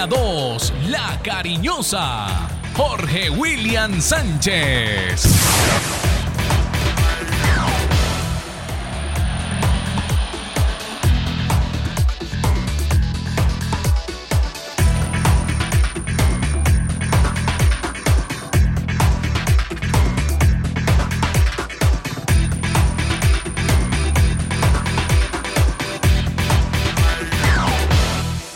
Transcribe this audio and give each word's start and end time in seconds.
Antena 0.00 0.06
2, 0.06 0.72
La 0.88 1.18
Cariñosa, 1.22 2.48
Jorge 2.74 3.28
William 3.28 4.00
Sánchez. 4.00 5.99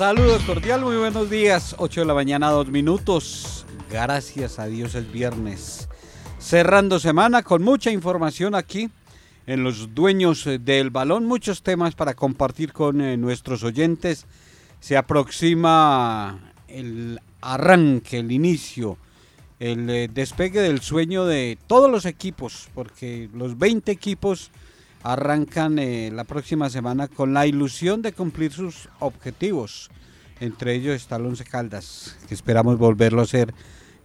Saludos 0.05 0.43
cordial, 0.43 0.83
muy 0.83 0.99
buenos 0.99 1.31
días. 1.31 1.75
8 1.79 2.03
de 2.03 2.07
la 2.07 2.13
mañana, 2.13 2.51
2 2.51 2.69
minutos. 2.69 3.65
Gracias 3.91 4.59
a 4.59 4.67
Dios 4.67 4.95
es 4.95 5.11
viernes. 5.11 5.89
Cerrando 6.39 7.01
semana 7.01 7.43
con 7.43 7.63
mucha 7.63 7.91
información 7.91 8.55
aquí 8.55 8.91
en 9.47 9.65
los 9.65 9.95
dueños 9.95 10.47
eh, 10.47 10.59
del 10.59 10.91
balón. 10.91 11.25
Muchos 11.25 11.63
temas 11.63 11.95
para 11.95 12.13
compartir 12.13 12.75
con 12.75 13.01
eh, 13.01 13.17
nuestros 13.17 13.65
oyentes. 13.65 14.27
Se 14.79 14.99
aproxima 14.99 16.53
el 16.69 17.19
arranque, 17.41 18.19
el 18.19 18.31
inicio, 18.31 18.99
el 19.59 19.89
eh, 19.89 20.11
despegue 20.13 20.61
del 20.61 20.83
sueño 20.83 21.25
de 21.25 21.57
todos 21.67 21.91
los 21.91 22.05
equipos, 22.05 22.69
porque 22.75 23.31
los 23.33 23.57
20 23.57 23.91
equipos 23.91 24.51
arrancan 25.05 25.79
eh, 25.79 26.11
la 26.13 26.25
próxima 26.25 26.71
semana 26.71 27.09
con 27.09 27.35
la 27.35 27.47
ilusión 27.47 28.01
de 28.01 28.13
cumplir 28.13 28.51
sus 28.53 28.89
objetivos. 29.01 29.91
Entre 30.41 30.75
ellos 30.75 30.97
está 30.97 31.17
el 31.17 31.27
Once 31.27 31.45
Caldas, 31.45 32.17
que 32.27 32.35
esperamos 32.35 32.79
volverlo 32.79 33.21
a 33.21 33.27
ser 33.27 33.55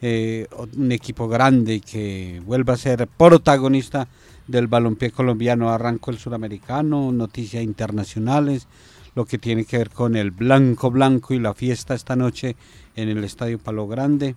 eh, 0.01 0.47
un 0.75 0.91
equipo 0.91 1.29
grande 1.29 1.75
y 1.75 1.79
que 1.79 2.41
vuelva 2.45 2.73
a 2.73 2.77
ser 2.77 3.07
protagonista 3.07 4.09
del 4.45 4.67
balompié 4.67 5.11
colombiano. 5.11 5.69
Arrancó 5.69 6.11
el 6.11 6.19
suramericano, 6.19 7.13
noticias 7.13 7.63
internacionales, 7.63 8.67
lo 9.15 9.25
que 9.25 9.37
tiene 9.37 9.63
que 9.63 9.77
ver 9.77 9.91
con 9.91 10.17
el 10.17 10.31
blanco 10.31 10.91
blanco 10.91 11.33
y 11.33 11.39
la 11.39 11.53
fiesta 11.53 11.95
esta 11.95 12.17
noche 12.17 12.57
en 12.97 13.07
el 13.07 13.23
Estadio 13.23 13.57
Palo 13.57 13.87
Grande. 13.87 14.35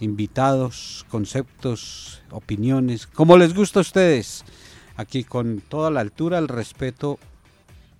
Invitados, 0.00 1.06
conceptos, 1.08 2.22
opiniones, 2.30 3.06
como 3.06 3.38
les 3.38 3.54
gusta 3.54 3.80
a 3.80 3.82
ustedes 3.82 4.44
aquí 4.96 5.24
con 5.24 5.60
toda 5.60 5.90
la 5.90 6.00
altura, 6.00 6.38
el 6.38 6.48
respeto, 6.48 7.18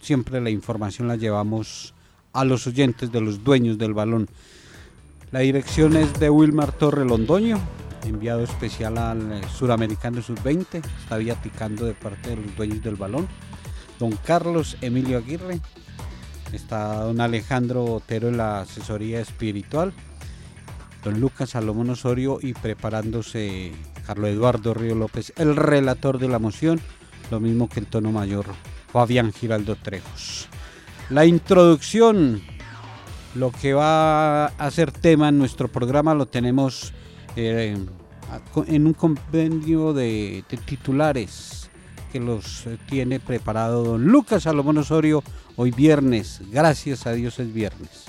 siempre 0.00 0.40
la 0.40 0.50
información 0.50 1.08
la 1.08 1.16
llevamos 1.16 1.94
a 2.32 2.44
los 2.44 2.66
oyentes 2.66 3.10
de 3.12 3.20
los 3.20 3.44
dueños 3.44 3.78
del 3.78 3.94
balón. 3.94 4.28
La 5.30 5.40
dirección 5.40 5.96
es 5.96 6.18
de 6.20 6.30
Wilmar 6.30 6.72
Torre 6.72 7.04
Londoño, 7.04 7.58
enviado 8.04 8.42
especial 8.42 8.98
al 8.98 9.32
eh, 9.32 9.40
Suramericano 9.48 10.22
Sub-20, 10.22 10.84
está 11.02 11.16
viaticando 11.16 11.86
de 11.86 11.94
parte 11.94 12.30
de 12.30 12.36
los 12.36 12.56
dueños 12.56 12.82
del 12.82 12.96
balón. 12.96 13.28
Don 13.98 14.12
Carlos 14.12 14.76
Emilio 14.80 15.18
Aguirre, 15.18 15.60
está 16.52 17.04
don 17.04 17.20
Alejandro 17.20 17.84
Otero 17.84 18.28
en 18.28 18.36
la 18.36 18.60
asesoría 18.60 19.20
espiritual, 19.20 19.92
don 21.02 21.20
Lucas 21.20 21.50
Salomón 21.50 21.90
Osorio 21.90 22.38
y 22.40 22.52
preparándose 22.52 23.72
Carlos 24.06 24.30
Eduardo 24.30 24.74
Río 24.74 24.94
López, 24.94 25.32
el 25.36 25.56
relator 25.56 26.18
de 26.18 26.28
la 26.28 26.38
moción, 26.38 26.80
lo 27.30 27.40
mismo 27.40 27.68
que 27.68 27.80
el 27.80 27.86
tono 27.86 28.12
mayor, 28.12 28.46
Fabián 28.92 29.32
Giraldo 29.32 29.76
Trejos. 29.76 30.48
La 31.10 31.24
introducción, 31.24 32.42
lo 33.34 33.50
que 33.50 33.74
va 33.74 34.46
a 34.46 34.70
ser 34.70 34.92
tema 34.92 35.28
en 35.28 35.38
nuestro 35.38 35.68
programa, 35.68 36.14
lo 36.14 36.26
tenemos 36.26 36.92
eh, 37.36 37.76
en 38.66 38.86
un 38.86 38.94
compendio 38.94 39.92
de, 39.92 40.44
de, 40.48 40.56
titulares 40.56 41.70
que 42.12 42.20
los 42.20 42.64
tiene 42.88 43.20
preparado 43.20 43.82
don 43.84 44.04
Lucas 44.04 44.44
Salomón 44.44 44.78
Osorio 44.78 45.22
hoy 45.56 45.70
viernes. 45.72 46.40
Gracias 46.50 47.06
a 47.06 47.12
Dios 47.12 47.38
es 47.38 47.52
viernes. 47.52 48.04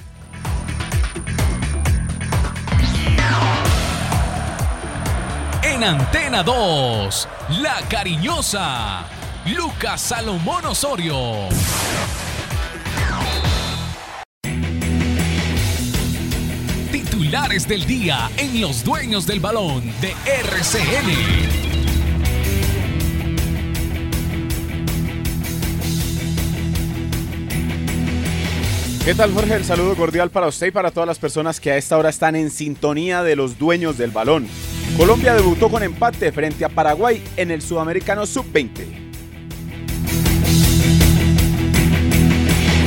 En 5.76 5.84
Antena 5.84 6.42
2, 6.42 7.28
La 7.60 7.82
Cariñosa, 7.90 9.04
Lucas 9.58 10.00
Salomón 10.00 10.66
Osorio. 10.68 11.50
Titulares 16.94 17.68
del 17.68 17.86
día 17.86 18.32
en 18.38 18.62
Los 18.62 18.86
Dueños 18.86 19.28
del 19.28 19.42
Balón 19.42 19.94
de 20.00 20.16
RCN. 20.26 21.65
¿Qué 29.06 29.14
tal 29.14 29.32
Jorge? 29.36 29.54
El 29.54 29.64
saludo 29.64 29.96
cordial 29.96 30.32
para 30.32 30.48
usted 30.48 30.66
y 30.66 30.72
para 30.72 30.90
todas 30.90 31.06
las 31.06 31.20
personas 31.20 31.60
que 31.60 31.70
a 31.70 31.78
esta 31.78 31.96
hora 31.96 32.10
están 32.10 32.36
en 32.36 32.50
sintonía 32.50 33.22
de 33.22 33.36
los 33.36 33.60
dueños 33.60 34.00
del 34.00 34.10
balón. 34.10 34.48
Colombia 34.98 35.36
debutó 35.36 35.70
con 35.70 35.84
empate 35.84 36.32
frente 36.32 36.66
a 36.66 36.70
Paraguay 36.70 37.24
en 37.38 37.52
el 37.52 37.62
Sudamericano 37.62 38.26
Sub-20. 38.26 38.72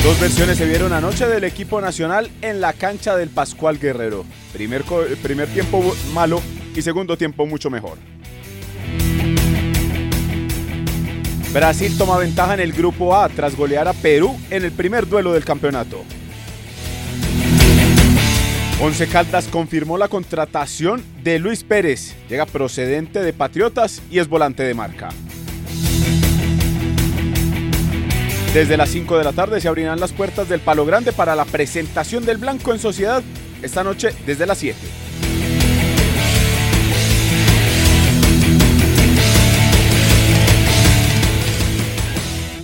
Dos 0.03 0.21
versiones 0.21 0.59
se 0.59 0.67
vieron 0.67 0.93
anoche 0.93 1.29
del 1.29 1.45
equipo 1.45 1.81
nacional 1.81 2.29
en 2.43 2.61
la 2.61 2.73
cancha 2.73 3.17
del 3.17 3.29
Pascual 3.29 3.79
Guerrero. 3.79 4.25
Primer, 4.53 4.83
primer 5.23 5.47
tiempo 5.51 5.95
malo 6.13 6.43
y 6.75 6.83
segundo 6.83 7.17
tiempo 7.17 7.47
mucho 7.47 7.71
mejor. 7.71 7.97
Brasil 11.53 11.97
toma 11.97 12.19
ventaja 12.19 12.55
en 12.55 12.61
el 12.61 12.73
grupo 12.73 13.17
A 13.17 13.29
tras 13.29 13.57
golear 13.57 13.89
a 13.89 13.95
Perú 13.95 14.39
en 14.51 14.65
el 14.65 14.73
primer 14.73 15.09
duelo 15.09 15.33
del 15.33 15.45
campeonato. 15.45 16.05
Once 18.81 19.07
Caldas 19.09 19.49
confirmó 19.49 19.97
la 19.97 20.09
contratación 20.09 21.03
de 21.25 21.39
Luis 21.39 21.65
Pérez. 21.65 22.15
Llega 22.29 22.45
procedente 22.45 23.23
de 23.23 23.33
Patriotas 23.33 24.03
y 24.11 24.19
es 24.19 24.29
volante 24.29 24.63
de 24.63 24.75
marca. 24.75 25.09
Desde 28.53 28.77
las 28.77 28.91
5 28.91 29.19
de 29.19 29.25
la 29.25 29.33
tarde 29.33 29.61
se 29.61 29.69
abrirán 29.69 30.01
las 30.01 30.13
puertas 30.13 30.49
del 30.49 30.61
Palo 30.61 30.85
Grande 30.85 31.13
para 31.13 31.35
la 31.35 31.45
presentación 31.45 32.25
del 32.25 32.37
Blanco 32.37 32.73
en 32.73 32.79
Sociedad 32.79 33.23
esta 33.63 33.83
noche 33.83 34.11
desde 34.27 34.47
las 34.47 34.59
7. 34.59 35.08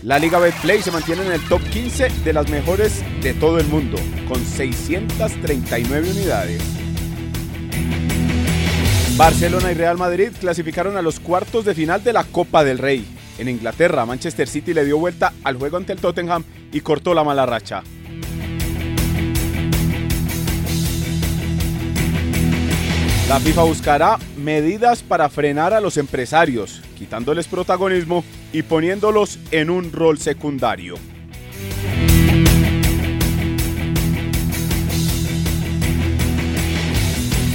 La 0.04 0.19
Liga 0.19 0.38
Betplay 0.38 0.82
se 0.82 0.91
mantiene 0.91 1.25
en 1.25 1.32
el 1.32 1.48
top 1.48 1.62
15 1.62 2.10
de 2.10 2.32
las 2.34 2.50
mejores 2.50 3.03
de 3.22 3.32
todo 3.32 3.59
el 3.59 3.66
mundo, 3.69 3.97
con 4.28 4.38
639 4.44 6.10
unidades. 6.10 6.62
Barcelona 9.16 9.72
y 9.72 9.75
Real 9.75 9.97
Madrid 9.97 10.28
clasificaron 10.38 10.98
a 10.98 11.03
los 11.03 11.20
cuartos 11.20 11.65
de 11.65 11.75
final 11.75 12.04
de 12.04 12.12
la 12.12 12.25
Copa 12.25 12.65
del 12.65 12.76
Rey. 12.76 13.06
En 13.38 13.48
Inglaterra, 13.48 14.04
Manchester 14.04 14.47
City 14.47 14.75
le 14.75 14.84
dio 14.84 14.98
vuelta 14.98 15.32
al 15.42 15.56
juego 15.56 15.78
ante 15.78 15.94
el 15.94 16.00
Tottenham 16.00 16.44
y 16.71 16.82
cortó 16.82 17.15
la 17.15 17.25
mala 17.25 17.47
racha. 17.47 17.82
La 23.29 23.41
FIFA 23.41 23.62
buscará 23.62 24.19
medidas 24.37 25.03
para 25.03 25.31
frenar 25.31 25.73
a 25.73 25.81
los 25.81 25.97
empresarios, 25.97 26.83
quitándoles 26.99 27.49
protagonismo 27.49 28.23
y 28.53 28.62
poniéndolos 28.62 29.39
en 29.51 29.71
un 29.71 29.93
rol 29.93 30.19
secundario. 30.19 30.97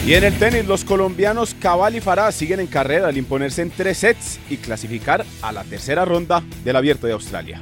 Y 0.07 0.15
en 0.15 0.23
el 0.23 0.33
tenis, 0.39 0.65
los 0.65 0.83
colombianos 0.83 1.53
Cabal 1.53 1.95
y 1.95 2.01
Farah 2.01 2.31
siguen 2.31 2.59
en 2.59 2.65
carrera 2.65 3.09
al 3.09 3.17
imponerse 3.17 3.61
en 3.61 3.69
tres 3.69 3.99
sets 3.99 4.39
y 4.49 4.57
clasificar 4.57 5.23
a 5.43 5.51
la 5.51 5.63
tercera 5.63 6.03
ronda 6.03 6.43
del 6.63 6.77
Abierto 6.77 7.05
de 7.05 7.13
Australia. 7.13 7.61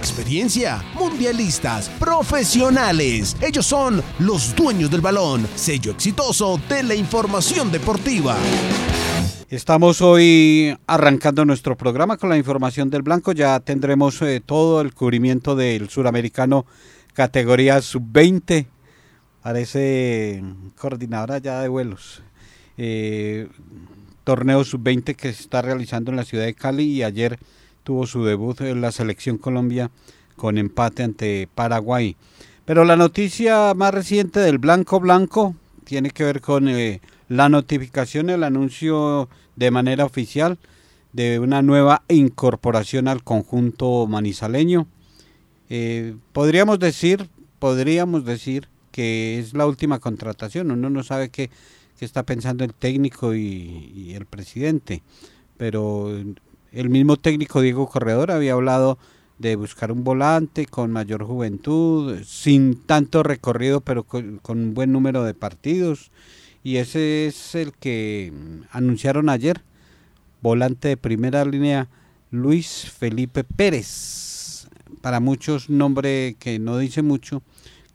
Experiencia, 0.00 0.82
mundialistas, 0.94 1.90
profesionales. 1.90 3.36
Ellos 3.42 3.66
son 3.66 4.02
los 4.18 4.56
dueños 4.56 4.90
del 4.90 5.02
balón, 5.02 5.46
sello 5.54 5.92
exitoso 5.92 6.58
de 6.70 6.82
la 6.82 6.94
información 6.94 7.70
deportiva. 7.70 8.34
Estamos 9.50 10.00
hoy 10.00 10.74
arrancando 10.86 11.44
nuestro 11.44 11.76
programa 11.76 12.16
con 12.16 12.30
la 12.30 12.38
información 12.38 12.88
del 12.88 13.02
blanco. 13.02 13.32
Ya 13.32 13.60
tendremos 13.60 14.22
eh, 14.22 14.40
todo 14.40 14.80
el 14.80 14.94
cubrimiento 14.94 15.54
del 15.54 15.90
suramericano 15.90 16.64
categoría 17.12 17.82
sub-20. 17.82 18.68
Parece 19.42 20.42
coordinadora 20.76 21.36
ya 21.36 21.60
de 21.60 21.68
vuelos. 21.68 22.22
Eh, 22.78 23.48
torneo 24.24 24.64
sub-20 24.64 25.14
que 25.14 25.34
se 25.34 25.42
está 25.42 25.60
realizando 25.60 26.10
en 26.10 26.16
la 26.16 26.24
ciudad 26.24 26.46
de 26.46 26.54
Cali 26.54 26.84
y 26.84 27.02
ayer 27.02 27.38
tuvo 27.90 28.06
su 28.06 28.22
debut 28.22 28.60
en 28.60 28.80
la 28.80 28.92
selección 28.92 29.36
Colombia 29.36 29.90
con 30.36 30.58
empate 30.58 31.02
ante 31.02 31.48
Paraguay. 31.52 32.16
Pero 32.64 32.84
la 32.84 32.94
noticia 32.94 33.74
más 33.74 33.92
reciente 33.92 34.38
del 34.38 34.58
Blanco 34.58 35.00
Blanco 35.00 35.56
tiene 35.82 36.10
que 36.10 36.22
ver 36.22 36.40
con 36.40 36.68
eh, 36.68 37.00
la 37.28 37.48
notificación, 37.48 38.30
el 38.30 38.44
anuncio 38.44 39.28
de 39.56 39.72
manera 39.72 40.04
oficial 40.04 40.56
de 41.12 41.40
una 41.40 41.62
nueva 41.62 42.04
incorporación 42.06 43.08
al 43.08 43.24
conjunto 43.24 44.06
manizaleño. 44.06 44.86
Eh, 45.68 46.14
podríamos 46.32 46.78
decir, 46.78 47.28
podríamos 47.58 48.24
decir 48.24 48.68
que 48.92 49.40
es 49.40 49.52
la 49.52 49.66
última 49.66 49.98
contratación. 49.98 50.70
Uno 50.70 50.90
no 50.90 51.02
sabe 51.02 51.30
qué, 51.30 51.50
está 52.00 52.22
pensando 52.22 52.62
el 52.62 52.72
técnico 52.72 53.34
y, 53.34 54.14
el 54.14 54.26
presidente, 54.26 55.02
pero 55.56 56.16
el 56.72 56.90
mismo 56.90 57.16
técnico 57.16 57.60
Diego 57.60 57.88
Corredor 57.88 58.30
había 58.30 58.52
hablado 58.52 58.98
de 59.38 59.56
buscar 59.56 59.90
un 59.90 60.04
volante 60.04 60.66
con 60.66 60.90
mayor 60.92 61.24
juventud, 61.24 62.22
sin 62.24 62.82
tanto 62.82 63.22
recorrido, 63.22 63.80
pero 63.80 64.04
con, 64.04 64.40
un 64.46 64.74
buen 64.74 64.92
número 64.92 65.24
de 65.24 65.32
partidos. 65.32 66.10
Y 66.62 66.76
ese 66.76 67.26
es 67.26 67.54
el 67.54 67.72
que 67.72 68.32
anunciaron 68.70 69.30
ayer 69.30 69.62
volante 70.42 70.88
de 70.88 70.96
primera 70.98 71.44
línea 71.46 71.88
Luis 72.30 72.90
Felipe 72.90 73.44
Pérez. 73.44 74.68
Para 75.00 75.20
muchos 75.20 75.70
nombre 75.70 76.36
que 76.38 76.58
no 76.58 76.76
dice 76.76 77.00
mucho, 77.00 77.42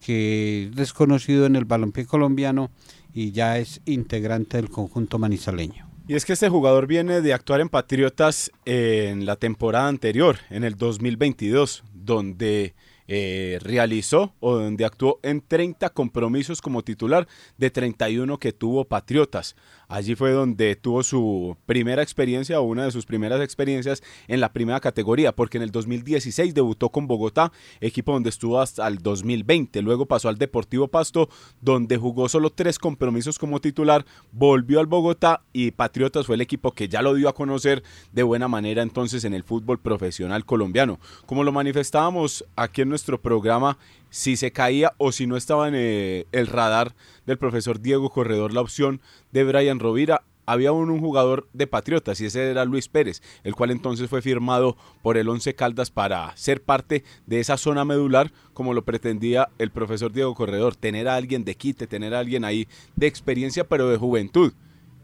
que 0.04 0.69
es 0.69 0.75
desconocido 0.75 1.45
en 1.45 1.56
el 1.56 1.66
balompié 1.66 2.06
colombiano 2.06 2.72
y 3.13 3.31
ya 3.31 3.60
es 3.60 3.81
integrante 3.86 4.57
del 4.57 4.72
conjunto 4.72 5.19
manizaleño. 5.19 5.94
Y 6.07 6.13
es 6.13 6.23
que 6.23 6.33
este 6.33 6.49
jugador 6.49 6.85
viene 6.85 7.21
de 7.21 7.33
actuar 7.33 7.61
en 7.61 7.69
Patriotas 7.69 8.51
en 8.65 9.25
la 9.25 9.37
temporada 9.37 9.87
anterior, 9.87 10.37
en 10.51 10.63
el 10.63 10.75
2022, 10.75 11.83
donde 11.95 12.75
eh, 13.07 13.57
realizó 13.59 14.35
o 14.39 14.55
donde 14.55 14.85
actuó 14.85 15.19
en 15.23 15.41
30 15.41 15.89
compromisos 15.89 16.61
como 16.61 16.83
titular 16.83 17.27
de 17.57 17.71
31 17.71 18.37
que 18.37 18.53
tuvo 18.53 18.85
Patriotas. 18.85 19.55
Allí 19.87 20.15
fue 20.15 20.31
donde 20.31 20.75
tuvo 20.75 21.03
su 21.03 21.57
primera 21.65 22.01
experiencia 22.01 22.59
o 22.59 22.63
una 22.63 22.85
de 22.85 22.91
sus 22.91 23.05
primeras 23.05 23.41
experiencias 23.41 24.03
en 24.27 24.39
la 24.39 24.51
primera 24.53 24.79
categoría, 24.79 25.35
porque 25.35 25.57
en 25.57 25.63
el 25.63 25.71
2016 25.71 26.53
debutó 26.53 26.89
con 26.89 27.07
Bogotá, 27.07 27.51
equipo 27.81 28.13
donde 28.13 28.29
estuvo 28.29 28.59
hasta 28.59 28.87
el 28.87 28.99
2020. 28.99 29.81
Luego 29.81 30.05
pasó 30.05 30.29
al 30.29 30.37
Deportivo 30.37 30.87
Pasto, 30.87 31.29
donde 31.61 31.97
jugó 31.97 32.29
solo 32.29 32.49
tres 32.49 32.79
compromisos 32.79 33.39
como 33.39 33.59
titular, 33.59 34.05
volvió 34.31 34.79
al 34.79 34.87
Bogotá 34.87 35.41
y 35.53 35.71
Patriotas 35.71 36.25
fue 36.25 36.35
el 36.35 36.41
equipo 36.41 36.71
que 36.71 36.88
ya 36.88 37.01
lo 37.01 37.13
dio 37.13 37.29
a 37.29 37.33
conocer 37.33 37.83
de 38.11 38.23
buena 38.23 38.47
manera 38.47 38.81
entonces 38.81 39.23
en 39.23 39.33
el 39.33 39.43
fútbol 39.43 39.79
profesional 39.79 40.45
colombiano. 40.45 40.99
Como 41.25 41.43
lo 41.43 41.51
manifestábamos 41.51 42.45
aquí 42.55 42.81
en 42.81 42.89
nuestro 42.89 43.21
programa, 43.21 43.77
si 44.15 44.38
se 44.38 44.51
caía 44.51 44.94
o 44.97 45.12
si 45.12 45.27
no 45.27 45.35
estaba 45.35 45.67
en 45.67 45.73
eh, 45.75 46.25
el 46.31 46.47
radar 46.47 46.95
del 47.25 47.38
profesor 47.38 47.81
Diego 47.81 48.09
Corredor 48.09 48.53
la 48.53 48.62
opción 48.62 49.01
de 49.33 49.44
Brian 49.44 49.77
Rovira, 49.77 50.23
había 50.45 50.71
un, 50.71 51.01
jugador 51.01 51.50
de 51.51 51.67
Patriotas 51.67 52.21
y 52.21 52.27
ese 52.27 52.50
era 52.50 52.63
Luis 52.63 52.88
Pérez, 52.88 53.21
el 53.44 53.56
cual 53.56 53.71
entonces 53.71 54.09
fue 54.09 54.21
firmado 54.21 54.77
por 55.01 55.17
el 55.17 55.27
Once 55.27 55.53
Caldas 55.53 55.91
para 55.91 56.35
ser 56.38 56.63
parte 56.63 57.03
de 57.25 57.41
esa 57.41 57.57
zona 57.57 57.83
medular 57.83 58.31
como 58.53 58.73
lo 58.73 58.85
pretendía 58.85 59.50
el 59.57 59.69
profesor 59.69 60.13
Diego 60.13 60.33
Corredor, 60.33 60.77
tener 60.77 61.09
a 61.09 61.17
alguien 61.17 61.44
de 61.44 61.56
quite, 61.56 61.85
tener 61.85 62.13
a 62.13 62.19
alguien 62.19 62.45
ahí 62.45 62.69
de 62.95 63.07
experiencia 63.07 63.67
pero 63.67 63.89
de 63.89 63.97
juventud. 63.97 64.53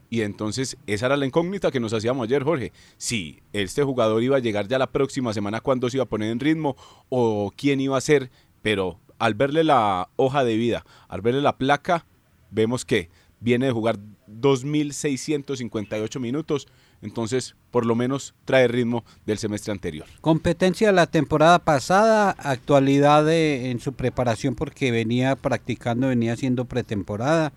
Y 0.09 0.21
entonces 0.21 0.77
esa 0.87 1.07
era 1.07 1.17
la 1.17 1.25
incógnita 1.25 1.71
que 1.71 1.79
nos 1.79 1.93
hacíamos 1.93 2.27
ayer, 2.27 2.43
Jorge. 2.43 2.71
Si 2.97 3.41
este 3.51 3.83
jugador 3.83 4.23
iba 4.23 4.37
a 4.37 4.41
llegar 4.41 4.67
ya 4.67 4.77
la 4.77 4.91
próxima 4.91 5.33
semana, 5.33 5.61
cuándo 5.61 5.89
se 5.89 5.97
iba 5.97 6.03
a 6.03 6.09
poner 6.09 6.31
en 6.31 6.39
ritmo 6.39 6.75
o 7.09 7.51
quién 7.55 7.81
iba 7.81 7.97
a 7.97 8.01
ser. 8.01 8.29
Pero 8.61 8.99
al 9.19 9.33
verle 9.35 9.63
la 9.63 10.09
hoja 10.15 10.43
de 10.43 10.55
vida, 10.55 10.85
al 11.07 11.21
verle 11.21 11.41
la 11.41 11.57
placa, 11.57 12.05
vemos 12.49 12.85
que 12.85 13.09
viene 13.39 13.67
de 13.67 13.71
jugar 13.71 13.97
2.658 14.27 16.19
minutos. 16.19 16.67
Entonces, 17.01 17.55
por 17.71 17.85
lo 17.85 17.95
menos 17.95 18.35
trae 18.45 18.67
ritmo 18.67 19.03
del 19.25 19.39
semestre 19.39 19.71
anterior. 19.71 20.05
Competencia 20.21 20.87
de 20.87 20.93
la 20.93 21.07
temporada 21.07 21.59
pasada, 21.59 22.29
actualidad 22.31 23.27
en 23.31 23.79
su 23.79 23.93
preparación 23.93 24.55
porque 24.55 24.91
venía 24.91 25.35
practicando, 25.35 26.07
venía 26.07 26.33
haciendo 26.33 26.65
pretemporada 26.65 27.53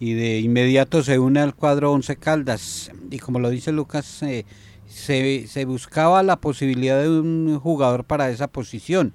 y 0.00 0.14
de 0.14 0.40
inmediato 0.40 1.02
se 1.02 1.18
une 1.18 1.40
al 1.40 1.54
cuadro 1.54 1.92
Once 1.92 2.16
Caldas. 2.16 2.90
Y 3.10 3.18
como 3.18 3.38
lo 3.38 3.50
dice 3.50 3.70
Lucas, 3.70 4.22
eh, 4.22 4.46
se, 4.90 5.64
buscaba 5.66 6.22
la 6.22 6.40
posibilidad 6.40 7.00
de 7.02 7.10
un 7.10 7.60
jugador 7.60 8.04
para 8.04 8.30
esa 8.30 8.48
posición, 8.48 9.12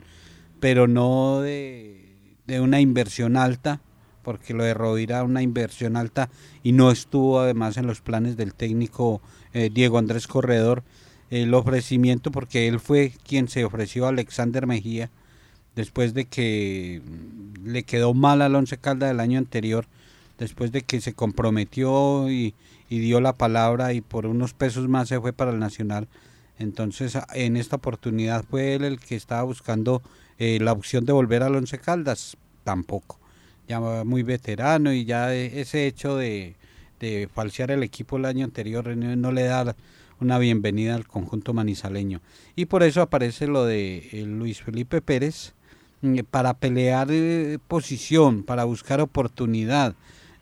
pero 0.59 0.87
no 0.87 1.41
de, 1.41 2.15
una 2.59 2.79
inversión 2.81 3.37
alta, 3.37 3.81
porque 4.23 4.53
lo 4.53 4.63
de 4.63 4.73
Rovira 4.73 5.23
una 5.23 5.41
inversión 5.41 5.97
alta 5.97 6.29
y 6.63 6.71
no 6.71 6.91
estuvo 6.91 7.39
además 7.39 7.77
en 7.77 7.85
los 7.87 8.01
planes 8.01 8.37
del 8.37 8.53
técnico 8.53 9.21
eh, 9.53 9.69
Diego 9.71 9.97
Andrés 9.97 10.27
Corredor 10.27 10.83
el 11.29 11.53
ofrecimiento, 11.53 12.31
porque 12.31 12.67
él 12.67 12.79
fue 12.79 13.13
quien 13.27 13.47
se 13.47 13.65
ofreció 13.65 14.05
a 14.05 14.09
Alexander 14.09 14.67
Mejía 14.67 15.09
después 15.75 16.13
de 16.13 16.25
que 16.25 17.01
le 17.63 17.83
quedó 17.83 18.13
mal 18.13 18.41
al 18.41 18.55
Once 18.55 18.77
Caldas 18.77 19.09
del 19.09 19.19
año 19.19 19.37
anterior 19.37 19.87
después 20.37 20.71
de 20.71 20.81
que 20.81 21.01
se 21.01 21.13
comprometió 21.13 22.29
y, 22.29 22.53
dio 22.89 23.19
la 23.19 23.33
palabra 23.33 23.93
y 23.93 24.01
por 24.01 24.25
unos 24.25 24.53
pesos 24.53 24.87
más 24.87 25.09
se 25.09 25.19
fue 25.19 25.33
para 25.33 25.51
el 25.51 25.59
Nacional. 25.59 26.07
Entonces 26.57 27.17
en 27.33 27.57
esta 27.57 27.75
oportunidad 27.75 28.45
fue 28.49 28.75
él 28.75 28.85
el 28.85 28.99
que 28.99 29.15
estaba 29.15 29.43
buscando 29.43 30.01
eh, 30.39 30.59
la 30.61 30.71
opción 30.71 31.05
de 31.05 31.13
volver 31.13 31.43
al 31.43 31.55
Once 31.55 31.77
Caldas, 31.79 32.37
tampoco. 32.63 33.19
Ya 33.67 33.79
muy 33.79 34.23
veterano 34.23 34.93
y 34.93 35.05
ya 35.05 35.33
ese 35.33 35.87
hecho 35.87 36.17
de, 36.17 36.55
de 36.99 37.27
falsear 37.33 37.71
el 37.71 37.81
equipo 37.81 38.17
el 38.17 38.25
año 38.25 38.45
anterior 38.45 38.95
no, 38.95 39.31
le 39.31 39.43
da 39.43 39.75
una 40.19 40.37
bienvenida 40.37 40.93
al 40.93 41.07
conjunto 41.07 41.53
manizaleño. 41.53 42.21
Y 42.55 42.65
por 42.65 42.83
eso 42.83 43.01
aparece 43.01 43.47
lo 43.47 43.65
de 43.65 44.09
eh, 44.11 44.23
Luis 44.25 44.61
Felipe 44.61 45.01
Pérez 45.01 45.53
mm, 46.01 46.19
para 46.29 46.53
pelear 46.53 47.07
eh, 47.09 47.57
posición, 47.67 48.43
para 48.43 48.65
buscar 48.65 49.01
oportunidad 49.01 49.95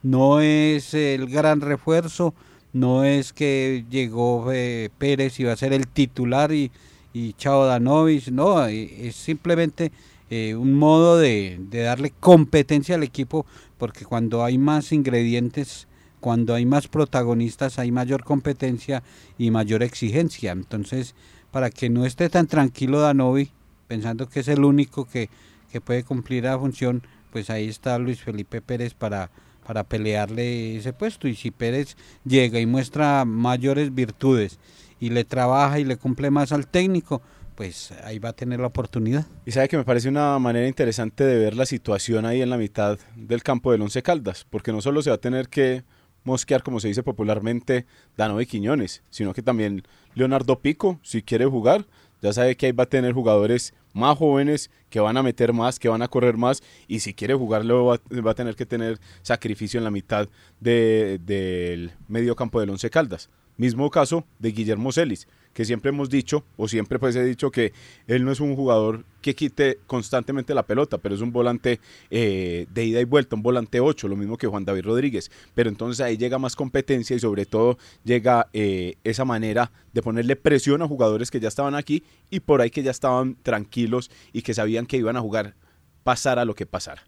no 0.03 0.41
es 0.41 0.93
el 0.93 1.27
gran 1.27 1.61
refuerzo, 1.61 2.35
no 2.73 3.05
es 3.05 3.33
que 3.33 3.85
llegó 3.89 4.51
eh, 4.51 4.89
Pérez 4.97 5.39
y 5.39 5.45
va 5.45 5.53
a 5.53 5.57
ser 5.57 5.73
el 5.73 5.87
titular 5.87 6.51
y, 6.51 6.71
y 7.13 7.33
Chao 7.33 7.65
Danovis, 7.65 8.31
no, 8.31 8.67
eh, 8.67 9.07
es 9.07 9.15
simplemente 9.15 9.91
eh, 10.29 10.55
un 10.55 10.73
modo 10.73 11.17
de, 11.17 11.59
darle 11.69 12.11
competencia 12.19 12.95
al 12.95 13.03
equipo, 13.03 13.45
porque 13.77 14.03
cuando 14.03 14.43
hay 14.43 14.57
más 14.57 14.91
ingredientes, 14.91 15.87
cuando 16.19 16.55
hay 16.55 16.65
más 16.65 16.87
protagonistas, 16.87 17.77
hay 17.77 17.91
mayor 17.91 18.23
competencia 18.23 19.03
y 19.37 19.51
mayor 19.51 19.83
exigencia. 19.83 20.51
Entonces, 20.51 21.15
para 21.51 21.69
que 21.69 21.89
no 21.89 22.05
esté 22.05 22.29
tan 22.29 22.47
tranquilo 22.47 22.99
Danovi, 22.99 23.51
pensando 23.87 24.27
que 24.27 24.39
es 24.39 24.47
el 24.47 24.63
único 24.63 25.05
que, 25.05 25.29
que 25.71 25.81
puede 25.81 26.03
cumplir 26.03 26.45
la 26.45 26.57
función, 26.57 27.03
pues 27.31 27.49
ahí 27.49 27.67
está 27.67 27.99
Luis 27.99 28.21
Felipe 28.21 28.61
Pérez 28.61 28.93
para 28.93 29.29
para 29.65 29.83
pelearle 29.83 30.77
ese 30.77 30.93
puesto. 30.93 31.27
Y 31.27 31.35
si 31.35 31.51
Pérez 31.51 31.95
llega 32.25 32.59
y 32.59 32.65
muestra 32.65 33.25
mayores 33.25 33.93
virtudes 33.93 34.59
y 35.03 35.09
le 35.09 35.25
trabaja 35.25 35.79
y 35.79 35.83
le 35.83 35.97
cumple 35.97 36.31
más 36.31 36.53
al 36.53 36.65
técnico, 36.65 37.21
pues 37.55 37.91
ahí 38.05 38.19
va 38.19 38.29
a 38.29 38.33
tener 38.33 38.61
la 38.61 38.67
oportunidad. 38.67 39.25
Y 39.45 39.51
sabe 39.51 39.67
que 39.67 39.75
me 39.75 39.83
parece 39.83 40.07
una 40.07 40.39
manera 40.39 40.65
interesante 40.65 41.25
de 41.25 41.37
ver 41.37 41.57
la 41.57 41.65
situación 41.65 42.25
ahí 42.25 42.41
en 42.41 42.49
la 42.49 42.55
mitad 42.55 42.97
del 43.17 43.43
campo 43.43 43.73
del 43.73 43.81
Once 43.81 44.01
Caldas, 44.01 44.47
porque 44.49 44.71
no 44.71 44.79
solo 44.79 45.01
se 45.01 45.09
va 45.09 45.17
a 45.17 45.19
tener 45.19 45.49
que 45.49 45.83
mosquear, 46.23 46.63
como 46.63 46.79
se 46.79 46.87
dice 46.87 47.03
popularmente, 47.03 47.85
Danovi 48.15 48.45
Quiñones, 48.45 49.03
sino 49.09 49.33
que 49.33 49.41
también 49.41 49.83
Leonardo 50.15 50.61
Pico, 50.61 51.01
si 51.03 51.21
quiere 51.21 51.45
jugar, 51.47 51.85
ya 52.21 52.31
sabe 52.31 52.55
que 52.55 52.67
ahí 52.67 52.71
va 52.71 52.85
a 52.85 52.89
tener 52.89 53.11
jugadores 53.11 53.73
más 53.91 54.17
jóvenes 54.17 54.71
que 54.89 55.01
van 55.01 55.17
a 55.17 55.23
meter 55.23 55.51
más, 55.51 55.79
que 55.79 55.89
van 55.89 56.01
a 56.01 56.07
correr 56.07 56.37
más 56.37 56.63
y 56.87 57.01
si 57.01 57.13
quiere 57.13 57.33
jugarlo 57.33 57.87
va, 57.87 58.31
a 58.31 58.35
tener 58.35 58.55
que 58.55 58.65
tener 58.65 59.01
sacrificio 59.21 59.79
en 59.79 59.83
la 59.83 59.91
mitad 59.91 60.29
del 60.61 61.91
medio 62.07 62.37
campo 62.37 62.61
del 62.61 62.69
Once 62.69 62.89
Caldas. 62.89 63.29
Mismo 63.57 63.89
caso 63.89 64.25
de 64.39 64.51
Guillermo 64.51 64.91
Celis, 64.91 65.27
que 65.53 65.65
siempre 65.65 65.89
hemos 65.89 66.09
dicho, 66.09 66.43
o 66.57 66.67
siempre 66.67 66.97
pues 66.97 67.15
he 67.15 67.23
dicho 67.23 67.51
que 67.51 67.71
él 68.07 68.25
no 68.25 68.31
es 68.31 68.39
un 68.39 68.55
jugador 68.55 69.05
que 69.21 69.35
quite 69.35 69.79
constantemente 69.85 70.53
la 70.53 70.65
pelota, 70.65 70.97
pero 70.97 71.13
es 71.13 71.21
un 71.21 71.31
volante 71.31 71.79
eh, 72.09 72.65
de 72.73 72.85
ida 72.85 72.99
y 72.99 73.03
vuelta, 73.03 73.35
un 73.35 73.43
volante 73.43 73.79
8, 73.79 74.07
lo 74.07 74.15
mismo 74.15 74.37
que 74.37 74.47
Juan 74.47 74.65
David 74.65 74.85
Rodríguez. 74.85 75.31
Pero 75.53 75.69
entonces 75.69 76.03
ahí 76.03 76.17
llega 76.17 76.39
más 76.39 76.55
competencia 76.55 77.15
y 77.15 77.19
sobre 77.19 77.45
todo 77.45 77.77
llega 78.03 78.47
eh, 78.53 78.95
esa 79.03 79.23
manera 79.23 79.71
de 79.93 80.01
ponerle 80.01 80.35
presión 80.35 80.81
a 80.81 80.87
jugadores 80.87 81.29
que 81.29 81.39
ya 81.39 81.47
estaban 81.47 81.75
aquí 81.75 82.03
y 82.31 82.39
por 82.39 82.61
ahí 82.61 82.71
que 82.71 82.81
ya 82.81 82.91
estaban 82.91 83.37
tranquilos 83.43 84.09
y 84.33 84.41
que 84.41 84.53
sabían 84.53 84.87
que 84.87 84.97
iban 84.97 85.15
a 85.15 85.21
jugar 85.21 85.55
pasara 86.03 86.43
lo 86.45 86.55
que 86.55 86.65
pasara. 86.65 87.03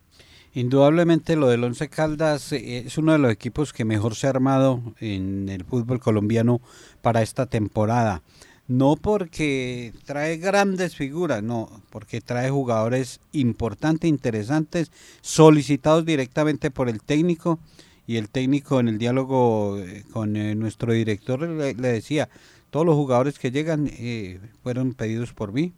Indudablemente 0.55 1.35
lo 1.35 1.49
del 1.49 1.65
Once 1.65 1.89
Caldas 1.89 2.53
eh, 2.53 2.83
es 2.85 2.97
uno 2.97 3.11
de 3.11 3.19
los 3.19 3.31
equipos 3.31 3.73
que 3.73 3.85
mejor 3.85 4.15
se 4.15 4.25
ha 4.25 4.31
armado 4.31 4.81
en 4.99 5.49
el 5.49 5.65
fútbol 5.65 5.99
colombiano 5.99 6.61
para 7.01 7.21
esta 7.21 7.45
temporada. 7.45 8.23
no 8.67 8.95
porque 8.95 9.93
trae 10.05 10.37
grandes 10.37 10.95
figuras, 10.95 11.43
no, 11.43 11.69
porque 11.91 12.21
trae 12.21 12.49
jugadores 12.49 13.19
importantes, 13.31 14.09
interesantes, 14.09 14.91
solicitados 15.21 16.03
directamente 16.05 16.71
por 16.71 16.89
el 16.89 17.01
técnico 17.01 17.59
y 18.07 18.17
el 18.17 18.29
técnico 18.29 18.79
en 18.79 18.87
el 18.87 18.97
diálogo 18.97 19.77
eh, 19.79 20.03
con 20.11 20.35
eh, 20.35 20.55
nuestro 20.55 20.93
director 20.93 21.41
le, 21.41 21.73
decía, 21.73 22.29
todos 22.69 22.85
los 22.85 22.95
jugadores 22.95 23.39
que 23.39 23.51
llegan 23.51 23.89
eh, 23.91 24.39
fueron 24.63 24.93
pedidos 24.93 25.33
por 25.33 25.51
mí, 25.51 25.73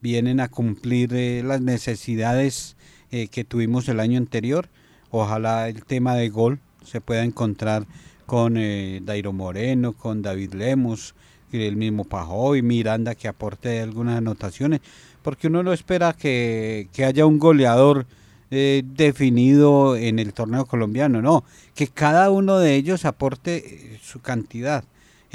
vienen 0.00 0.40
a 0.40 0.48
cumplir 0.48 1.12
las 1.44 1.60
necesidades 1.60 2.76
que 3.10 3.44
tuvimos 3.44 3.88
el 3.88 4.00
año 4.00 4.18
anterior, 4.18 4.68
ojalá 5.10 5.68
el 5.68 5.84
tema 5.84 6.16
de 6.16 6.28
gol 6.28 6.58
se 6.84 7.00
pueda 7.00 7.22
encontrar 7.22 7.86
con 8.26 8.54
Dairo 8.54 9.32
Moreno, 9.32 9.92
con 9.92 10.22
David 10.22 10.54
Lemos, 10.54 11.14
el 11.62 11.76
mismo 11.76 12.04
Pajoy, 12.04 12.62
Miranda 12.62 13.14
que 13.14 13.28
aporte 13.28 13.80
algunas 13.80 14.18
anotaciones, 14.18 14.80
porque 15.22 15.46
uno 15.46 15.62
no 15.62 15.72
espera 15.72 16.12
que, 16.12 16.88
haya 17.06 17.26
un 17.26 17.38
goleador 17.38 18.06
eh, 18.50 18.82
definido 18.84 19.96
en 19.96 20.18
el 20.18 20.32
torneo 20.32 20.66
colombiano, 20.66 21.22
no, 21.22 21.44
que 21.74 21.88
cada 21.88 22.30
uno 22.30 22.58
de 22.58 22.74
ellos 22.74 23.04
aporte 23.04 23.56
eh, 23.56 23.98
su 24.02 24.20
cantidad. 24.20 24.84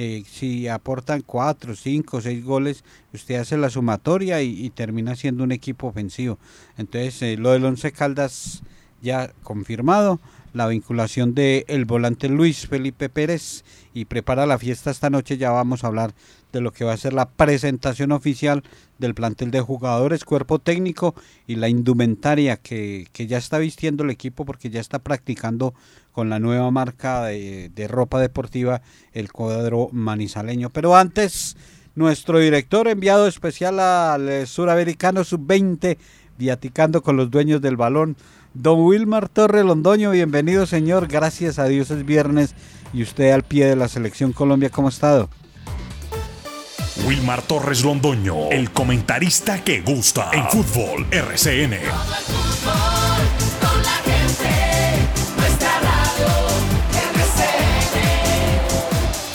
Eh, 0.02 0.24
si 0.26 0.70
aportan 0.70 1.24
cuatro, 1.24 1.76
cinco, 1.76 2.22
seis 2.22 2.42
goles, 2.42 2.86
usted 3.14 3.36
hace 3.36 3.58
la 3.58 3.70
sumatoria 3.70 4.42
y, 4.42 4.70
termina 4.70 5.14
siendo 5.18 5.44
un 5.44 5.52
equipo 5.52 5.88
ofensivo. 5.88 6.40
Entonces, 6.78 7.38
lo 7.38 7.52
del 7.52 7.66
Once 7.66 7.92
Caldas 7.92 8.64
ya 9.02 9.34
confirmado 9.44 10.22
la 10.54 10.68
vinculación 10.68 11.34
de 11.34 11.66
el 11.68 11.86
volante 11.86 12.30
Luis 12.30 12.68
Felipe 12.68 13.10
Pérez 13.10 13.64
y 13.94 14.06
prepara 14.06 14.46
la 14.46 14.58
fiesta 14.58 14.92
esta 14.92 15.10
noche. 15.10 15.38
Ya 15.38 15.52
vamos 15.52 15.84
a 15.84 15.88
hablar 15.88 16.14
de 16.52 16.62
lo 16.62 16.72
que 16.72 16.86
va 16.86 16.94
a 16.94 16.98
ser 16.98 17.14
la 17.14 17.30
presentación 17.30 18.12
oficial 18.12 18.64
del 18.98 19.14
plantel 19.14 19.52
de 19.52 19.62
jugadores, 19.62 20.26
cuerpo 20.26 20.60
técnico 20.60 21.16
y 21.48 21.56
la 21.56 21.70
indumentaria 21.70 22.58
que, 22.58 23.08
ya 23.14 23.38
está 23.38 23.60
vistiendo 23.60 24.04
el 24.04 24.10
equipo 24.10 24.46
porque 24.46 24.70
ya 24.70 24.80
está 24.80 25.00
practicando 25.00 25.74
con 26.12 26.30
la 26.30 26.40
nueva 26.40 26.72
marca 26.72 27.26
de, 27.26 27.70
de 27.70 27.88
ropa 27.88 28.20
deportiva 28.20 28.82
el 29.14 29.32
cuadro 29.32 29.90
manizaleño. 29.92 30.70
Pero 30.70 30.96
antes, 30.96 31.56
nuestro 31.96 32.40
director 32.40 32.88
enviado 32.88 33.28
especial 33.28 33.80
al 33.80 34.48
suramericano 34.48 35.24
sub-20, 35.24 35.98
viaticando 36.38 37.04
con 37.04 37.18
los 37.18 37.30
dueños 37.30 37.62
del 37.62 37.78
balón. 37.78 38.16
Don 38.62 38.82
Wilmar 38.82 39.30
Torre 39.30 39.64
Londoño, 39.64 40.12
bienvenido 40.12 40.66
señor, 40.66 41.08
gracias 41.08 41.60
a 41.60 41.64
Dios 41.64 41.92
es 41.92 42.06
viernes 42.06 42.56
y 42.92 43.04
usted 43.04 43.32
al 43.32 43.44
pie 43.44 43.68
de 43.68 43.78
la 43.78 43.88
selección 43.88 44.34
Colombia, 44.34 44.70
¿cómo 44.70 44.90
ha 44.90 44.92
estado? 44.92 45.30
Wilmar 47.08 47.42
Torres 47.42 47.86
Londoño, 47.86 48.50
el 48.50 48.72
comentarista 48.72 49.64
que 49.64 49.80
gusta 49.80 50.30
en 50.34 50.44
fútbol 50.50 51.08
RCN. 51.10 51.78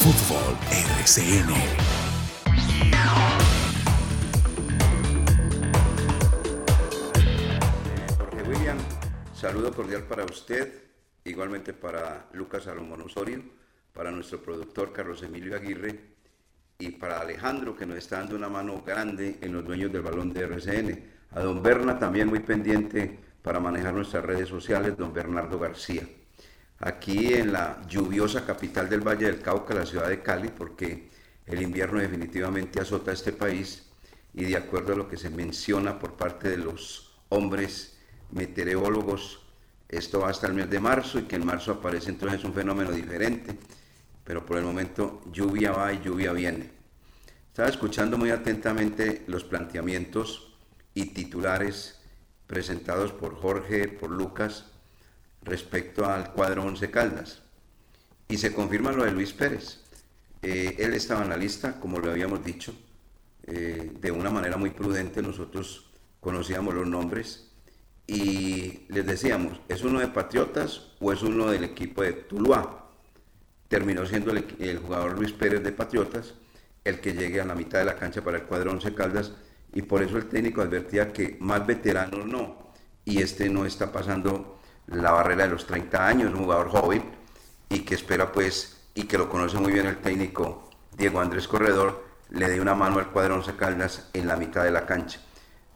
Fútbol 0.01 0.59
RCN. 1.01 1.84
Saludo 9.45 9.75
cordial 9.75 10.05
para 10.05 10.25
usted, 10.25 10.73
igualmente 11.23 11.75
para 11.75 12.31
Lucas 12.33 12.65
Salomón 12.65 13.03
Osorio, 13.03 13.43
para 13.93 14.11
nuestro 14.11 14.41
productor 14.41 14.91
Carlos 14.91 15.23
Emilio 15.23 15.55
Aguirre 15.55 16.01
y 16.79 16.93
para 16.93 17.21
Alejandro 17.21 17.77
que 17.77 17.85
nos 17.85 17.99
está 17.99 18.21
dando 18.21 18.37
una 18.37 18.49
mano 18.49 18.81
grande 18.81 19.37
en 19.43 19.53
los 19.53 19.63
dueños 19.63 19.93
del 19.93 20.01
balón 20.01 20.33
de 20.33 20.45
RCN. 20.45 21.05
A 21.33 21.41
don 21.41 21.63
Berna 21.63 21.99
también 21.99 22.29
muy 22.29 22.41
pendiente 22.41 23.19
para 23.43 23.61
manejar 23.61 23.93
nuestras 23.93 24.25
redes 24.25 24.49
sociales, 24.49 24.97
don 24.97 25.13
Bernardo 25.13 25.59
García. 25.59 26.09
Aquí 26.79 27.35
en 27.35 27.53
la 27.53 27.83
lluviosa 27.87 28.47
capital 28.47 28.89
del 28.89 29.07
Valle 29.07 29.27
del 29.27 29.43
Cauca, 29.43 29.75
la 29.75 29.85
ciudad 29.85 30.09
de 30.09 30.23
Cali, 30.23 30.49
porque 30.49 31.11
el 31.45 31.61
invierno 31.61 32.01
definitivamente 32.01 32.81
azota 32.81 33.13
este 33.13 33.35
país 33.35 33.91
y 34.33 34.45
de 34.45 34.57
acuerdo 34.57 34.95
a 34.95 34.97
lo 34.97 35.07
que 35.07 35.19
se 35.19 35.29
menciona 35.29 35.99
por 35.99 36.15
parte 36.15 36.49
de 36.49 36.57
los 36.57 37.21
hombres 37.29 37.94
meteorólogos, 38.35 39.41
esto 39.89 40.27
hasta 40.27 40.49
el 40.49 40.55
mes 40.55 40.69
de 40.69 40.81
marzo 40.81 41.21
y 41.21 41.23
que 41.23 41.37
en 41.37 41.47
marzo 41.47 41.73
aparece 41.73 42.11
entonces 42.11 42.45
un 42.45 42.53
fenómeno 42.53 42.91
diferente, 42.91 43.57
pero 44.25 44.45
por 44.45 44.59
el 44.59 44.65
momento 44.65 45.23
lluvia 45.33 45.73
va 45.73 45.93
y 45.93 46.01
lluvia 46.03 46.33
viene. 46.33 46.71
Estaba 47.49 47.69
escuchando 47.69 48.19
muy 48.19 48.31
atentamente 48.31 49.23
los 49.29 49.45
planteamientos 49.45 50.57
y 50.95 51.07
titulares 51.07 52.01
presentados 52.47 53.13
por 53.13 53.37
Jorge, 53.37 53.89
por 53.89 54.11
Lucas, 54.11 54.67
respecto 55.43 56.07
al 56.07 56.33
cuadro 56.33 56.65
Once 56.65 56.91
Caldas. 56.91 57.43
Y 58.29 58.39
se 58.39 58.53
confirma 58.53 58.93
lo 58.93 59.05
de 59.05 59.13
Luis 59.13 59.33
Pérez. 59.33 59.81
Eh, 60.43 60.77
él 60.79 60.95
estaba 60.95 61.23
en 61.23 61.29
la 61.29 61.37
lista, 61.37 61.79
como 61.79 61.99
lo 61.99 62.11
habíamos 62.11 62.45
dicho, 62.45 62.75
eh, 63.45 63.93
de 64.01 64.11
una 64.11 64.31
manera 64.31 64.57
muy 64.57 64.71
prudente. 64.71 65.23
Nosotros 65.23 65.91
conocíamos 66.21 66.75
los 66.75 66.87
nombres 66.87 67.54
y 68.07 68.83
les 68.89 69.07
decíamos, 69.07 69.61
¿es 69.69 69.83
uno 69.83 70.01
de 70.01 70.09
Patriotas 70.09 70.89
o 71.01 71.13
es 71.13 71.23
uno 71.23 71.51
del 71.51 71.65
equipo 71.65 72.03
de 72.03 72.13
Tuluá? 72.13 72.91
Terminó 73.69 74.05
siendo 74.07 74.31
el, 74.31 74.79
jugador 74.79 75.19
Luis 75.19 75.33
Pérez 75.33 75.63
de 75.63 75.73
Patriotas 75.73 76.35
el 76.85 77.01
que 77.01 77.15
llegue 77.15 77.41
a 77.41 77.47
la 77.47 77.55
mitad 77.55 77.79
de 77.79 77.87
la 77.87 77.97
cancha 77.97 78.23
para 78.23 78.37
el 78.37 78.43
cuadro 78.45 78.73
11 78.73 78.95
Caldas 78.95 79.33
y 79.73 79.83
por 79.83 80.03
eso 80.03 80.19
el 80.19 80.27
técnico 80.27 80.61
advertía 80.61 81.13
que 81.13 81.39
más 81.41 81.67
veteranos 81.67 82.27
no 82.27 82.73
y 83.07 83.23
este 83.23 83.49
no 83.49 83.65
está 83.65 83.91
pasando 83.91 84.61
la 84.87 85.11
barrera 85.13 85.45
de 85.45 85.53
los 85.53 85.67
30 85.67 86.07
años, 86.07 86.33
un 86.35 86.45
jugador 86.45 86.69
joven 86.69 87.03
y 87.71 87.81
que 87.81 87.95
espera 87.95 88.31
pues 88.31 88.83
y 88.95 89.05
que 89.05 89.17
lo 89.17 89.31
conoce 89.31 89.59
muy 89.59 89.73
bien 89.73 89.87
el 89.87 89.97
técnico 89.97 90.69
Diego 90.97 91.21
Andrés 91.21 91.49
Corredor 91.49 92.05
le 92.31 92.49
dé 92.49 92.61
una 92.61 92.75
mano 92.75 92.99
al 92.99 93.11
cuadro 93.11 93.37
11 93.37 93.57
Caldas 93.57 94.11
en 94.13 94.27
la 94.27 94.37
mitad 94.37 94.65
de 94.65 94.71
la 94.71 94.87
cancha. 94.87 95.21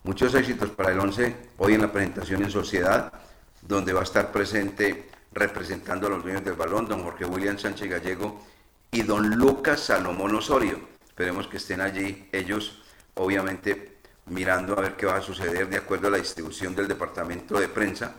Muchos 0.09 0.35
éxitos 0.35 0.71
para 0.71 0.93
el 0.93 1.00
11 1.00 1.37
hoy 1.59 1.75
en 1.75 1.83
la 1.83 1.93
presentación 1.93 2.43
en 2.43 2.50
Sociedad, 2.50 3.12
donde 3.61 3.93
va 3.93 4.00
a 4.00 4.05
estar 4.05 4.33
presente 4.33 5.11
representando 5.33 6.07
a 6.07 6.11
los 6.11 6.23
dueños 6.23 6.43
del 6.43 6.55
balón, 6.55 6.88
don 6.88 7.03
Jorge 7.03 7.27
William 7.27 7.59
Sánchez 7.59 7.91
Gallego 7.91 8.43
y 8.91 9.03
don 9.03 9.37
Lucas 9.37 9.81
Salomón 9.81 10.35
Osorio. 10.35 10.81
Esperemos 11.07 11.47
que 11.47 11.59
estén 11.59 11.83
allí 11.83 12.27
ellos, 12.33 12.83
obviamente 13.17 13.99
mirando 14.25 14.79
a 14.79 14.81
ver 14.81 14.97
qué 14.97 15.05
va 15.05 15.17
a 15.17 15.21
suceder 15.21 15.69
de 15.69 15.77
acuerdo 15.77 16.09
a 16.09 16.12
la 16.12 16.17
distribución 16.17 16.75
del 16.75 16.88
departamento 16.88 17.61
de 17.61 17.69
prensa 17.69 18.15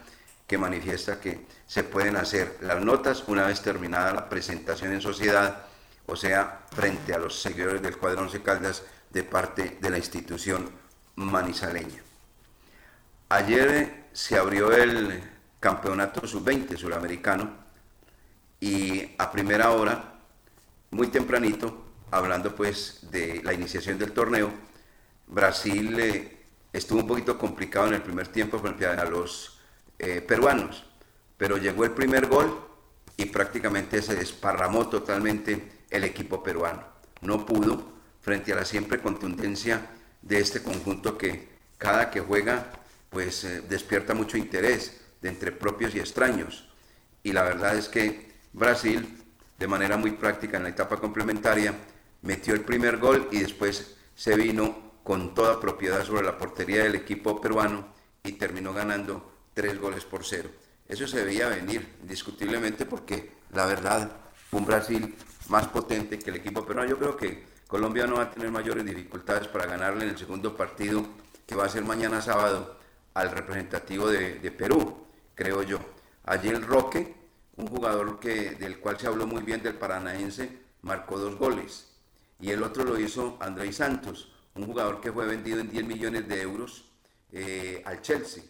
que 0.45 0.59
manifiesta 0.59 1.19
que 1.19 1.47
se 1.65 1.83
pueden 1.83 2.17
hacer 2.17 2.57
las 2.61 2.79
notas 2.85 3.23
una 3.25 3.47
vez 3.47 3.63
terminada 3.63 4.13
la 4.13 4.29
presentación 4.29 4.93
en 4.93 5.01
sociedad, 5.01 5.65
o 6.05 6.15
sea, 6.15 6.67
frente 6.71 7.15
a 7.15 7.17
los 7.17 7.41
seguidores 7.41 7.81
del 7.81 7.97
cuadro 7.97 8.21
11 8.21 8.43
Caldas 8.43 8.83
de 9.09 9.23
parte 9.23 9.79
de 9.81 9.89
la 9.89 9.97
institución 9.97 10.78
manizaleña. 11.19 12.01
Ayer 13.29 14.05
se 14.13 14.37
abrió 14.37 14.71
el 14.71 15.21
campeonato 15.59 16.25
sub-20 16.25 16.77
suramericano 16.77 17.51
y 18.59 19.15
a 19.17 19.31
primera 19.31 19.71
hora, 19.71 20.15
muy 20.91 21.07
tempranito, 21.07 21.85
hablando 22.11 22.55
pues 22.55 23.07
de 23.11 23.41
la 23.43 23.53
iniciación 23.53 23.99
del 23.99 24.13
torneo, 24.13 24.51
Brasil 25.27 25.99
eh, 25.99 26.37
estuvo 26.73 27.01
un 27.01 27.07
poquito 27.07 27.37
complicado 27.37 27.87
en 27.87 27.95
el 27.95 28.01
primer 28.01 28.29
tiempo 28.29 28.57
frente 28.57 28.87
a 28.87 29.05
los 29.05 29.59
eh, 29.99 30.21
peruanos, 30.21 30.85
pero 31.37 31.57
llegó 31.57 31.83
el 31.83 31.91
primer 31.91 32.27
gol 32.27 32.65
y 33.17 33.25
prácticamente 33.25 34.01
se 34.01 34.15
desparramó 34.15 34.87
totalmente 34.87 35.83
el 35.89 36.05
equipo 36.05 36.41
peruano. 36.41 36.83
No 37.21 37.45
pudo 37.45 37.91
frente 38.21 38.53
a 38.53 38.55
la 38.55 38.65
siempre 38.65 39.01
contundencia 39.01 39.98
de 40.21 40.39
este 40.39 40.61
conjunto 40.61 41.17
que 41.17 41.47
cada 41.77 42.11
que 42.11 42.19
juega 42.19 42.71
pues 43.09 43.43
eh, 43.43 43.61
despierta 43.67 44.13
mucho 44.13 44.37
interés 44.37 45.01
de 45.21 45.29
entre 45.29 45.51
propios 45.51 45.95
y 45.95 45.99
extraños. 45.99 46.67
Y 47.23 47.33
la 47.33 47.43
verdad 47.43 47.77
es 47.77 47.89
que 47.89 48.31
Brasil, 48.53 49.17
de 49.57 49.67
manera 49.67 49.97
muy 49.97 50.11
práctica 50.11 50.57
en 50.57 50.63
la 50.63 50.69
etapa 50.69 50.97
complementaria, 50.97 51.73
metió 52.21 52.53
el 52.53 52.61
primer 52.61 52.97
gol 52.97 53.27
y 53.31 53.39
después 53.39 53.95
se 54.15 54.35
vino 54.35 54.89
con 55.03 55.33
toda 55.33 55.59
propiedad 55.59 56.05
sobre 56.05 56.23
la 56.23 56.37
portería 56.37 56.83
del 56.83 56.95
equipo 56.95 57.41
peruano 57.41 57.87
y 58.23 58.33
terminó 58.33 58.73
ganando 58.73 59.31
tres 59.53 59.79
goles 59.79 60.05
por 60.05 60.25
cero. 60.25 60.49
Eso 60.87 61.07
se 61.07 61.23
veía 61.23 61.47
venir, 61.49 61.87
indiscutiblemente, 62.01 62.85
porque 62.85 63.31
la 63.51 63.65
verdad 63.65 64.11
un 64.51 64.65
Brasil 64.65 65.15
más 65.47 65.67
potente 65.67 66.19
que 66.19 66.29
el 66.29 66.37
equipo 66.37 66.65
peruano. 66.65 66.89
Yo 66.89 66.97
creo 66.97 67.17
que 67.17 67.43
Colombia 67.69 68.07
no 68.07 68.15
va 68.15 68.23
a 68.23 68.31
tener 68.31 68.49
mayores 68.49 68.83
dificultades 68.83 69.47
para 69.47 69.67
ganarle 69.67 70.05
en 70.05 70.09
el 70.09 70.17
segundo 70.17 70.57
partido 70.57 71.05
que 71.45 71.53
va 71.53 71.65
a 71.65 71.69
ser 71.69 71.83
mañana 71.83 72.19
sábado 72.19 72.79
al 73.13 73.29
representativo 73.29 74.07
de, 74.07 74.49
Perú, 74.49 75.05
creo 75.35 75.61
yo. 75.61 75.77
Allí 76.23 76.49
el 76.49 76.63
Roque, 76.63 77.13
un 77.57 77.67
jugador 77.67 78.19
que, 78.19 78.55
del 78.55 78.79
cual 78.79 78.99
se 78.99 79.05
habló 79.05 79.27
muy 79.27 79.43
bien 79.43 79.61
del 79.61 79.75
paranaense, 79.75 80.49
marcó 80.81 81.19
dos 81.19 81.35
goles. 81.35 81.91
y 82.39 82.49
el 82.49 82.63
otro 82.63 82.83
lo 82.83 82.99
hizo 82.99 83.37
Andrés 83.39 83.75
Santos, 83.75 84.33
un 84.55 84.65
jugador 84.65 84.99
que 84.99 85.11
fue 85.11 85.27
vendido 85.27 85.59
en 85.59 85.69
10 85.69 85.85
millones 85.85 86.27
de 86.27 86.41
euros 86.41 86.85
eh, 87.31 87.83
al 87.85 88.01
Chelsea. 88.01 88.43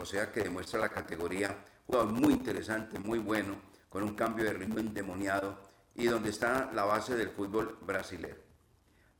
o 0.00 0.04
sea 0.04 0.32
que 0.32 0.42
demuestra 0.42 0.80
la 0.80 0.88
categoría, 0.88 1.56
jugador 1.86 2.08
muy 2.08 2.32
interesante, 2.32 2.98
muy 2.98 3.20
bueno, 3.20 3.54
con 3.88 4.02
un 4.02 4.16
cambio 4.16 4.44
de 4.46 4.52
ritmo 4.52 4.80
endemoniado 4.80 5.65
y 5.96 6.06
donde 6.06 6.30
está 6.30 6.70
la 6.74 6.84
base 6.84 7.16
del 7.16 7.30
fútbol 7.30 7.78
brasileño. 7.80 8.36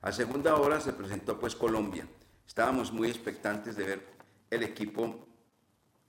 A 0.02 0.12
segunda 0.12 0.56
hora 0.56 0.80
se 0.80 0.92
presentó 0.92 1.38
pues 1.38 1.56
Colombia. 1.56 2.06
Estábamos 2.46 2.92
muy 2.92 3.08
expectantes 3.08 3.76
de 3.76 3.84
ver 3.84 4.06
el 4.50 4.62
equipo 4.62 5.26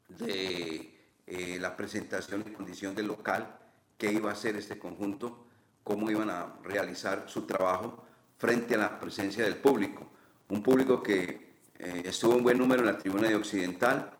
de 0.09 0.93
eh, 1.25 1.57
la 1.59 1.75
presentación 1.75 2.43
en 2.45 2.53
condición 2.53 2.93
de 2.95 3.03
local, 3.03 3.57
qué 3.97 4.11
iba 4.11 4.29
a 4.29 4.33
hacer 4.33 4.55
este 4.55 4.77
conjunto, 4.77 5.45
cómo 5.83 6.11
iban 6.11 6.29
a 6.29 6.57
realizar 6.63 7.23
su 7.27 7.43
trabajo 7.43 8.05
frente 8.37 8.75
a 8.75 8.77
la 8.77 8.99
presencia 8.99 9.45
del 9.45 9.55
público. 9.55 10.11
Un 10.49 10.61
público 10.61 11.01
que 11.01 11.57
eh, 11.79 12.03
estuvo 12.05 12.35
en 12.35 12.43
buen 12.43 12.57
número 12.57 12.81
en 12.81 12.87
la 12.87 12.97
tribuna 12.97 13.29
de 13.29 13.35
Occidental, 13.35 14.11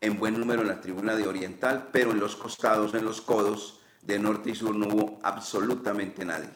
en 0.00 0.18
buen 0.18 0.38
número 0.38 0.62
en 0.62 0.68
la 0.68 0.80
tribuna 0.80 1.16
de 1.16 1.26
Oriental, 1.26 1.88
pero 1.92 2.12
en 2.12 2.20
los 2.20 2.36
costados, 2.36 2.94
en 2.94 3.04
los 3.04 3.20
codos 3.20 3.80
de 4.06 4.18
norte 4.18 4.50
y 4.50 4.54
sur 4.54 4.74
no 4.74 4.86
hubo 4.86 5.18
absolutamente 5.22 6.24
nadie. 6.24 6.50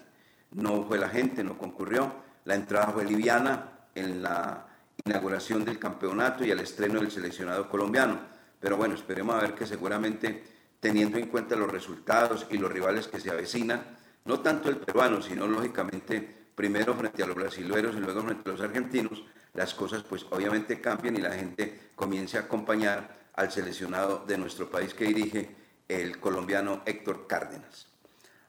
No 0.53 0.85
fue 0.85 0.99
la 0.99 1.09
gente, 1.09 1.43
no 1.43 1.59
concurrió. 1.59 2.13
La 2.45 2.55
entrada 2.55 2.89
fue 2.89 3.05
liviana 3.05 3.87
en 3.95 4.23
la 4.23 4.67
inauguración 5.05 5.65
del 5.65 5.79
campeonato 5.79 6.45
y 6.45 6.51
el 6.51 6.61
estreno 6.61 7.01
del 7.01 7.11
seleccionado 7.11 7.69
colombiano 7.69 8.31
pero 8.61 8.77
bueno, 8.77 8.95
esperemos 8.95 9.35
a 9.35 9.41
ver 9.41 9.55
que 9.55 9.67
seguramente 9.67 10.45
teniendo 10.79 11.19
en 11.19 11.27
cuenta 11.27 11.57
los 11.57 11.71
resultados 11.71 12.47
y 12.51 12.59
los 12.59 12.71
rivales 12.71 13.09
que 13.09 13.19
se 13.19 13.31
avecinan, 13.31 13.83
no 14.27 14.41
tanto 14.41 14.69
el 14.69 14.77
peruano, 14.77 15.23
sino 15.23 15.47
lógicamente 15.47 16.21
primero 16.55 16.95
frente 16.95 17.23
a 17.23 17.27
los 17.27 17.37
brasileños 17.37 17.97
y 17.97 18.01
luego 18.01 18.23
frente 18.23 18.49
a 18.49 18.53
los 18.53 18.61
argentinos, 18.61 19.25
las 19.55 19.75
cosas 19.75 20.03
pues 20.03 20.27
obviamente 20.31 20.81
cambian 20.81 21.17
y 21.17 21.23
la 21.23 21.33
gente 21.33 21.91
comience 21.97 22.37
a 22.37 22.43
acompañar 22.43 23.19
al 23.35 23.51
seleccionado 23.51 24.25
de 24.27 24.37
nuestro 24.37 24.71
país 24.71 24.93
que 24.93 25.07
dirige 25.07 25.57
el 25.91 26.21
colombiano 26.21 26.83
Héctor 26.87 27.27
Cárdenas. 27.27 27.89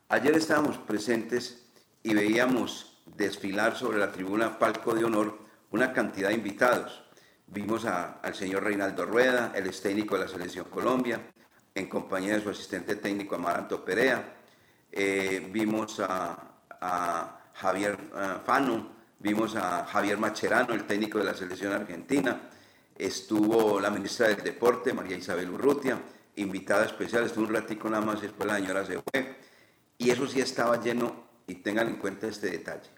Ayer 0.10 0.36
estábamos 0.36 0.78
presentes 0.78 1.66
y 2.04 2.14
veíamos 2.14 3.02
desfilar 3.06 3.76
sobre 3.76 3.98
la 3.98 4.12
tribuna 4.12 4.60
Palco 4.60 4.94
de 4.94 5.06
Honor 5.06 5.40
una 5.72 5.92
cantidad 5.92 6.30
de 6.30 6.36
invitados. 6.36 7.04
Vimos 7.48 7.86
al 7.86 8.36
señor 8.36 8.64
Reinaldo 8.64 9.06
Rueda, 9.06 9.52
el 9.56 9.66
ex 9.66 9.82
técnico 9.82 10.16
de 10.16 10.26
la 10.26 10.28
Selección 10.28 10.66
Colombia, 10.66 11.20
en 11.74 11.90
compañía 11.90 12.36
de 12.36 12.44
su 12.44 12.50
asistente 12.50 12.96
técnico 12.98 13.36
Amaranto 13.36 13.84
Perea. 13.84 14.36
Eh, 14.92 15.50
vimos 15.52 16.00
a, 16.00 16.48
Javier 17.54 17.98
eh, 18.16 18.38
Fano, 18.46 18.92
vimos 19.20 19.56
a 19.56 19.86
Javier 19.86 20.18
Macherano, 20.18 20.74
el 20.74 20.86
técnico 20.86 21.18
de 21.18 21.26
la 21.26 21.34
Selección 21.34 21.74
Argentina. 21.74 22.50
Estuvo 22.96 23.80
la 23.80 23.90
ministra 23.90 24.28
del 24.28 24.44
Deporte, 24.44 24.94
María 24.94 25.18
Isabel 25.18 25.50
Urrutia, 25.50 25.98
invitada 26.36 26.86
especial, 26.86 27.26
estuvo 27.26 27.46
un 27.46 27.54
ratico 27.54 27.90
nada 27.90 28.06
más, 28.06 28.22
después 28.22 28.48
la 28.48 28.58
señora 28.58 28.86
se 28.86 29.00
fue. 29.00 29.38
Y 29.98 30.10
eso 30.10 30.28
sí 30.28 30.40
estaba 30.40 30.82
lleno, 30.82 31.30
y 31.48 31.56
tengan 31.56 31.88
en 31.88 31.98
cuenta 31.98 32.28
este 32.28 32.50
detalle, 32.50 32.90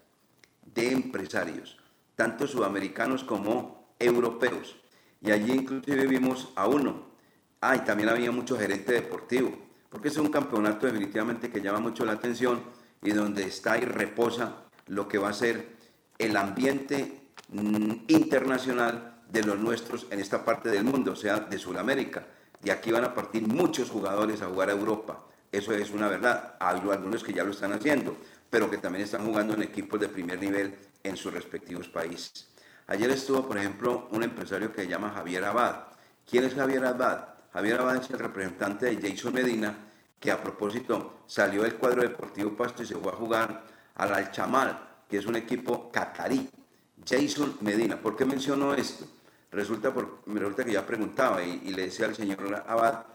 de 0.65 0.91
empresarios, 0.91 1.77
tanto 2.15 2.47
sudamericanos 2.47 3.23
como 3.23 3.95
europeos. 3.99 4.77
Y 5.21 5.31
allí 5.31 5.53
inclusive 5.53 6.05
vimos 6.07 6.51
a 6.55 6.67
uno. 6.67 7.13
Ah, 7.61 7.75
y 7.75 7.79
también 7.79 8.09
había 8.09 8.31
mucho 8.31 8.57
gerente 8.57 8.93
deportivo, 8.93 9.51
porque 9.89 10.09
es 10.09 10.17
un 10.17 10.29
campeonato 10.29 10.85
definitivamente 10.85 11.49
que 11.49 11.61
llama 11.61 11.79
mucho 11.79 12.05
la 12.05 12.13
atención 12.13 12.61
y 13.01 13.11
donde 13.11 13.43
está 13.43 13.77
y 13.77 13.81
reposa 13.81 14.65
lo 14.87 15.07
que 15.07 15.17
va 15.17 15.29
a 15.29 15.33
ser 15.33 15.77
el 16.17 16.35
ambiente 16.35 17.29
mm, 17.49 17.93
internacional 18.07 19.21
de 19.29 19.43
los 19.43 19.57
nuestros 19.57 20.07
en 20.09 20.19
esta 20.19 20.45
parte 20.45 20.69
del 20.69 20.83
mundo, 20.83 21.13
o 21.13 21.15
sea, 21.15 21.39
de 21.39 21.57
Sudamérica. 21.57 22.27
De 22.63 22.71
aquí 22.71 22.91
van 22.91 23.03
a 23.03 23.13
partir 23.13 23.45
muchos 23.45 23.89
jugadores 23.89 24.41
a 24.41 24.47
jugar 24.47 24.69
a 24.69 24.73
Europa. 24.73 25.19
Eso 25.51 25.73
es 25.73 25.91
una 25.91 26.07
verdad. 26.07 26.55
Hay 26.59 26.79
algunos 26.79 27.23
que 27.23 27.33
ya 27.33 27.43
lo 27.43 27.51
están 27.51 27.73
haciendo, 27.73 28.15
pero 28.49 28.69
que 28.71 28.77
también 28.77 29.03
están 29.03 29.25
jugando 29.25 29.53
en 29.53 29.63
equipos 29.63 29.99
de 29.99 30.07
primer 30.07 30.39
nivel 30.39 30.73
en 31.03 31.17
sus 31.17 31.33
respectivos 31.33 31.89
países. 31.89 32.47
Ayer 32.87 33.09
estuvo, 33.11 33.45
por 33.47 33.57
ejemplo, 33.57 34.07
un 34.11 34.23
empresario 34.23 34.71
que 34.71 34.83
se 34.83 34.87
llama 34.87 35.11
Javier 35.11 35.43
Abad. 35.43 35.87
¿Quién 36.29 36.45
es 36.45 36.53
Javier 36.53 36.85
Abad? 36.85 37.27
Javier 37.51 37.81
Abad 37.81 37.97
es 37.97 38.09
el 38.09 38.19
representante 38.19 38.95
de 38.95 39.09
Jason 39.09 39.33
Medina, 39.33 39.77
que 40.19 40.31
a 40.31 40.41
propósito 40.41 41.23
salió 41.27 41.63
del 41.63 41.75
cuadro 41.75 42.01
deportivo 42.01 42.55
Pasto 42.55 42.83
y 42.83 42.85
se 42.85 42.95
fue 42.95 43.11
a 43.11 43.15
jugar 43.15 43.63
al 43.95 44.13
Al-Chamal, 44.13 45.03
que 45.09 45.17
es 45.17 45.25
un 45.25 45.35
equipo 45.35 45.91
catarí. 45.91 46.49
Jason 47.05 47.57
Medina, 47.61 47.97
¿por 48.01 48.15
qué 48.15 48.23
menciono 48.25 48.73
esto? 48.73 49.05
Resulta, 49.53 49.93
por, 49.93 50.23
resulta 50.25 50.65
que 50.65 50.71
ya 50.71 50.85
preguntaba 50.85 51.43
y, 51.43 51.71
le 51.71 51.83
decía 51.83 52.07
al 52.07 52.15
señor 52.15 52.63
Abad, 52.67 53.05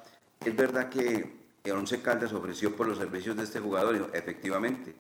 ¿es 0.45 0.55
verdad 0.55 0.89
que 0.89 1.37
Once 1.73 2.01
Caldas 2.01 2.33
ofreció 2.33 2.75
por 2.77 2.87
los 2.87 2.99
servicios 2.99 3.37
de 3.37 3.43
este 3.43 3.59
jugador? 3.59 4.11
efectivamente, 4.15 4.95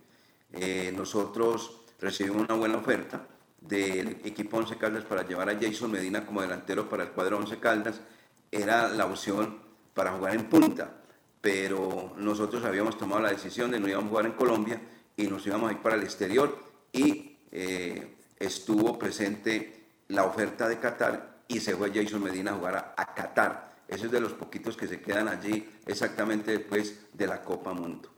eh, 0.53 0.93
nosotros 0.95 1.83
recibimos 2.01 2.43
una 2.43 2.55
buena 2.55 2.79
oferta, 2.79 3.25
del 3.61 4.21
equipo 4.25 4.57
Once 4.57 4.77
Caldas 4.77 5.05
para 5.05 5.27
llevar 5.27 5.51
a 5.51 5.59
Jason 5.61 5.91
Medina 5.91 6.25
como 6.25 6.43
delantero 6.43 6.89
para 6.89 7.05
el 7.05 7.11
cuadro 7.11 7.39
Once 7.39 7.59
Caldas 7.59 8.01
era 8.51 8.89
la 8.89 9.07
opción 9.07 9.59
para 9.95 10.13
jugar 10.13 10.35
en 10.35 10.45
punta, 10.45 11.03
pero 11.41 12.15
nosotros 12.17 12.65
habíamos 12.65 12.97
tomado 12.97 13.23
la 13.23 13.31
decisión 13.31 13.71
de 13.71 13.81
no 13.81 13.89
íbamos 13.89 14.07
a 14.07 14.11
jugar 14.11 14.27
en 14.27 14.33
Colombia 14.33 14.81
y 15.17 15.27
nos 15.27 15.47
íbamos 15.47 15.71
a 15.71 15.73
ir 15.73 15.79
para 15.79 15.97
el 15.97 16.03
exterior 16.03 16.57
y 16.93 17.37
eh, 17.51 18.17
estuvo 18.39 18.99
presente 18.99 19.78
la 20.09 20.25
oferta 20.25 20.69
de 20.69 20.79
Qatar 20.79 21.39
y 21.49 21.61
se 21.61 21.77
fue 21.77 21.93
Jason 21.93 22.23
Medina 22.23 22.53
a 22.53 22.55
jugar 22.55 22.95
a, 22.97 23.15
Qatar. 23.15 23.77
Ese 23.89 24.07
es 24.07 24.13
de 24.13 24.21
los 24.21 24.33
poquitos 24.33 24.77
que 24.77 24.87
se 24.87 25.01
quedan 25.01 25.29
allí 25.29 25.67
exactamente 25.87 26.53
después 26.53 27.01
de 27.15 27.27
la 27.27 27.43
Copa 27.43 27.73
Mundo. 27.73 28.11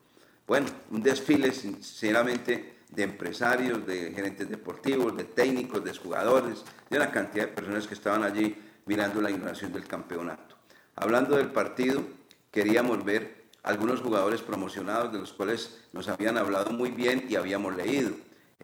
Bueno, 0.46 0.66
un 0.90 1.02
desfile 1.02 1.52
sinceramente 1.52 2.80
de 2.88 3.02
empresarios, 3.04 3.86
de 3.86 4.12
gerentes 4.12 4.48
deportivos, 4.48 5.16
de 5.16 5.24
técnicos, 5.24 5.84
de 5.84 5.94
jugadores, 5.94 6.64
de 6.88 6.96
una 6.96 7.12
cantidad 7.12 7.46
de 7.46 7.52
personas 7.52 7.86
que 7.86 7.94
estaban 7.94 8.24
allí 8.24 8.56
mirando 8.86 9.20
la 9.20 9.30
inauguración 9.30 9.72
del 9.72 9.86
campeonato. 9.86 10.56
Hablando 10.96 11.36
del 11.36 11.52
partido, 11.52 12.02
queríamos 12.50 13.04
ver 13.04 13.44
algunos 13.62 14.00
jugadores 14.00 14.42
promocionados 14.42 15.12
de 15.12 15.20
los 15.20 15.32
cuales 15.32 15.78
nos 15.92 16.08
habían 16.08 16.36
hablado 16.36 16.72
muy 16.72 16.90
bien 16.90 17.26
y 17.28 17.36
habíamos 17.36 17.76
leído. 17.76 18.10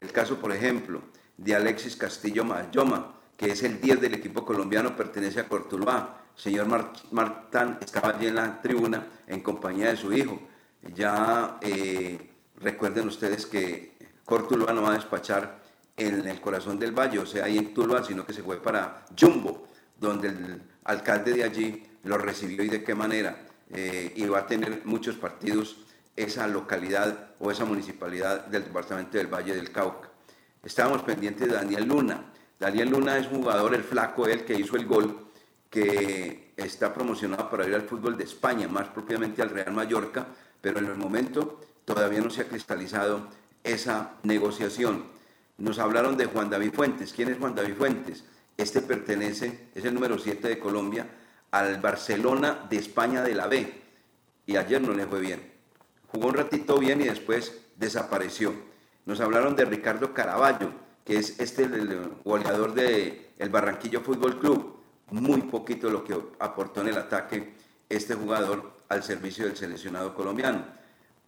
El 0.00 0.10
caso, 0.10 0.38
por 0.38 0.52
ejemplo, 0.52 1.02
de 1.36 1.54
Alexis 1.54 1.96
Castillo 1.96 2.44
Mayoma, 2.44 3.14
que 3.36 3.50
es 3.50 3.62
el 3.62 3.80
10 3.80 4.00
del 4.00 4.14
equipo 4.14 4.44
colombiano, 4.44 4.96
pertenece 4.96 5.40
a 5.40 5.48
Cortuluá. 5.48 6.22
señor 6.34 6.66
Martán 7.10 7.78
estaba 7.80 8.10
allí 8.10 8.26
en 8.26 8.36
la 8.36 8.60
tribuna 8.60 9.06
en 9.26 9.40
compañía 9.40 9.90
de 9.90 9.96
su 9.96 10.12
hijo. 10.12 10.40
Ya 10.94 11.58
eh, 11.60 12.30
recuerden 12.56 13.08
ustedes 13.08 13.46
que 13.46 13.96
Cortuluá 14.24 14.72
no 14.72 14.82
va 14.82 14.90
a 14.90 14.94
despachar 14.94 15.60
en 15.96 16.26
el 16.26 16.40
corazón 16.40 16.78
del 16.78 16.92
valle, 16.92 17.18
o 17.18 17.26
sea, 17.26 17.44
ahí 17.44 17.58
en 17.58 17.72
Tuluá, 17.72 18.04
sino 18.04 18.26
que 18.26 18.32
se 18.32 18.42
fue 18.42 18.62
para 18.62 19.04
Jumbo, 19.18 19.66
donde 19.98 20.28
el 20.28 20.62
alcalde 20.84 21.32
de 21.32 21.44
allí 21.44 21.82
lo 22.04 22.18
recibió 22.18 22.62
y 22.62 22.68
de 22.68 22.84
qué 22.84 22.94
manera. 22.94 23.46
Eh, 23.70 24.12
y 24.14 24.24
va 24.26 24.40
a 24.40 24.46
tener 24.46 24.82
muchos 24.84 25.16
partidos 25.16 25.78
esa 26.14 26.46
localidad 26.46 27.30
o 27.40 27.50
esa 27.50 27.64
municipalidad 27.64 28.46
del 28.46 28.64
departamento 28.64 29.18
del 29.18 29.26
Valle 29.26 29.54
del 29.54 29.72
Cauca. 29.72 30.08
Estábamos 30.66 31.02
pendientes 31.02 31.46
de 31.46 31.54
Daniel 31.54 31.86
Luna. 31.86 32.24
Daniel 32.58 32.90
Luna 32.90 33.16
es 33.18 33.28
jugador, 33.28 33.72
el 33.76 33.84
flaco, 33.84 34.26
el 34.26 34.44
que 34.44 34.58
hizo 34.58 34.74
el 34.74 34.84
gol, 34.84 35.28
que 35.70 36.54
está 36.56 36.92
promocionado 36.92 37.48
para 37.48 37.68
ir 37.68 37.74
al 37.76 37.82
fútbol 37.82 38.16
de 38.16 38.24
España, 38.24 38.66
más 38.66 38.88
propiamente 38.88 39.42
al 39.42 39.50
Real 39.50 39.72
Mallorca, 39.72 40.26
pero 40.60 40.80
en 40.80 40.86
el 40.86 40.96
momento 40.96 41.60
todavía 41.84 42.20
no 42.20 42.30
se 42.30 42.40
ha 42.40 42.48
cristalizado 42.48 43.28
esa 43.62 44.14
negociación. 44.24 45.04
Nos 45.56 45.78
hablaron 45.78 46.16
de 46.16 46.26
Juan 46.26 46.50
David 46.50 46.72
Fuentes. 46.72 47.12
¿Quién 47.12 47.28
es 47.28 47.38
Juan 47.38 47.54
David 47.54 47.76
Fuentes? 47.76 48.24
Este 48.56 48.82
pertenece, 48.82 49.68
es 49.72 49.84
el 49.84 49.94
número 49.94 50.18
7 50.18 50.48
de 50.48 50.58
Colombia, 50.58 51.06
al 51.52 51.80
Barcelona 51.80 52.66
de 52.68 52.78
España 52.78 53.22
de 53.22 53.34
la 53.36 53.46
B. 53.46 53.72
Y 54.46 54.56
ayer 54.56 54.82
no 54.82 54.94
le 54.94 55.06
fue 55.06 55.20
bien. 55.20 55.48
Jugó 56.08 56.26
un 56.26 56.34
ratito 56.34 56.76
bien 56.76 57.00
y 57.02 57.04
después 57.04 57.56
desapareció. 57.76 58.74
Nos 59.06 59.20
hablaron 59.20 59.54
de 59.54 59.64
Ricardo 59.64 60.12
Caraballo, 60.12 60.72
que 61.04 61.18
es 61.18 61.38
este 61.38 61.62
el 61.62 62.10
goleador 62.24 62.74
del 62.74 63.28
el 63.38 63.48
Barranquillo 63.48 64.00
Fútbol 64.00 64.40
Club. 64.40 64.76
Muy 65.12 65.42
poquito 65.42 65.88
lo 65.88 66.02
que 66.02 66.18
aportó 66.40 66.80
en 66.80 66.88
el 66.88 66.98
ataque 66.98 67.54
este 67.88 68.14
jugador 68.14 68.72
al 68.88 69.04
servicio 69.04 69.46
del 69.46 69.56
seleccionado 69.56 70.12
colombiano. 70.12 70.64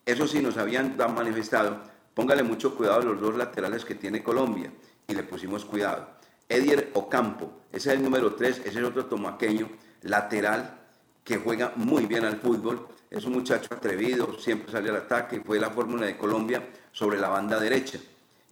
Eso 0.05 0.27
sí, 0.27 0.43
nos 0.43 0.57
habían 0.57 0.97
manifestado 1.15 1.81
Póngale 2.15 2.43
mucho 2.43 2.75
cuidado 2.75 2.99
a 2.99 3.05
los 3.05 3.21
dos 3.21 3.37
laterales 3.37 3.85
que 3.85 3.95
tiene 3.95 4.25
Colombia. 4.25 4.73
Y 5.07 5.15
le 5.15 5.23
pusimos 5.23 5.65
cuidado. 5.65 6.09
Edier 6.49 6.91
Ocampo, 6.95 7.61
ese 7.71 7.91
es 7.91 7.97
el 7.97 8.03
número 8.03 8.35
3, 8.35 8.63
ese 8.65 8.81
es 8.81 8.85
otro 8.85 9.07
tomaqueño, 9.07 9.71
lateral, 10.03 10.81
que 11.23 11.37
juega 11.37 11.73
muy 11.77 12.07
bien 12.07 12.25
al 12.25 12.41
fútbol. 12.41 12.89
Es 13.09 13.25
un 13.25 13.35
muchacho 13.35 13.73
atrevido, 13.73 14.37
siempre 14.37 14.73
sale 14.73 14.91
al 14.91 14.97
ataque. 14.97 15.41
Fue 15.47 15.61
la 15.61 15.71
fórmula 15.71 16.07
de 16.07 16.19
Colombia 16.19 16.67
sobre 16.93 17.19
la 17.19 17.29
banda 17.29 17.61
derecha. 17.61 17.99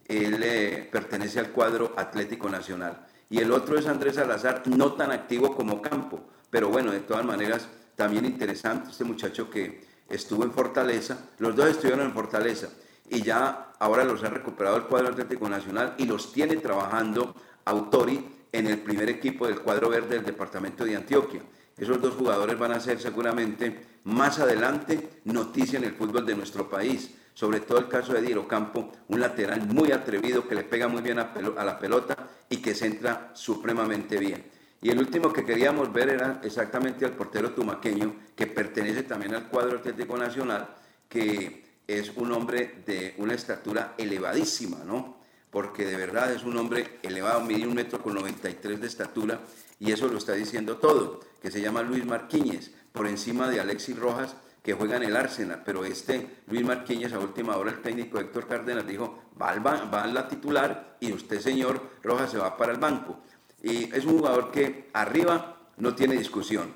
él 0.08 0.40
eh, 0.42 0.88
pertenece 0.90 1.40
al 1.40 1.50
cuadro 1.50 1.94
Atlético 1.96 2.48
Nacional. 2.48 3.06
Y 3.28 3.38
el 3.38 3.50
otro 3.50 3.78
es 3.78 3.86
Andrés 3.86 4.16
Salazar, 4.16 4.62
no 4.66 4.92
tan 4.92 5.10
activo 5.10 5.54
como 5.56 5.82
Campo, 5.82 6.20
pero 6.50 6.68
bueno, 6.68 6.92
de 6.92 7.00
todas 7.00 7.24
maneras, 7.24 7.68
también 7.96 8.24
interesante 8.24 8.90
este 8.90 9.04
muchacho 9.04 9.50
que 9.50 9.84
estuvo 10.08 10.44
en 10.44 10.52
Fortaleza, 10.52 11.18
los 11.38 11.56
dos 11.56 11.68
estuvieron 11.70 12.06
en 12.06 12.12
Fortaleza 12.12 12.68
y 13.08 13.22
ya 13.22 13.72
ahora 13.78 14.04
los 14.04 14.22
ha 14.22 14.30
recuperado 14.30 14.76
el 14.76 14.84
cuadro 14.84 15.08
Atlético 15.08 15.48
Nacional 15.48 15.94
y 15.98 16.06
los 16.06 16.32
tiene 16.32 16.56
trabajando 16.56 17.34
Autori 17.64 18.24
en 18.52 18.66
el 18.68 18.78
primer 18.78 19.08
equipo 19.08 19.46
del 19.46 19.60
cuadro 19.60 19.88
verde 19.88 20.16
del 20.16 20.24
departamento 20.24 20.84
de 20.84 20.96
Antioquia. 20.96 21.42
Esos 21.76 22.00
dos 22.00 22.14
jugadores 22.14 22.58
van 22.58 22.72
a 22.72 22.80
ser 22.80 23.00
seguramente 23.00 23.84
más 24.04 24.38
adelante 24.38 25.20
noticia 25.24 25.78
en 25.78 25.84
el 25.84 25.94
fútbol 25.94 26.24
de 26.24 26.34
nuestro 26.34 26.68
país. 26.68 27.10
Sobre 27.36 27.60
todo 27.60 27.76
el 27.76 27.88
caso 27.88 28.14
de 28.14 28.22
Diego 28.22 28.48
Campo, 28.48 28.90
un 29.08 29.20
lateral 29.20 29.66
muy 29.66 29.92
atrevido 29.92 30.48
que 30.48 30.54
le 30.54 30.64
pega 30.64 30.88
muy 30.88 31.02
bien 31.02 31.18
a, 31.18 31.34
la 31.36 31.78
pelota 31.78 32.16
y 32.48 32.62
que 32.62 32.74
centra 32.74 33.30
supremamente 33.34 34.16
bien. 34.16 34.46
Y 34.80 34.88
el 34.88 34.98
último 34.98 35.30
que 35.30 35.44
queríamos 35.44 35.92
ver 35.92 36.08
era 36.08 36.40
exactamente 36.42 37.04
al 37.04 37.12
portero 37.12 37.52
tumaqueño, 37.52 38.16
que 38.34 38.46
pertenece 38.46 39.02
también 39.02 39.34
al 39.34 39.48
cuadro 39.48 39.80
Atlético 39.80 40.16
Nacional, 40.16 40.66
que 41.10 41.62
es 41.86 42.10
un 42.16 42.32
hombre 42.32 42.82
de 42.86 43.14
una 43.18 43.34
estatura 43.34 43.92
elevadísima, 43.98 44.78
¿no? 44.86 45.18
Porque 45.50 45.84
de 45.84 45.96
verdad 45.98 46.32
es 46.32 46.42
un 46.42 46.56
hombre 46.56 47.00
elevado, 47.02 47.42
mide 47.42 47.66
un 47.66 47.74
metro 47.74 48.02
con 48.02 48.14
93 48.14 48.80
de 48.80 48.86
estatura, 48.86 49.40
y 49.78 49.92
eso 49.92 50.08
lo 50.08 50.16
está 50.16 50.32
diciendo 50.32 50.78
todo, 50.78 51.20
que 51.42 51.50
se 51.50 51.60
llama 51.60 51.82
Luis 51.82 52.06
Marquíñez, 52.06 52.70
por 52.92 53.06
encima 53.06 53.46
de 53.50 53.60
Alexis 53.60 53.98
Rojas, 53.98 54.36
que 54.66 54.74
juega 54.74 54.96
en 54.96 55.04
el 55.04 55.14
Arsenal, 55.14 55.62
pero 55.64 55.84
este 55.84 56.42
Luis 56.48 56.64
Marquíñez 56.64 57.12
a 57.12 57.20
última 57.20 57.56
hora 57.56 57.70
el 57.70 57.80
técnico 57.82 58.18
Héctor 58.18 58.48
Cárdenas 58.48 58.84
dijo, 58.84 59.22
va, 59.40 59.54
va 59.60 60.02
a 60.02 60.06
la 60.08 60.26
titular 60.26 60.96
y 60.98 61.12
usted 61.12 61.38
señor 61.38 61.80
Rojas 62.02 62.32
se 62.32 62.38
va 62.38 62.56
para 62.56 62.72
el 62.72 62.78
banco. 62.80 63.20
Y 63.62 63.94
es 63.94 64.04
un 64.04 64.18
jugador 64.18 64.50
que 64.50 64.90
arriba 64.92 65.68
no 65.76 65.94
tiene 65.94 66.16
discusión, 66.16 66.74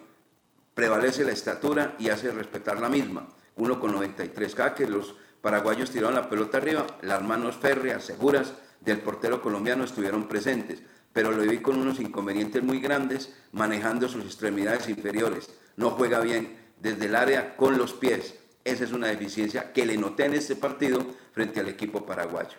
prevalece 0.73 1.25
la 1.25 1.33
estatura 1.33 1.97
y 1.99 2.11
hace 2.11 2.31
respetar 2.31 2.81
la 2.81 2.89
misma, 2.89 3.27
uno 3.57 3.81
con 3.81 3.91
93, 3.91 4.55
cada 4.55 4.73
que 4.73 4.87
los 4.87 5.17
paraguayos 5.41 5.91
tiraron 5.91 6.15
la 6.15 6.29
pelota 6.31 6.59
arriba, 6.59 6.87
las 7.03 7.25
manos 7.25 7.57
férreas, 7.57 8.05
seguras 8.05 8.55
del 8.81 9.01
portero 9.01 9.43
colombiano 9.43 9.83
estuvieron 9.83 10.29
presentes 10.29 10.81
pero 11.13 11.33
lo 11.33 11.43
vi 11.43 11.59
con 11.59 11.77
unos 11.77 11.99
inconvenientes 11.99 12.63
muy 12.63 12.81
grandes 12.81 13.35
manejando 13.53 14.09
sus 14.09 14.25
extremidades 14.25 14.89
inferiores. 14.89 15.51
No 15.77 15.91
juega 15.91 16.21
bien 16.21 16.60
desde 16.81 17.07
el 17.07 17.15
área 17.15 17.57
con 17.57 17.79
los 17.79 17.93
pies. 17.93 18.35
Esa 18.65 18.85
es 18.85 18.93
una 18.93 19.09
deficiencia 19.09 19.73
que 19.73 19.87
le 19.87 19.97
noté 19.97 20.27
en 20.27 20.35
este 20.35 20.57
partido 20.57 21.05
frente 21.33 21.61
al 21.61 21.69
equipo 21.69 22.05
paraguayo. 22.05 22.57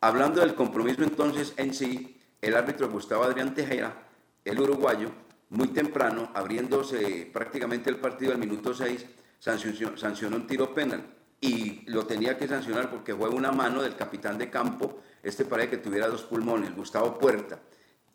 Hablando 0.00 0.40
del 0.40 0.54
compromiso 0.54 1.02
entonces 1.02 1.54
en 1.56 1.74
sí, 1.74 2.20
el 2.40 2.56
árbitro 2.56 2.88
Gustavo 2.90 3.24
Adrián 3.24 3.54
Tejera, 3.54 4.06
el 4.44 4.60
uruguayo, 4.60 5.10
muy 5.50 5.68
temprano, 5.68 6.30
abriéndose 6.34 7.28
prácticamente 7.32 7.90
el 7.90 7.96
partido 7.96 8.32
al 8.32 8.38
minuto 8.38 8.74
6, 8.74 9.06
sancionó, 9.38 9.96
sancionó 9.96 10.36
un 10.36 10.46
tiro 10.46 10.74
penal 10.74 11.04
y 11.40 11.88
lo 11.90 12.06
tenía 12.06 12.36
que 12.36 12.48
sancionar 12.48 12.90
porque 12.90 13.14
fue 13.14 13.28
una 13.28 13.52
mano 13.52 13.82
del 13.82 13.96
capitán 13.96 14.38
de 14.38 14.50
campo, 14.50 15.00
este 15.22 15.44
parece 15.44 15.70
que 15.70 15.76
tuviera 15.78 16.08
dos 16.08 16.22
pulmones, 16.22 16.74
Gustavo 16.74 17.18
Puerta 17.18 17.60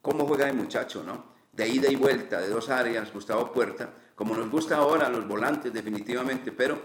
cómo 0.01 0.25
juega 0.25 0.47
el 0.47 0.55
muchacho, 0.55 1.03
¿no? 1.03 1.25
De 1.51 1.67
ida 1.67 1.89
y 1.89 1.95
vuelta, 1.95 2.39
de 2.39 2.49
dos 2.49 2.69
áreas, 2.69 3.11
Gustavo 3.11 3.51
Puerta, 3.51 3.93
como 4.19 4.35
nos 4.35 4.49
gusta 4.51 4.75
ahora 4.75 5.07
los 5.07 5.25
volantes 5.25 5.71
definitivamente, 5.71 6.51
pero 6.51 6.77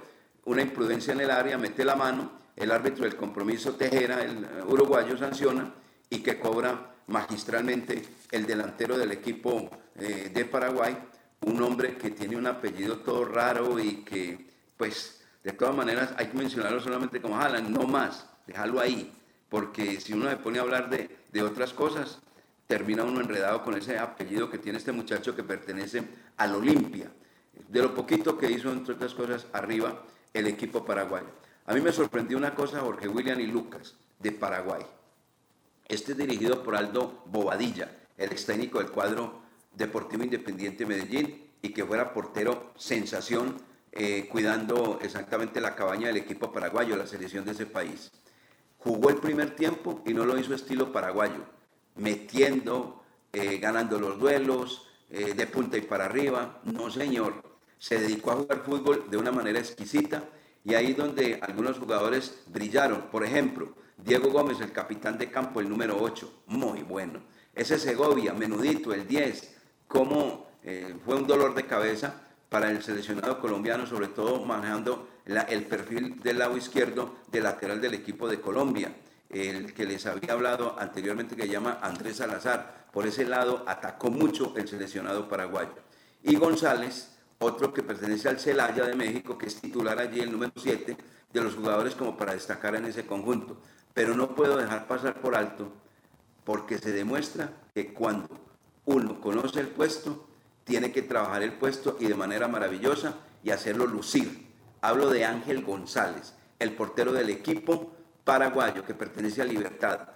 una 0.45 0.63
imprudencia 0.63 1.13
en 1.15 1.21
el 1.21 1.33
área, 1.33 1.59
mete 1.59 1.85
la 1.85 1.97
mano, 1.97 2.31
el 2.55 2.71
árbitro 2.71 3.03
del 3.03 3.17
compromiso 3.17 3.75
Tejera, 3.75 4.23
el 4.23 4.47
uruguayo, 4.69 5.19
sanciona 5.19 5.75
y 6.09 6.21
que 6.21 6.39
cobra 6.39 6.95
magistralmente 7.09 8.05
el 8.31 8.47
delantero 8.47 8.97
del 8.97 9.11
equipo 9.11 9.69
eh, 9.97 10.31
de 10.33 10.45
Paraguay, 10.45 10.97
un 11.41 11.61
hombre 11.61 11.97
que 11.97 12.13
tiene 12.13 12.37
un 12.37 12.47
apellido 12.47 12.99
todo 12.99 13.25
raro 13.25 13.81
y 13.81 14.05
que, 14.05 14.47
pues, 14.77 15.21
de 15.43 15.51
todas 15.55 15.75
maneras 15.75 16.15
hay 16.17 16.29
que 16.29 16.39
mencionarlo 16.39 16.81
solamente 16.81 17.21
como 17.21 17.41
Alan, 17.41 17.73
no 17.73 17.83
más, 17.83 18.29
déjalo 18.47 18.79
ahí, 18.79 19.13
porque 19.49 20.01
si 20.01 20.13
uno 20.13 20.31
se 20.31 20.37
pone 20.37 20.61
a 20.61 20.63
hablar 20.63 20.89
de, 20.89 21.11
de 21.33 21.43
otras 21.43 21.73
cosas, 21.73 22.21
termina 22.69 23.03
uno 23.03 23.21
enredado 23.21 23.65
con 23.65 23.77
ese 23.77 23.99
apellido 23.99 24.49
que 24.49 24.59
tiene 24.59 24.79
este 24.79 24.93
muchacho 24.93 25.35
que 25.35 25.43
pertenece 25.43 26.05
al 26.37 26.55
Olimpia. 26.55 27.11
De 27.69 27.83
lo 27.83 27.95
poquito 27.95 28.39
que 28.39 28.51
hizo, 28.51 28.71
entre 28.71 28.95
otras 28.95 29.15
cosas, 29.15 29.47
arriba 29.53 30.03
el 30.33 30.47
equipo 30.47 30.85
paraguayo. 30.85 31.27
A 31.67 31.75
mí 31.75 31.81
me 31.81 31.93
sorprendió 31.93 32.37
una 32.37 32.55
cosa, 32.55 32.81
Jorge 32.81 33.09
William 33.09 33.41
y 33.41 33.47
Lucas, 33.47 33.95
de 34.19 34.33
Paraguay. 34.33 34.85
Este 35.87 36.13
es 36.13 36.19
dirigido 36.19 36.63
por 36.63 36.77
Aldo 36.77 37.23
Bobadilla, 37.27 37.91
el 38.17 38.33
ex 38.33 38.47
técnico 38.47 38.79
del 38.79 38.91
cuadro 38.91 39.43
Deportivo 39.73 40.25
Independiente 40.25 40.87
Medellín 40.87 41.51
y 41.63 41.71
que 41.71 41.85
fuera 41.85 42.13
portero 42.13 42.73
sensación, 42.77 43.57
eh, 43.93 44.29
cuidando 44.31 44.99
exactamente 45.03 45.61
la 45.61 45.75
cabaña 45.75 46.09
del 46.09 46.19
equipo 46.19 46.53
paraguayo, 46.53 46.97
la 46.97 47.07
selección 47.07 47.45
de 47.45 47.53
ese 47.53 47.67
país. 47.67 48.13
Jugó 48.79 49.09
el 49.11 49.17
primer 49.17 49.57
tiempo 49.57 50.03
y 50.05 50.13
no 50.13 50.25
lo 50.25 50.39
hizo 50.39 50.55
estilo 50.55 50.93
paraguayo 50.93 51.55
metiendo, 51.97 53.03
eh, 53.33 53.59
ganando 53.59 53.99
los 53.99 54.19
duelos, 54.19 54.87
eh, 55.11 55.35
de 55.35 55.47
punta 55.47 55.77
y 55.77 55.83
para 55.83 56.07
arriba. 56.07 56.61
No, 56.65 56.91
señor. 56.91 57.54
Se 57.79 57.99
dedicó 57.99 58.33
a 58.33 58.37
jugar 58.37 58.63
fútbol 58.65 59.07
de 59.11 59.17
una 59.17 59.33
manera 59.33 59.59
exquisita 59.59 60.25
y 60.65 60.75
ahí 60.75 60.95
donde 60.95 61.39
algunos 61.43 61.79
jugadores 61.79 62.43
brillaron. 62.47 63.03
Por 63.11 63.25
ejemplo, 63.25 63.75
Diego 63.97 64.31
Gómez, 64.31 64.61
el 64.61 64.73
capitán 64.73 65.19
de 65.19 65.31
campo, 65.31 65.61
el 65.61 65.69
número 65.69 65.99
8, 66.01 66.45
muy 66.47 66.83
bueno. 66.83 67.21
Ese 67.55 67.79
Segovia, 67.79 68.33
menudito, 68.33 68.93
el 68.93 69.07
10, 69.07 69.55
como 69.87 70.49
eh, 70.63 70.95
fue 71.05 71.17
un 71.17 71.27
dolor 71.27 71.55
de 71.55 71.67
cabeza 71.67 72.23
para 72.49 72.71
el 72.71 72.83
seleccionado 72.83 73.41
colombiano, 73.41 73.87
sobre 73.87 74.09
todo 74.09 74.45
manejando 74.45 75.09
el 75.27 75.65
perfil 75.65 76.21
del 76.21 76.39
lado 76.39 76.57
izquierdo 76.57 77.17
del 77.31 77.45
lateral 77.45 77.81
del 77.81 77.95
equipo 77.95 78.29
de 78.29 78.41
Colombia 78.41 78.93
el 79.35 79.75
que 79.75 79.85
les 79.85 80.07
había 80.07 80.33
hablado 80.33 80.77
anteriormente 80.79 81.37
que 81.37 81.49
llama 81.49 81.79
Andrés 81.83 82.17
Salazar. 82.17 82.87
Por 82.93 83.07
ese 83.07 83.25
lado 83.25 83.65
atacó 83.67 84.11
mucho 84.11 84.55
el 84.57 84.69
seleccionado 84.69 85.29
paraguayo. 85.29 85.75
Y 86.23 86.37
González, 86.37 87.14
otro 87.45 87.73
que 87.73 87.83
pertenece 87.83 88.29
al 88.29 88.41
Celaya 88.41 88.85
de 88.85 88.95
México, 88.95 89.39
que 89.39 89.47
es 89.47 89.61
titular 89.61 89.99
allí, 89.99 90.21
el 90.21 90.33
número 90.33 90.53
7, 90.57 90.97
de 91.33 91.41
los 91.41 91.55
jugadores 91.55 91.95
como 91.95 92.17
para 92.17 92.33
destacar 92.33 92.75
en 92.75 92.87
ese 92.87 93.07
conjunto. 93.07 93.59
Pero 93.93 94.17
no 94.17 94.35
puedo 94.35 94.57
dejar 94.57 94.87
pasar 94.87 95.21
por 95.21 95.37
alto 95.37 95.73
porque 96.45 96.79
se 96.79 96.93
demuestra 96.93 97.51
que 97.75 97.93
cuando 97.93 98.29
uno 98.87 99.21
conoce 99.21 99.61
el 99.61 99.69
puesto, 99.69 100.27
tiene 100.65 100.93
que 100.93 101.03
trabajar 101.03 101.43
el 101.43 101.53
puesto 101.53 101.97
y 102.01 102.07
de 102.07 102.15
manera 102.15 102.49
maravillosa 102.49 103.15
y 103.43 103.51
hacerlo 103.51 103.87
lucir. 103.87 104.47
Hablo 104.81 105.11
de 105.11 105.25
Ángel 105.25 105.65
González, 105.65 106.35
el 106.59 106.73
portero 106.73 107.13
del 107.13 107.31
equipo 107.31 107.93
paraguayo 108.25 108.85
que 108.85 108.95
pertenece 108.95 109.43
a 109.43 109.47
Libertad, 109.47 110.09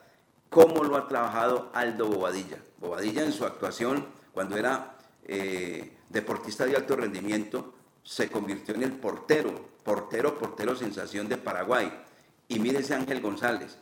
cómo 0.49 0.85
lo 0.85 0.97
ha 0.97 1.09
trabajado 1.09 1.71
Aldo 1.75 2.09
Bobadilla. 2.09 2.59
Bobadilla 2.79 3.25
en 3.25 3.33
su 3.33 3.45
actuación, 3.45 4.07
cuando 4.33 4.57
era 4.57 4.97
eh, 5.25 5.98
deportista 6.09 6.66
de 6.66 6.77
alto 6.77 6.97
rendimiento, 6.97 7.75
se 8.03 8.31
convirtió 8.31 8.75
en 8.75 8.83
el 8.83 8.92
portero, 8.92 9.68
portero, 9.83 10.38
portero 10.38 10.75
sensación 10.77 11.29
de 11.29 11.37
Paraguay. 11.37 11.92
Y 12.49 12.59
mire 12.59 12.81
ese 12.81 12.94
Ángel 12.94 13.21
González, 13.21 13.79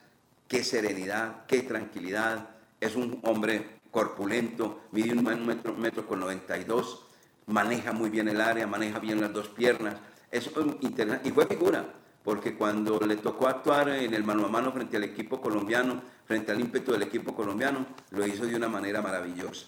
qué 0.49 0.65
serenidad, 0.65 1.47
qué 1.47 1.63
tranquilidad, 1.63 2.51
es 2.81 2.97
un 2.97 3.21
hombre 3.23 3.81
corpulento, 3.91 4.81
mide 4.93 5.13
un 5.13 5.47
metro, 5.47 5.75
metro 5.75 6.07
con 6.07 6.21
92, 6.21 7.07
maneja 7.47 7.93
muy 7.93 8.11
bien 8.11 8.29
el 8.29 8.41
área, 8.41 8.67
maneja 8.67 8.99
bien 8.99 9.21
las 9.21 9.33
dos 9.33 9.49
piernas, 9.49 9.97
es 10.31 10.49
un 10.57 10.79
y 10.83 11.31
fue 11.31 11.47
figura 11.47 11.87
porque 12.27 12.57
cuando 12.57 12.99
le 12.99 13.19
tocó 13.19 13.47
actuar 13.47 13.89
en 13.89 14.13
el 14.13 14.25
mano 14.25 14.47
a 14.47 14.49
mano 14.49 14.73
frente 14.73 14.97
al 14.97 15.05
equipo 15.05 15.41
colombiano, 15.41 16.03
frente 16.25 16.51
al 16.51 16.59
ímpetu 16.59 16.91
del 16.91 17.05
equipo 17.05 17.37
colombiano, 17.37 17.87
lo 18.11 18.27
hizo 18.27 18.47
de 18.47 18.57
una 18.57 18.69
manera 18.69 19.01
maravillosa. 19.01 19.67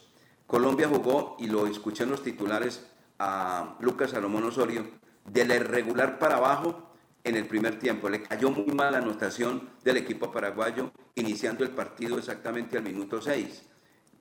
Colombia 0.49 0.89
jugó, 0.89 1.37
y 1.39 1.47
lo 1.47 1.67
escuché 1.67 2.05
en 2.05 2.11
los 2.11 2.23
titulares 2.23 2.87
a 3.19 3.77
Lucas 3.81 4.13
Salomón 4.13 4.45
Osorio, 4.45 4.87
de 5.27 5.45
la 5.45 5.57
irregular 5.57 6.19
para 6.19 6.39
abajo 6.39 6.89
en 7.23 7.37
el 7.37 7.47
primer 7.47 7.79
tiempo. 7.79 8.09
Le 8.09 8.23
cayó 8.23 8.51
muy 8.51 8.75
mal 8.75 8.93
la 8.93 8.99
anotación 8.99 9.69
del 9.85 9.99
equipo 9.99 10.33
paraguayo, 10.33 10.91
iniciando 11.17 11.65
el 11.65 11.71
partido 11.73 12.17
exactamente 12.17 12.79
al 12.79 12.83
minuto 12.83 13.21
6. 13.21 13.63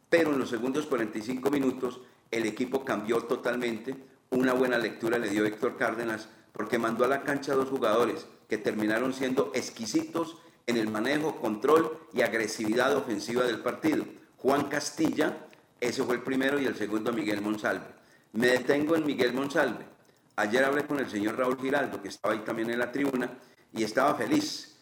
Pero 0.10 0.34
en 0.34 0.40
los 0.40 0.50
segundos 0.50 0.86
45 0.88 1.50
minutos 1.50 2.02
el 2.30 2.46
equipo 2.46 2.84
cambió 2.84 3.24
totalmente. 3.24 3.96
Una 4.30 4.52
buena 4.52 4.78
lectura 4.78 5.20
le 5.20 5.30
dio 5.30 5.46
Héctor 5.46 5.78
Cárdenas 5.78 6.28
porque 6.52 6.78
mandó 6.78 7.06
a 7.06 7.08
la 7.08 7.24
cancha 7.24 7.56
dos 7.56 7.70
jugadores 7.70 8.28
que 8.50 8.58
terminaron 8.58 9.14
siendo 9.14 9.54
exquisitos 9.56 10.36
en 10.66 10.76
el 10.76 10.92
manejo, 10.92 11.38
control 11.38 11.98
y 12.12 12.22
agresividad 12.22 12.98
ofensiva 12.98 13.46
del 13.46 13.62
partido. 13.62 14.04
Juan 14.36 14.66
Castilla, 14.68 15.47
ese 15.80 16.04
fue 16.04 16.16
el 16.16 16.22
primero, 16.22 16.60
y 16.60 16.66
el 16.66 16.76
segundo 16.76 17.12
Miguel 17.14 17.42
Monsalve. 17.42 17.86
Me 18.34 18.48
detengo 18.48 18.96
en 18.96 19.06
Miguel 19.06 19.34
Monsalve. 19.34 19.86
Ayer 20.36 20.64
hablé 20.64 20.86
con 20.86 21.00
el 21.00 21.10
señor 21.10 21.38
Raúl 21.38 21.58
Giraldo, 21.60 22.02
que 22.02 22.10
estaba 22.10 22.34
ahí 22.34 22.42
también 22.42 22.70
en 22.70 22.80
la 22.80 22.92
tribuna, 22.92 23.30
y 23.74 23.84
estaba 23.84 24.16
feliz. 24.16 24.76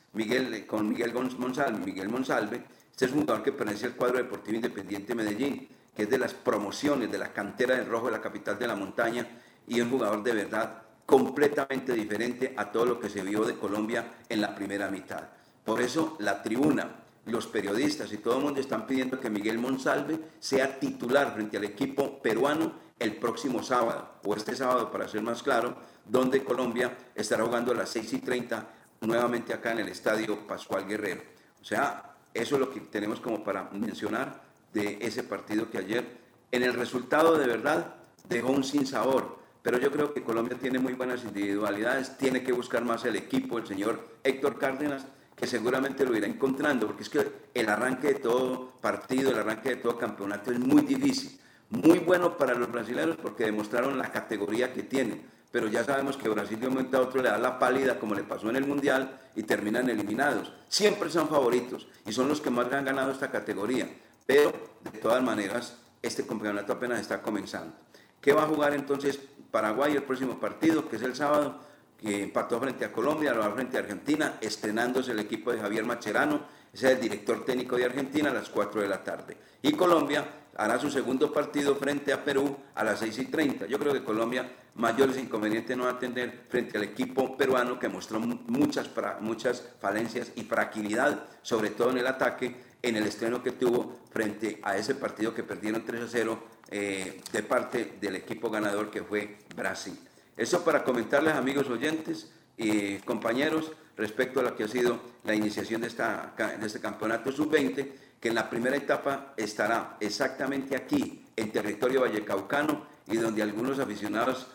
Con 0.67 0.87
Miguel 0.87 1.13
Monsalve. 1.13 1.85
Miguel 1.85 2.07
Monsalve, 2.07 2.63
este 2.89 3.05
es 3.05 3.11
un 3.11 3.21
jugador 3.21 3.43
que 3.43 3.51
pertenece 3.51 3.87
al 3.87 3.95
cuadro 3.95 4.17
deportivo 4.17 4.55
independiente 4.55 5.13
Medellín, 5.13 5.67
que 5.93 6.03
es 6.03 6.09
de 6.09 6.17
las 6.17 6.33
promociones 6.33 7.11
de 7.11 7.17
la 7.17 7.33
cantera 7.33 7.75
del 7.75 7.85
Rojo 7.85 8.05
de 8.05 8.13
la 8.13 8.21
capital 8.21 8.57
de 8.57 8.65
la 8.65 8.77
montaña 8.77 9.27
y 9.67 9.81
un 9.81 9.89
jugador 9.89 10.23
de 10.23 10.33
verdad 10.33 10.83
completamente 11.05 11.93
diferente 11.93 12.53
a 12.55 12.71
todo 12.71 12.85
lo 12.85 12.99
que 12.99 13.09
se 13.09 13.23
vio 13.23 13.43
de 13.43 13.57
Colombia 13.57 14.09
en 14.29 14.39
la 14.39 14.55
primera 14.55 14.89
mitad. 14.89 15.23
Por 15.65 15.81
eso 15.81 16.15
la 16.19 16.41
tribuna, 16.41 16.89
los 17.25 17.47
periodistas 17.47 18.11
y 18.13 18.17
todo 18.17 18.37
el 18.37 18.43
mundo 18.43 18.59
están 18.59 18.85
pidiendo 18.85 19.19
que 19.19 19.29
Miguel 19.29 19.57
Monsalve 19.57 20.19
sea 20.39 20.79
titular 20.79 21.33
frente 21.33 21.57
al 21.57 21.63
equipo 21.63 22.21
peruano 22.21 22.73
el 22.99 23.17
próximo 23.17 23.61
sábado, 23.61 24.19
o 24.23 24.35
este 24.35 24.55
sábado 24.55 24.91
para 24.91 25.07
ser 25.07 25.21
más 25.21 25.43
claro, 25.43 25.75
donde 26.05 26.43
Colombia 26.43 26.95
estará 27.13 27.43
jugando 27.43 27.71
a 27.71 27.75
las 27.75 27.89
6 27.89 28.13
y 28.13 28.19
30 28.19 28.67
nuevamente 29.01 29.53
acá 29.53 29.71
en 29.71 29.79
el 29.79 29.89
estadio 29.89 30.47
Pascual 30.47 30.87
Guerrero. 30.87 31.21
O 31.61 31.65
sea, 31.65 32.15
eso 32.33 32.55
es 32.55 32.61
lo 32.61 32.69
que 32.69 32.79
tenemos 32.79 33.19
como 33.19 33.43
para 33.43 33.69
mencionar 33.71 34.41
de 34.73 34.97
ese 35.01 35.23
partido 35.23 35.69
que 35.69 35.77
ayer, 35.77 36.05
en 36.51 36.63
el 36.63 36.73
resultado 36.73 37.37
de 37.37 37.47
verdad, 37.47 37.95
dejó 38.29 38.51
un 38.51 38.63
sinsabor. 38.63 39.39
Pero 39.61 39.79
yo 39.79 39.91
creo 39.91 40.13
que 40.13 40.21
Colombia 40.21 40.57
tiene 40.61 40.77
muy 40.79 40.93
buenas 40.93 41.23
individualidades, 41.23 42.17
tiene 42.17 42.43
que 42.43 42.51
buscar 42.51 42.85
más 42.85 43.03
el 43.05 43.15
equipo, 43.15 43.57
el 43.57 43.65
señor 43.65 43.99
Héctor 44.23 44.59
Cárdenas, 44.59 45.05
que 45.35 45.47
seguramente 45.47 46.05
lo 46.05 46.15
irá 46.15 46.27
encontrando, 46.27 46.87
porque 46.87 47.03
es 47.03 47.09
que 47.09 47.31
el 47.53 47.69
arranque 47.69 48.07
de 48.07 48.15
todo 48.15 48.73
partido, 48.81 49.31
el 49.31 49.39
arranque 49.39 49.69
de 49.69 49.75
todo 49.77 49.97
campeonato 49.97 50.51
es 50.51 50.59
muy 50.59 50.81
difícil. 50.81 51.39
Muy 51.69 51.99
bueno 51.99 52.37
para 52.37 52.53
los 52.53 52.71
brasileños 52.71 53.17
porque 53.21 53.45
demostraron 53.45 53.97
la 53.97 54.11
categoría 54.11 54.71
que 54.71 54.83
tienen 54.83 55.35
pero 55.55 55.69
ya 55.69 55.85
sabemos 55.85 56.17
que 56.17 56.27
Brasil 56.27 56.59
de 56.59 56.67
un 56.67 56.73
momento 56.73 56.97
a 56.97 56.99
otro 56.99 57.21
le 57.21 57.29
da 57.29 57.37
la 57.37 57.57
pálida 57.57 57.97
como 57.97 58.13
le 58.13 58.23
pasó 58.23 58.49
en 58.49 58.57
el 58.57 58.67
Mundial 58.67 59.21
y 59.37 59.43
terminan 59.43 59.89
eliminados. 59.89 60.51
Siempre 60.67 61.09
son 61.09 61.29
favoritos 61.29 61.87
y 62.05 62.11
son 62.11 62.27
los 62.27 62.41
que 62.41 62.49
más 62.49 62.69
han 62.73 62.83
ganado 62.83 63.09
esta 63.09 63.31
categoría, 63.31 63.87
pero 64.25 64.51
de 64.83 64.99
todas 64.99 65.23
maneras 65.23 65.77
este 66.01 66.27
campeonato 66.27 66.73
apenas 66.73 66.99
está 66.99 67.21
comenzando. 67.21 67.73
¿Qué 68.19 68.33
va 68.33 68.43
a 68.43 68.47
jugar 68.47 68.73
entonces 68.73 69.17
Paraguay 69.49 69.93
el 69.95 70.03
próximo 70.03 70.41
partido, 70.41 70.89
que 70.89 70.97
es 70.97 71.03
el 71.03 71.15
sábado? 71.15 71.61
Que 71.99 72.23
empató 72.23 72.59
frente 72.59 72.85
a 72.85 72.91
Colombia, 72.91 73.33
lo 73.33 73.51
frente 73.53 73.77
a 73.77 73.81
Argentina, 73.81 74.37
estrenándose 74.41 75.11
el 75.11 75.19
equipo 75.19 75.51
de 75.51 75.59
Javier 75.59 75.85
Macherano, 75.85 76.41
ese 76.73 76.87
es 76.87 76.93
el 76.95 77.01
director 77.01 77.45
técnico 77.45 77.77
de 77.77 77.85
Argentina, 77.85 78.31
a 78.31 78.33
las 78.33 78.49
4 78.49 78.81
de 78.81 78.87
la 78.89 79.01
tarde. 79.01 79.37
Y 79.61 79.71
Colombia 79.71 80.25
hará 80.57 80.77
su 80.77 80.91
segundo 80.91 81.31
partido 81.31 81.75
frente 81.77 82.11
a 82.11 82.23
Perú 82.23 82.57
a 82.75 82.83
las 82.83 82.99
6 82.99 83.19
y 83.19 83.25
30. 83.25 83.65
Yo 83.67 83.79
creo 83.79 83.93
que 83.93 84.03
Colombia 84.03 84.45
mayores 84.75 85.17
inconvenientes 85.17 85.75
no 85.77 85.85
va 85.85 85.91
a 85.91 85.99
tener 85.99 86.43
frente 86.49 86.77
al 86.77 86.83
equipo 86.83 87.37
peruano 87.37 87.79
que 87.79 87.87
mostró 87.87 88.19
muchas, 88.19 88.89
muchas 89.21 89.63
falencias 89.79 90.33
y 90.35 90.43
fragilidad, 90.43 91.23
sobre 91.41 91.69
todo 91.69 91.91
en 91.91 91.99
el 91.99 92.07
ataque, 92.07 92.55
en 92.81 92.97
el 92.97 93.07
estreno 93.07 93.41
que 93.41 93.51
tuvo 93.51 93.99
frente 94.11 94.59
a 94.63 94.77
ese 94.77 94.95
partido 94.95 95.33
que 95.33 95.43
perdieron 95.43 95.85
3 95.85 96.03
a 96.03 96.07
0 96.07 96.43
eh, 96.71 97.21
de 97.31 97.43
parte 97.43 97.97
del 98.01 98.17
equipo 98.17 98.49
ganador 98.49 98.91
que 98.91 99.01
fue 99.01 99.37
Brasil. 99.55 99.97
Eso 100.37 100.63
para 100.63 100.83
comentarles, 100.83 101.33
amigos 101.33 101.69
oyentes 101.69 102.31
y 102.57 102.97
compañeros, 102.99 103.71
respecto 103.97 104.39
a 104.39 104.43
lo 104.43 104.55
que 104.55 104.65
ha 104.65 104.67
sido 104.67 104.99
la 105.23 105.33
iniciación 105.33 105.81
de, 105.81 105.87
esta, 105.87 106.33
de 106.59 106.65
este 106.65 106.79
campeonato 106.79 107.31
sub-20, 107.31 107.91
que 108.19 108.29
en 108.29 108.35
la 108.35 108.49
primera 108.49 108.75
etapa 108.75 109.33
estará 109.37 109.97
exactamente 109.99 110.75
aquí, 110.75 111.25
en 111.35 111.51
territorio 111.51 112.01
vallecaucano, 112.01 112.85
y 113.07 113.17
donde 113.17 113.41
algunos 113.41 113.79
aficionados 113.79 114.47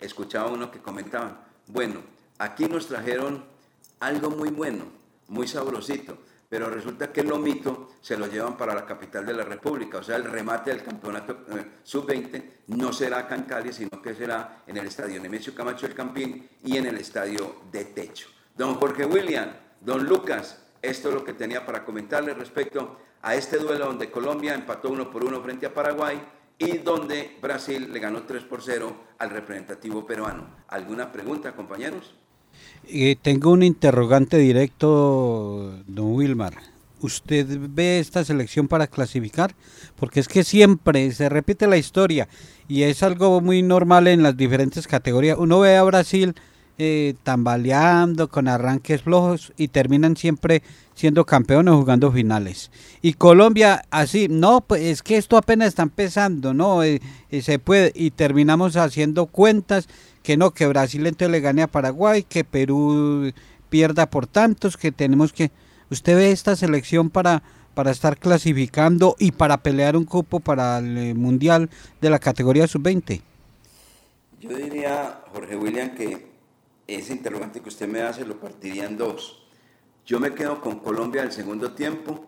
escuchaba 0.00 0.50
uno 0.50 0.70
que 0.70 0.80
comentaban, 0.80 1.38
bueno, 1.66 2.00
aquí 2.38 2.66
nos 2.66 2.88
trajeron 2.88 3.44
algo 4.00 4.30
muy 4.30 4.50
bueno, 4.50 4.84
muy 5.28 5.46
sabrosito, 5.46 6.18
pero 6.52 6.68
resulta 6.68 7.10
que 7.10 7.22
el 7.22 7.28
lomito 7.28 7.92
se 8.02 8.14
lo 8.14 8.26
llevan 8.26 8.58
para 8.58 8.74
la 8.74 8.84
capital 8.84 9.24
de 9.24 9.32
la 9.32 9.42
República, 9.42 9.96
o 9.96 10.02
sea, 10.02 10.16
el 10.16 10.24
remate 10.24 10.68
del 10.68 10.82
campeonato 10.82 11.46
eh, 11.48 11.78
sub-20 11.82 12.42
no 12.66 12.92
será 12.92 13.20
acá 13.20 13.36
en 13.36 13.44
Cali, 13.44 13.72
sino 13.72 14.02
que 14.02 14.14
será 14.14 14.62
en 14.66 14.76
el 14.76 14.86
estadio 14.86 15.18
Nemesio 15.18 15.54
Camacho 15.54 15.86
del 15.86 15.96
Campín 15.96 16.46
y 16.62 16.76
en 16.76 16.84
el 16.84 16.98
estadio 16.98 17.62
de 17.72 17.86
Techo. 17.86 18.28
Don 18.54 18.74
Jorge 18.74 19.06
William, 19.06 19.48
don 19.80 20.04
Lucas, 20.04 20.62
esto 20.82 21.08
es 21.08 21.14
lo 21.14 21.24
que 21.24 21.32
tenía 21.32 21.64
para 21.64 21.86
comentarles 21.86 22.36
respecto 22.36 22.98
a 23.22 23.34
este 23.34 23.56
duelo 23.56 23.86
donde 23.86 24.10
Colombia 24.10 24.52
empató 24.52 24.90
uno 24.90 25.10
por 25.10 25.24
uno 25.24 25.40
frente 25.40 25.64
a 25.64 25.72
Paraguay 25.72 26.20
y 26.58 26.76
donde 26.76 27.38
Brasil 27.40 27.90
le 27.90 27.98
ganó 27.98 28.24
3 28.24 28.44
por 28.44 28.60
0 28.60 28.94
al 29.16 29.30
representativo 29.30 30.04
peruano. 30.04 30.54
¿Alguna 30.68 31.10
pregunta, 31.12 31.56
compañeros? 31.56 32.14
Eh, 32.88 33.16
tengo 33.20 33.50
un 33.50 33.62
interrogante 33.62 34.38
directo, 34.38 35.72
don 35.86 36.14
Wilmar. 36.14 36.54
¿Usted 37.00 37.46
ve 37.70 37.98
esta 37.98 38.24
selección 38.24 38.68
para 38.68 38.86
clasificar? 38.86 39.54
Porque 39.96 40.20
es 40.20 40.28
que 40.28 40.44
siempre 40.44 41.10
se 41.12 41.28
repite 41.28 41.66
la 41.66 41.76
historia 41.76 42.28
y 42.68 42.82
es 42.82 43.02
algo 43.02 43.40
muy 43.40 43.62
normal 43.62 44.06
en 44.06 44.22
las 44.22 44.36
diferentes 44.36 44.86
categorías. 44.86 45.38
Uno 45.38 45.60
ve 45.60 45.76
a 45.76 45.82
Brasil 45.82 46.34
eh, 46.78 47.14
tambaleando 47.22 48.28
con 48.28 48.48
arranques 48.48 49.02
flojos 49.02 49.52
y 49.56 49.68
terminan 49.68 50.16
siempre 50.16 50.62
siendo 50.94 51.26
campeones 51.26 51.74
jugando 51.74 52.10
finales. 52.10 52.70
Y 53.02 53.12
Colombia 53.12 53.84
así, 53.90 54.26
no, 54.28 54.62
pues 54.62 54.82
es 54.82 55.02
que 55.02 55.16
esto 55.16 55.36
apenas 55.36 55.68
está 55.68 55.82
empezando, 55.82 56.54
no, 56.54 56.82
eh, 56.82 57.00
eh, 57.30 57.42
se 57.42 57.58
puede 57.58 57.92
y 57.94 58.10
terminamos 58.10 58.76
haciendo 58.76 59.26
cuentas 59.26 59.86
que 60.22 60.36
no, 60.36 60.52
que 60.52 60.66
Brasil 60.66 61.06
entonces 61.06 61.30
le 61.30 61.40
gane 61.40 61.62
a 61.62 61.66
Paraguay, 61.66 62.22
que 62.22 62.44
Perú 62.44 63.32
pierda 63.68 64.08
por 64.08 64.26
tantos, 64.26 64.76
que 64.76 64.92
tenemos 64.92 65.32
que... 65.32 65.50
¿Usted 65.90 66.16
ve 66.16 66.30
esta 66.30 66.56
selección 66.56 67.10
para, 67.10 67.42
para 67.74 67.90
estar 67.90 68.18
clasificando 68.18 69.16
y 69.18 69.32
para 69.32 69.58
pelear 69.58 69.96
un 69.96 70.04
cupo 70.04 70.40
para 70.40 70.78
el 70.78 71.14
Mundial 71.14 71.70
de 72.00 72.10
la 72.10 72.18
categoría 72.18 72.66
sub-20? 72.66 73.20
Yo 74.40 74.56
diría, 74.56 75.20
Jorge 75.32 75.56
William, 75.56 75.94
que 75.94 76.32
ese 76.86 77.12
interrogante 77.12 77.60
que 77.60 77.68
usted 77.68 77.88
me 77.88 78.02
hace 78.02 78.24
lo 78.24 78.40
partiría 78.40 78.86
en 78.86 78.96
dos. 78.96 79.46
Yo 80.04 80.18
me 80.18 80.34
quedo 80.34 80.60
con 80.60 80.80
Colombia 80.80 81.22
del 81.22 81.32
segundo 81.32 81.72
tiempo 81.72 82.26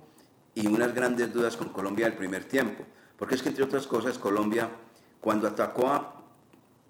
y 0.54 0.66
unas 0.66 0.94
grandes 0.94 1.32
dudas 1.32 1.56
con 1.56 1.70
Colombia 1.70 2.06
del 2.06 2.16
primer 2.16 2.44
tiempo. 2.44 2.84
Porque 3.18 3.34
es 3.34 3.42
que, 3.42 3.48
entre 3.48 3.64
otras 3.64 3.86
cosas, 3.86 4.18
Colombia, 4.18 4.70
cuando 5.20 5.48
atacó 5.48 5.88
a 5.88 6.23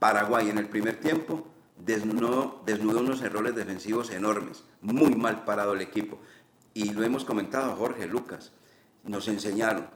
Paraguay 0.05 0.51
en 0.51 0.59
el 0.59 0.69
primer 0.69 1.01
tiempo, 1.01 1.47
desnudó, 1.79 2.61
unos 3.01 3.23
errores 3.23 3.55
defensivos 3.55 4.11
enormes. 4.11 4.63
Muy 4.83 5.15
mal 5.15 5.47
parado 5.47 5.73
el 5.73 5.81
equipo. 5.81 6.19
Y 6.75 6.93
lo 6.93 7.05
hemos 7.05 7.25
comentado, 7.25 7.75
Jorge, 7.75 8.07
Lucas. 8.07 8.53
Nos 9.05 9.29
enseñaron, 9.29 9.87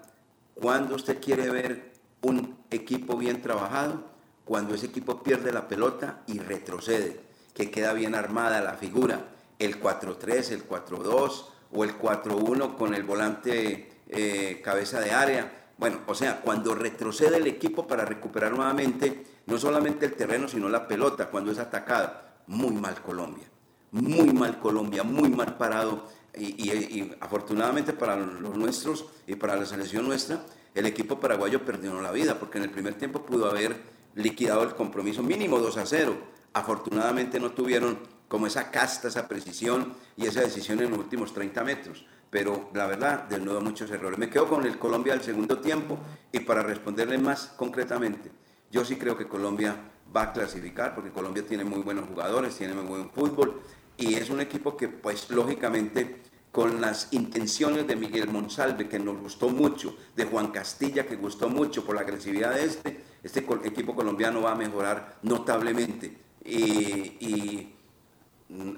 cuando 0.54 0.94
usted 0.94 1.20
quiere 1.20 1.50
ver 1.50 1.92
un 2.22 2.56
equipo 2.70 3.18
bien 3.18 3.42
trabajado, 3.42 4.02
cuando 4.46 4.74
ese 4.74 4.86
equipo 4.86 5.22
pierde 5.22 5.52
la 5.52 5.68
pelota 5.68 6.22
y 6.26 6.38
retrocede 6.38 7.20
que 7.52 7.70
queda 7.70 7.92
bien 7.92 8.14
armada 8.14 8.62
la 8.62 8.78
figura, 8.78 9.26
el 9.58 9.78
4-3, 9.78 10.52
el 10.52 10.66
4-2 10.66 11.44
o 11.70 11.84
el 11.84 11.98
4-1 11.98 12.76
con 12.76 12.94
el 12.94 13.02
volante 13.02 13.90
eh, 14.08 14.62
cabeza 14.64 15.00
de 15.00 15.10
área. 15.10 15.66
Bueno, 15.76 16.00
o 16.06 16.14
sea, 16.14 16.40
cuando 16.40 16.74
retrocede 16.74 17.36
el 17.36 17.46
equipo 17.46 17.86
para 17.86 18.06
recuperar 18.06 18.52
nuevamente 18.52 19.37
no 19.48 19.56
solamente 19.58 20.04
el 20.04 20.12
terreno, 20.12 20.46
sino 20.46 20.68
la 20.68 20.86
pelota 20.86 21.30
cuando 21.30 21.50
es 21.50 21.58
atacada. 21.58 22.42
Muy 22.48 22.72
mal 22.72 23.00
Colombia, 23.02 23.46
muy 23.92 24.30
mal 24.32 24.58
Colombia, 24.58 25.02
muy 25.02 25.30
mal 25.30 25.56
parado. 25.56 26.04
Y, 26.36 27.10
afortunadamente 27.18 27.94
para 27.94 28.14
los 28.16 28.56
nuestros 28.56 29.06
y 29.26 29.34
para 29.34 29.56
la 29.56 29.64
selección 29.64 30.06
nuestra, 30.06 30.44
el 30.74 30.84
equipo 30.84 31.18
paraguayo 31.18 31.64
perdió 31.64 32.00
la 32.00 32.12
vida, 32.12 32.38
porque 32.38 32.58
en 32.58 32.64
el 32.64 32.70
primer 32.70 32.94
tiempo 32.94 33.24
pudo 33.24 33.48
haber 33.48 33.76
liquidado 34.14 34.62
el 34.62 34.74
compromiso 34.74 35.22
mínimo 35.22 35.58
2 35.58 35.76
a 35.78 35.86
0 35.86 36.16
Afortunadamente 36.52 37.40
no 37.40 37.52
tuvieron 37.52 37.98
como 38.28 38.46
esa 38.46 38.70
casta, 38.70 39.08
esa 39.08 39.28
precisión 39.28 39.94
y 40.16 40.26
esa 40.26 40.40
decisión 40.40 40.80
en 40.80 40.90
los 40.90 40.98
últimos 40.98 41.32
30 41.32 41.64
metros. 41.64 42.04
Pero 42.30 42.70
la 42.74 42.86
verdad, 42.86 43.24
de 43.24 43.38
nuevo 43.38 43.60
muchos 43.60 43.90
errores. 43.90 44.18
Me 44.18 44.28
quedo 44.28 44.48
con 44.48 44.66
el 44.66 44.78
Colombia 44.78 45.14
al 45.14 45.22
segundo 45.22 45.58
tiempo 45.60 45.98
y 46.32 46.40
para 46.40 46.62
responderle 46.62 47.16
más 47.16 47.54
concretamente, 47.56 48.30
yo 48.70 48.84
sí 48.84 48.96
creo 48.96 49.16
que 49.16 49.26
Colombia 49.26 49.76
va 50.14 50.22
a 50.22 50.32
clasificar 50.32 50.94
porque 50.94 51.10
Colombia 51.10 51.44
tiene 51.46 51.64
muy 51.64 51.80
buenos 51.80 52.08
jugadores, 52.08 52.56
tiene 52.56 52.74
muy 52.74 52.84
buen 52.84 53.10
fútbol 53.10 53.60
y 53.96 54.14
es 54.14 54.30
un 54.30 54.40
equipo 54.40 54.76
que 54.76 54.88
pues 54.88 55.30
lógicamente 55.30 56.22
con 56.52 56.80
las 56.80 57.08
intenciones 57.12 57.86
de 57.86 57.94
Miguel 57.94 58.28
Monsalve, 58.28 58.88
que 58.88 58.98
nos 58.98 59.18
gustó 59.20 59.48
mucho, 59.48 59.96
de 60.16 60.24
Juan 60.24 60.48
Castilla, 60.48 61.06
que 61.06 61.16
gustó 61.16 61.48
mucho 61.48 61.84
por 61.84 61.94
la 61.94 62.00
agresividad 62.02 62.54
de 62.54 62.64
este, 62.64 63.04
este 63.22 63.46
equipo 63.64 63.94
colombiano 63.94 64.42
va 64.42 64.52
a 64.52 64.54
mejorar 64.54 65.18
notablemente. 65.22 66.16
Y, 66.44 67.74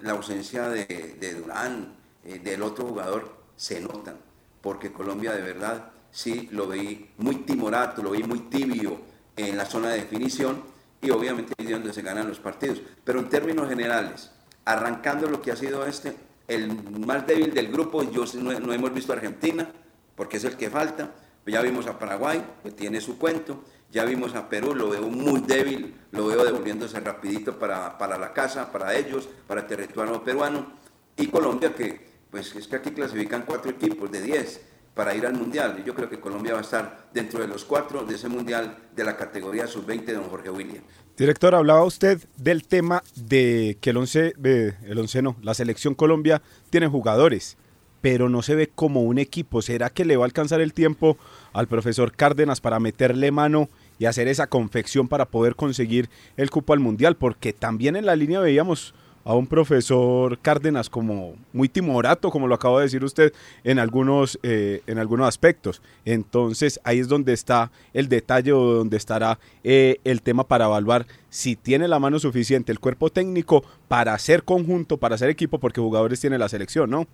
la 0.02 0.12
ausencia 0.12 0.68
de, 0.68 1.34
Durán, 1.40 1.94
eh, 2.24 2.40
del 2.40 2.62
otro 2.62 2.86
jugador, 2.86 3.36
se 3.54 3.80
notan, 3.80 4.16
porque 4.60 4.90
Colombia 4.90 5.32
de 5.32 5.42
verdad 5.42 5.92
sí 6.10 6.48
lo 6.50 6.66
veí 6.66 7.12
muy 7.18 7.36
timorato, 7.36 8.02
lo 8.02 8.10
vi 8.10 8.24
muy 8.24 8.40
tibio 8.40 9.00
en 9.48 9.56
la 9.56 9.64
zona 9.64 9.90
de 9.90 9.98
definición 9.98 10.62
y 11.02 11.10
obviamente 11.10 11.52
es 11.56 11.70
donde 11.70 11.92
se 11.92 12.02
ganan 12.02 12.28
los 12.28 12.38
partidos. 12.38 12.80
Pero 13.04 13.20
en 13.20 13.28
términos 13.28 13.68
generales, 13.68 14.30
arrancando 14.64 15.28
lo 15.28 15.40
que 15.40 15.52
ha 15.52 15.56
sido 15.56 15.86
este, 15.86 16.14
el 16.48 16.68
más 17.06 17.26
débil 17.26 17.54
del 17.54 17.72
grupo, 17.72 18.02
yo 18.10 18.24
no, 18.34 18.58
no 18.58 18.72
hemos 18.72 18.92
visto 18.92 19.12
a 19.12 19.16
Argentina, 19.16 19.70
porque 20.14 20.36
es 20.36 20.44
el 20.44 20.56
que 20.56 20.70
falta. 20.70 21.10
Ya 21.46 21.62
vimos 21.62 21.86
a 21.86 21.98
Paraguay, 21.98 22.44
que 22.62 22.70
tiene 22.70 23.00
su 23.00 23.18
cuento. 23.18 23.64
Ya 23.90 24.04
vimos 24.04 24.36
a 24.36 24.48
Perú, 24.48 24.74
lo 24.74 24.88
veo 24.90 25.08
muy 25.08 25.40
débil, 25.40 25.96
lo 26.12 26.28
veo 26.28 26.44
devolviéndose 26.44 27.00
rapidito 27.00 27.58
para, 27.58 27.98
para 27.98 28.16
la 28.18 28.32
casa, 28.32 28.70
para 28.70 28.94
ellos, 28.94 29.28
para 29.48 29.62
el 29.62 29.66
territorio 29.66 30.22
peruano. 30.22 30.74
Y 31.16 31.26
Colombia, 31.26 31.74
que 31.74 32.08
pues 32.30 32.54
es 32.54 32.68
que 32.68 32.76
aquí 32.76 32.92
clasifican 32.92 33.42
cuatro 33.44 33.72
equipos 33.72 34.10
de 34.12 34.22
10 34.22 34.69
para 34.94 35.14
ir 35.14 35.26
al 35.26 35.34
Mundial. 35.34 35.78
Y 35.80 35.86
yo 35.86 35.94
creo 35.94 36.08
que 36.08 36.20
Colombia 36.20 36.52
va 36.52 36.58
a 36.58 36.62
estar 36.62 37.08
dentro 37.12 37.40
de 37.40 37.48
los 37.48 37.64
cuatro 37.64 38.04
de 38.04 38.14
ese 38.14 38.28
Mundial 38.28 38.76
de 38.94 39.04
la 39.04 39.16
categoría 39.16 39.66
sub-20 39.66 40.04
de 40.04 40.14
don 40.14 40.24
Jorge 40.24 40.50
William. 40.50 40.82
Director, 41.16 41.54
hablaba 41.54 41.84
usted 41.84 42.22
del 42.36 42.66
tema 42.66 43.02
de 43.14 43.76
que 43.80 43.90
el 43.90 43.98
11, 43.98 44.34
el 44.42 44.98
11 44.98 45.22
no, 45.22 45.36
la 45.42 45.54
selección 45.54 45.94
Colombia 45.94 46.40
tiene 46.70 46.86
jugadores, 46.86 47.58
pero 48.00 48.28
no 48.28 48.40
se 48.42 48.54
ve 48.54 48.70
como 48.74 49.02
un 49.02 49.18
equipo. 49.18 49.60
¿Será 49.60 49.90
que 49.90 50.06
le 50.06 50.16
va 50.16 50.24
a 50.24 50.26
alcanzar 50.26 50.62
el 50.62 50.72
tiempo 50.72 51.18
al 51.52 51.68
profesor 51.68 52.12
Cárdenas 52.12 52.60
para 52.60 52.80
meterle 52.80 53.30
mano 53.32 53.68
y 53.98 54.06
hacer 54.06 54.28
esa 54.28 54.46
confección 54.46 55.08
para 55.08 55.26
poder 55.26 55.56
conseguir 55.56 56.08
el 56.38 56.50
cupo 56.50 56.72
al 56.72 56.80
Mundial? 56.80 57.16
Porque 57.16 57.52
también 57.52 57.96
en 57.96 58.06
la 58.06 58.16
línea 58.16 58.40
veíamos 58.40 58.94
a 59.30 59.34
un 59.34 59.46
profesor 59.46 60.40
Cárdenas 60.40 60.90
como 60.90 61.36
muy 61.52 61.68
timorato, 61.68 62.32
como 62.32 62.48
lo 62.48 62.56
acaba 62.56 62.78
de 62.78 62.86
decir 62.86 63.04
usted, 63.04 63.32
en 63.62 63.78
algunos, 63.78 64.40
eh, 64.42 64.82
en 64.88 64.98
algunos 64.98 65.28
aspectos. 65.28 65.82
Entonces 66.04 66.80
ahí 66.82 66.98
es 66.98 67.06
donde 67.06 67.32
está 67.32 67.70
el 67.94 68.08
detalle 68.08 68.52
o 68.52 68.60
donde 68.74 68.96
estará 68.96 69.38
eh, 69.62 70.00
el 70.02 70.20
tema 70.20 70.42
para 70.42 70.64
evaluar 70.64 71.06
si 71.28 71.54
tiene 71.54 71.86
la 71.86 72.00
mano 72.00 72.18
suficiente 72.18 72.72
el 72.72 72.80
cuerpo 72.80 73.08
técnico 73.08 73.62
para 73.86 74.14
hacer 74.14 74.42
conjunto, 74.42 74.96
para 74.96 75.14
hacer 75.14 75.30
equipo, 75.30 75.60
porque 75.60 75.80
jugadores 75.80 76.18
tiene 76.20 76.36
la 76.36 76.48
selección, 76.48 76.90
¿no? 76.90 77.06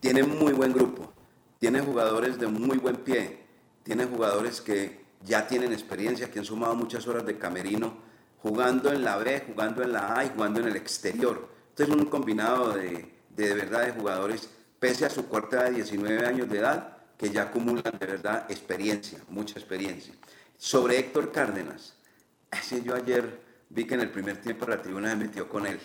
Tiene 0.00 0.24
muy 0.24 0.52
buen 0.52 0.72
grupo, 0.72 1.12
tiene 1.60 1.82
jugadores 1.82 2.40
de 2.40 2.48
muy 2.48 2.78
buen 2.78 2.96
pie, 2.96 3.38
tiene 3.84 4.06
jugadores 4.06 4.60
que 4.60 5.02
ya 5.24 5.46
tienen 5.46 5.72
experiencia, 5.72 6.32
que 6.32 6.40
han 6.40 6.44
sumado 6.44 6.74
muchas 6.74 7.06
horas 7.06 7.24
de 7.24 7.38
camerino 7.38 8.10
jugando 8.42 8.92
en 8.92 9.04
la 9.04 9.16
B, 9.16 9.44
jugando 9.46 9.82
en 9.82 9.92
la 9.92 10.18
A 10.18 10.24
y 10.24 10.30
jugando 10.30 10.60
en 10.60 10.66
el 10.66 10.76
exterior. 10.76 11.48
Entonces 11.70 11.94
un 11.94 12.06
combinado 12.06 12.72
de, 12.72 13.08
de, 13.30 13.54
verdad 13.54 13.86
de 13.86 13.92
jugadores, 13.92 14.48
pese 14.80 15.06
a 15.06 15.10
su 15.10 15.28
corta 15.28 15.58
edad 15.58 15.70
de 15.70 15.76
19 15.76 16.26
años 16.26 16.50
de 16.50 16.58
edad, 16.58 16.96
que 17.16 17.30
ya 17.30 17.42
acumulan 17.42 17.96
de 17.98 18.06
verdad 18.06 18.46
experiencia, 18.50 19.20
mucha 19.28 19.58
experiencia. 19.58 20.12
Sobre 20.58 20.98
Héctor 20.98 21.30
Cárdenas, 21.30 21.94
así 22.50 22.82
yo 22.82 22.96
ayer 22.96 23.40
vi 23.70 23.86
que 23.86 23.94
en 23.94 24.00
el 24.00 24.10
primer 24.10 24.38
tiempo 24.38 24.66
la 24.66 24.82
tribuna 24.82 25.10
se 25.10 25.16
metió 25.16 25.48
con 25.48 25.66
él. 25.66 25.78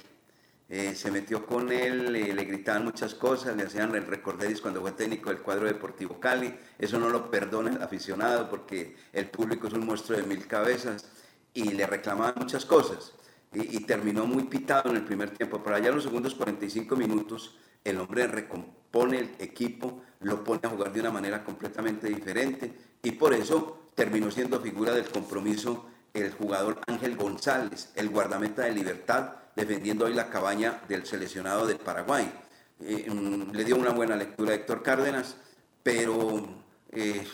Eh, 0.69 0.95
se 0.95 1.11
metió 1.11 1.45
con 1.45 1.71
él, 1.71 2.11
le 2.11 2.43
gritaban 2.43 2.83
muchas 2.83 3.13
cosas, 3.13 3.55
le 3.55 3.63
hacían 3.63 3.95
el 3.95 4.05
recorderis 4.05 4.59
cuando 4.59 4.81
fue 4.81 4.91
técnico 4.91 5.29
del 5.29 5.39
cuadro 5.39 5.65
deportivo 5.67 6.19
Cali. 6.19 6.53
Eso 6.77 6.99
no 6.99 7.07
lo 7.09 7.31
perdona 7.31 7.71
el 7.71 7.81
aficionado 7.81 8.49
porque 8.49 8.97
el 9.13 9.29
público 9.29 9.67
es 9.67 9.73
un 9.73 9.85
monstruo 9.85 10.17
de 10.17 10.25
mil 10.25 10.45
cabezas 10.45 11.05
y 11.53 11.71
le 11.71 11.85
reclamaban 11.85 12.35
muchas 12.37 12.65
cosas. 12.65 13.13
Y, 13.53 13.77
y, 13.77 13.79
terminó 13.81 14.25
muy 14.25 14.43
pitado 14.43 14.89
en 14.89 14.97
el 14.97 15.05
primer 15.05 15.29
tiempo. 15.31 15.61
Pero 15.63 15.75
allá 15.75 15.89
en 15.89 15.95
los 15.95 16.03
segundos 16.03 16.35
45 16.35 16.95
minutos, 16.95 17.55
el 17.83 17.99
hombre 17.99 18.27
recompone 18.27 19.19
el 19.19 19.35
equipo, 19.39 20.01
lo 20.19 20.43
pone 20.43 20.61
a 20.63 20.69
jugar 20.69 20.91
de 20.91 20.99
una 20.99 21.11
manera 21.11 21.43
completamente 21.43 22.07
diferente 22.07 22.73
y 23.01 23.11
por 23.11 23.33
eso 23.33 23.87
terminó 23.95 24.29
siendo 24.31 24.59
figura 24.59 24.93
del 24.93 25.05
compromiso 25.05 25.85
el 26.13 26.31
jugador 26.33 26.81
Ángel 26.87 27.15
González, 27.15 27.91
el 27.95 28.09
guardameta 28.09 28.63
de 28.63 28.71
Libertad, 28.71 29.33
defendiendo 29.55 30.05
hoy 30.05 30.13
la 30.13 30.29
cabaña 30.29 30.81
del 30.87 31.05
seleccionado 31.05 31.67
de 31.67 31.75
Paraguay. 31.75 32.31
Eh, 32.79 33.07
le 33.53 33.63
dio 33.63 33.75
una 33.75 33.91
buena 33.91 34.15
lectura 34.15 34.51
a 34.51 34.55
Héctor 34.55 34.83
Cárdenas, 34.83 35.35
pero 35.83 36.47
eh, 36.91 37.25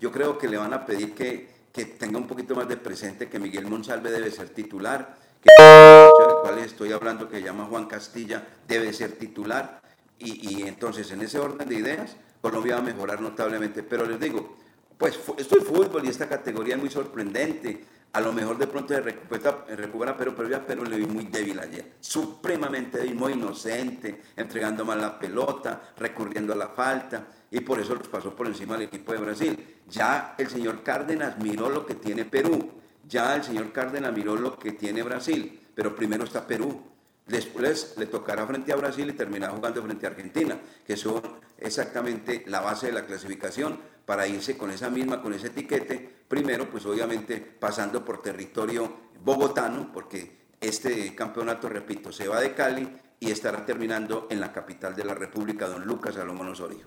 yo 0.00 0.10
creo 0.10 0.38
que 0.38 0.48
le 0.48 0.58
van 0.58 0.72
a 0.72 0.84
pedir 0.86 1.14
que, 1.14 1.48
que, 1.72 1.84
tenga 1.84 2.18
un 2.18 2.26
poquito 2.26 2.54
más 2.54 2.68
de 2.68 2.76
presente 2.76 3.28
que 3.28 3.38
Miguel 3.38 3.66
Monsalve 3.66 4.10
debe 4.10 4.30
ser 4.30 4.50
titular, 4.50 5.16
que 5.42 5.50
el 5.58 6.26
del 6.28 6.36
cual 6.42 6.58
estoy 6.58 6.92
hablando, 6.92 7.28
que 7.28 7.38
se 7.38 7.44
llama 7.44 7.66
Juan 7.66 7.86
Castilla, 7.86 8.46
debe 8.68 8.92
ser 8.92 9.12
titular. 9.12 9.80
Y, 10.18 10.56
y 10.56 10.62
entonces, 10.68 11.10
en 11.10 11.22
ese 11.22 11.38
orden 11.38 11.68
de 11.68 11.74
ideas, 11.74 12.16
Colombia 12.40 12.74
va 12.76 12.80
a 12.80 12.84
mejorar 12.84 13.20
notablemente. 13.20 13.82
Pero 13.82 14.06
les 14.06 14.20
digo, 14.20 14.56
pues 14.98 15.18
esto 15.38 15.58
es 15.58 15.64
fútbol 15.64 16.04
y 16.04 16.08
esta 16.08 16.28
categoría 16.28 16.74
es 16.74 16.80
muy 16.80 16.90
sorprendente. 16.90 17.84
A 18.14 18.20
lo 18.20 18.32
mejor 18.32 18.58
de 18.58 18.66
pronto 18.66 18.92
se 18.92 19.00
recupera, 19.00 19.64
recupera 19.68 20.16
pero, 20.16 20.48
ya 20.48 20.66
pero 20.66 20.84
le 20.84 20.98
vi 20.98 21.06
muy 21.06 21.24
débil 21.26 21.58
ayer. 21.58 21.94
Supremamente 21.98 22.98
débil, 22.98 23.14
muy 23.14 23.32
inocente, 23.32 24.22
entregando 24.36 24.84
mal 24.84 25.00
la 25.00 25.18
pelota, 25.18 25.92
recurriendo 25.96 26.52
a 26.52 26.56
la 26.56 26.68
falta. 26.68 27.26
Y 27.50 27.60
por 27.60 27.80
eso 27.80 27.94
los 27.94 28.08
pasó 28.08 28.36
por 28.36 28.46
encima 28.46 28.74
del 28.74 28.88
equipo 28.88 29.12
de 29.12 29.18
Brasil. 29.18 29.76
Ya 29.88 30.34
el 30.36 30.48
señor 30.48 30.82
Cárdenas 30.82 31.38
miró 31.38 31.70
lo 31.70 31.86
que 31.86 31.94
tiene 31.94 32.26
Perú. 32.26 32.72
Ya 33.08 33.34
el 33.34 33.44
señor 33.44 33.72
Cárdenas 33.72 34.12
miró 34.12 34.36
lo 34.36 34.58
que 34.58 34.72
tiene 34.72 35.02
Brasil. 35.02 35.60
Pero 35.74 35.96
primero 35.96 36.24
está 36.24 36.46
Perú. 36.46 36.82
Después 37.26 37.94
le 37.96 38.06
tocará 38.06 38.46
frente 38.46 38.72
a 38.72 38.76
Brasil 38.76 39.08
y 39.08 39.12
terminará 39.12 39.54
jugando 39.54 39.82
frente 39.82 40.06
a 40.06 40.10
Argentina, 40.10 40.58
que 40.86 40.96
son 40.96 41.22
exactamente 41.56 42.44
la 42.46 42.60
base 42.60 42.88
de 42.88 42.92
la 42.92 43.06
clasificación 43.06 43.78
para 44.04 44.26
irse 44.26 44.58
con 44.58 44.70
esa 44.70 44.90
misma, 44.90 45.22
con 45.22 45.32
ese 45.32 45.46
etiquete, 45.46 46.21
primero 46.32 46.66
pues 46.70 46.86
obviamente 46.86 47.36
pasando 47.36 48.02
por 48.02 48.22
territorio 48.22 48.90
bogotano, 49.22 49.92
porque 49.92 50.48
este 50.62 51.14
campeonato, 51.14 51.68
repito, 51.68 52.10
se 52.10 52.26
va 52.26 52.40
de 52.40 52.54
Cali 52.54 52.88
y 53.20 53.30
estará 53.30 53.66
terminando 53.66 54.28
en 54.30 54.40
la 54.40 54.50
capital 54.50 54.96
de 54.96 55.04
la 55.04 55.12
República, 55.12 55.68
don 55.68 55.84
Lucas 55.84 56.14
Salomón 56.14 56.48
Osorio. 56.48 56.86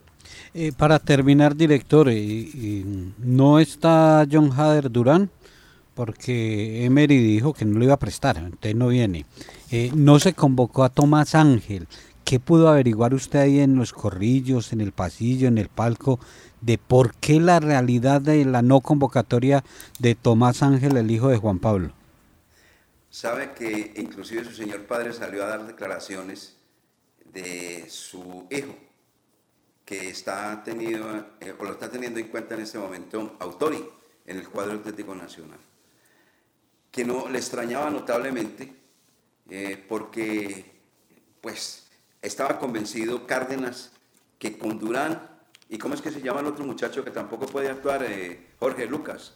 Eh, 0.56 0.72
para 0.76 0.98
terminar, 0.98 1.56
director, 1.56 2.08
eh, 2.10 2.84
¿no 3.20 3.60
está 3.60 4.26
John 4.30 4.52
Hader 4.52 4.90
Durán? 4.90 5.30
Porque 5.94 6.84
Emery 6.84 7.20
dijo 7.20 7.54
que 7.54 7.66
no 7.66 7.78
lo 7.78 7.86
iba 7.86 7.94
a 7.94 8.00
prestar, 8.00 8.38
entonces 8.38 8.76
no 8.76 8.88
viene. 8.88 9.28
Eh, 9.70 9.92
no 9.94 10.18
se 10.18 10.34
convocó 10.34 10.84
a 10.84 10.90
Tomás 10.90 11.36
Ángel. 11.36 11.88
¿Qué 12.26 12.40
pudo 12.40 12.70
averiguar 12.70 13.14
usted 13.14 13.38
ahí 13.38 13.60
en 13.60 13.76
los 13.76 13.94
corrillos, 13.94 14.74
en 14.74 14.82
el 14.82 14.92
pasillo, 14.92 15.48
en 15.48 15.60
el 15.60 15.70
palco, 15.70 16.20
de 16.60 16.80
por 16.80 17.14
qué 17.14 17.40
la 17.40 17.60
realidad 17.60 18.20
de 18.20 18.44
la 18.46 18.64
no 18.64 18.82
convocatoria 18.82 19.64
de 20.00 20.16
Tomás 20.16 20.64
Ángel, 20.64 20.98
el 20.98 21.12
hijo 21.12 21.30
de 21.30 21.38
Juan 21.38 21.60
Pablo? 21.60 21.92
Sabe 23.12 23.52
que 23.54 23.94
inclusive 23.98 24.44
su 24.44 24.54
señor 24.54 24.88
padre 24.88 25.14
salió 25.14 25.44
a 25.44 25.50
dar 25.50 25.68
declaraciones 25.68 26.58
de 27.32 27.86
su 27.90 28.48
hijo, 28.50 28.76
que 29.86 30.10
está 30.10 30.64
tenido, 30.64 31.28
eh, 31.40 31.54
o 31.60 31.64
lo 31.64 31.74
está 31.74 31.92
teniendo 31.92 32.20
en 32.20 32.30
cuenta 32.30 32.56
en 32.56 32.62
este 32.62 32.80
momento 32.80 33.38
Autori, 33.40 33.88
en 34.26 34.38
el 34.38 34.50
cuadro 34.50 34.80
Atlético 34.80 35.14
Nacional, 35.14 35.60
que 36.90 37.06
no 37.06 37.30
le 37.30 37.38
extrañaba 37.38 37.92
notablemente 37.92 38.74
eh, 39.48 39.86
porque 39.88 40.74
pues 41.40 41.85
estaba 42.26 42.60
convencido 42.60 43.26
Cárdenas 43.28 43.92
que 44.40 44.58
con 44.58 44.80
Durán, 44.80 45.28
¿y 45.70 45.78
cómo 45.78 45.94
es 45.94 46.02
que 46.02 46.12
se 46.12 46.22
llama 46.22 46.42
el 46.42 46.48
otro 46.48 46.66
muchacho 46.66 47.04
que 47.04 47.12
tampoco 47.12 47.46
puede 47.46 47.70
actuar? 47.70 48.04
Eh, 48.04 48.48
Jorge 48.60 48.86
Lucas, 48.88 49.34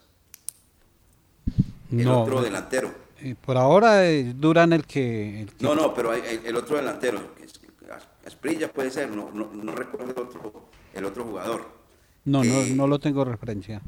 el 1.91 2.03
No, 2.05 2.21
otro 2.23 2.35
no. 2.35 2.41
delantero. 2.41 2.91
Eh, 3.21 3.35
por 3.39 3.57
ahora 3.57 4.05
es 4.05 4.39
Durán 4.39 4.73
el 4.73 4.85
que... 4.85 5.41
el 5.41 5.53
que- 5.53 5.63
No, 5.65 5.75
no, 5.75 5.93
pero 5.93 6.11
hay- 6.11 6.21
el, 6.25 6.45
el 6.45 6.55
otro 6.55 6.77
delantero, 6.77 7.19
Asprilla 8.25 8.71
puede 8.71 8.91
ser, 8.91 9.09
no, 9.09 9.31
no, 9.33 9.49
no 9.51 9.71
recuerdo 9.73 10.11
el 10.11 10.19
otro, 10.21 10.69
el 10.93 11.05
otro 11.05 11.23
jugador. 11.25 11.65
no, 12.25 12.43
no, 12.43 12.53
Eh, 12.61 12.73
no 12.75 12.85
lo 12.87 12.99
tengo 12.99 13.25
referencia. 13.25 13.81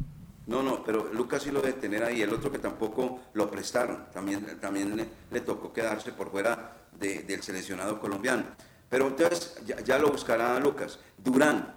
No, 0.48 0.64
no, 0.64 0.84
pero 0.84 1.14
Lucas 1.14 1.44
sí 1.44 1.52
lo 1.52 1.62
debe 1.62 1.74
tener 1.74 2.04
ahí. 2.04 2.22
El 2.24 2.34
otro 2.34 2.52
que 2.52 2.58
tampoco 2.58 3.20
lo 3.34 3.50
prestaron, 3.52 4.06
también, 4.12 4.58
también 4.60 4.98
le, 4.98 5.06
le 5.30 5.42
tocó 5.42 5.72
quedarse 5.72 6.12
por 6.12 6.32
fuera 6.32 6.76
de- 7.00 7.20
del 7.24 7.44
seleccionado 7.44 8.00
colombiano. 8.00 8.44
Pero 8.92 9.08
entonces 9.08 9.56
ya, 9.86 9.98
lo 9.98 10.12
buscará 10.12 10.60
Lucas. 10.60 11.00
Durán, 11.18 11.74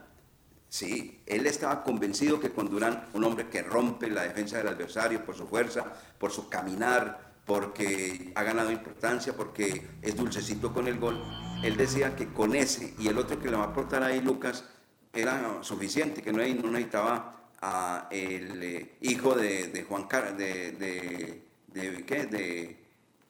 sí, 0.68 1.20
él 1.26 1.46
estaba 1.46 1.84
convencido 1.84 2.40
que 2.40 2.50
con 2.50 2.68
Durán, 2.68 3.06
un 3.14 3.22
hombre 3.22 3.48
que 3.48 3.62
rompe 3.62 4.10
la 4.10 4.24
defensa 4.24 4.58
del 4.58 4.66
adversario 4.66 5.24
por 5.24 5.36
su 5.36 5.46
fuerza, 5.46 5.84
por 6.18 6.32
su 6.32 6.48
caminar, 6.48 7.32
porque 7.46 8.32
ha 8.34 8.42
ganado 8.42 8.72
importancia, 8.72 9.32
porque 9.36 9.86
es 10.02 10.16
dulcecito 10.16 10.72
con 10.72 10.88
el 10.88 10.98
gol, 10.98 11.22
él 11.62 11.76
decía 11.76 12.16
que 12.16 12.32
con 12.32 12.56
ese 12.56 12.94
y 12.98 13.06
el 13.06 13.16
otro 13.16 13.38
que 13.38 13.48
le 13.48 13.56
va 13.56 13.64
a 13.64 13.68
aportar 13.68 14.02
ahí 14.02 14.20
Lucas 14.20 14.64
era 15.12 15.62
suficiente, 15.62 16.20
que 16.20 16.32
no, 16.32 16.38
necesitaba 16.38 17.42
a 17.60 18.08
el 18.10 18.60
eh, 18.60 18.94
hijo 19.02 19.34
de, 19.34 19.68
de 19.68 19.84
Juan 19.84 20.08
Car 20.08 20.36
de, 20.36 20.72
de, 20.72 21.42
de- 21.68 22.04
¿qué? 22.04 22.26
de 22.26 22.76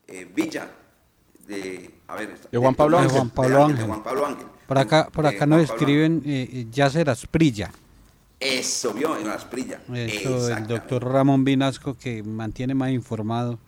eh, 0.09 0.25
Villa 0.35 0.71
de 1.47 1.91
a 2.07 2.17
ver 2.17 2.39
De 2.51 2.59
Juan 2.59 2.75
Pablo 2.75 2.99
Ángel. 2.99 3.13
Juan 3.13 3.31
Pablo 3.31 3.57
de 3.57 3.65
Ángel. 3.65 3.87
Juan 3.87 4.03
Pablo 4.03 4.27
Ángel. 4.27 4.47
Por 4.67 4.79
acá, 4.79 5.09
por 5.13 5.27
acá 5.27 5.39
Juan 5.39 5.51
nos 5.51 5.63
escriben 5.63 6.23
eh, 6.25 6.49
eh, 6.53 6.67
Yasser 6.71 7.11
Asprilla. 7.11 7.71
Eso 8.41 8.93
vio 8.93 9.17
en 9.17 9.29
las 9.29 9.45
prillas. 9.45 9.81
Eso, 9.93 10.49
el 10.55 10.67
doctor 10.67 11.05
Ramón 11.05 11.45
Vinasco 11.45 11.97
que 11.97 12.23
mantiene 12.23 12.75
más 12.75 12.91
informado. 12.91 13.59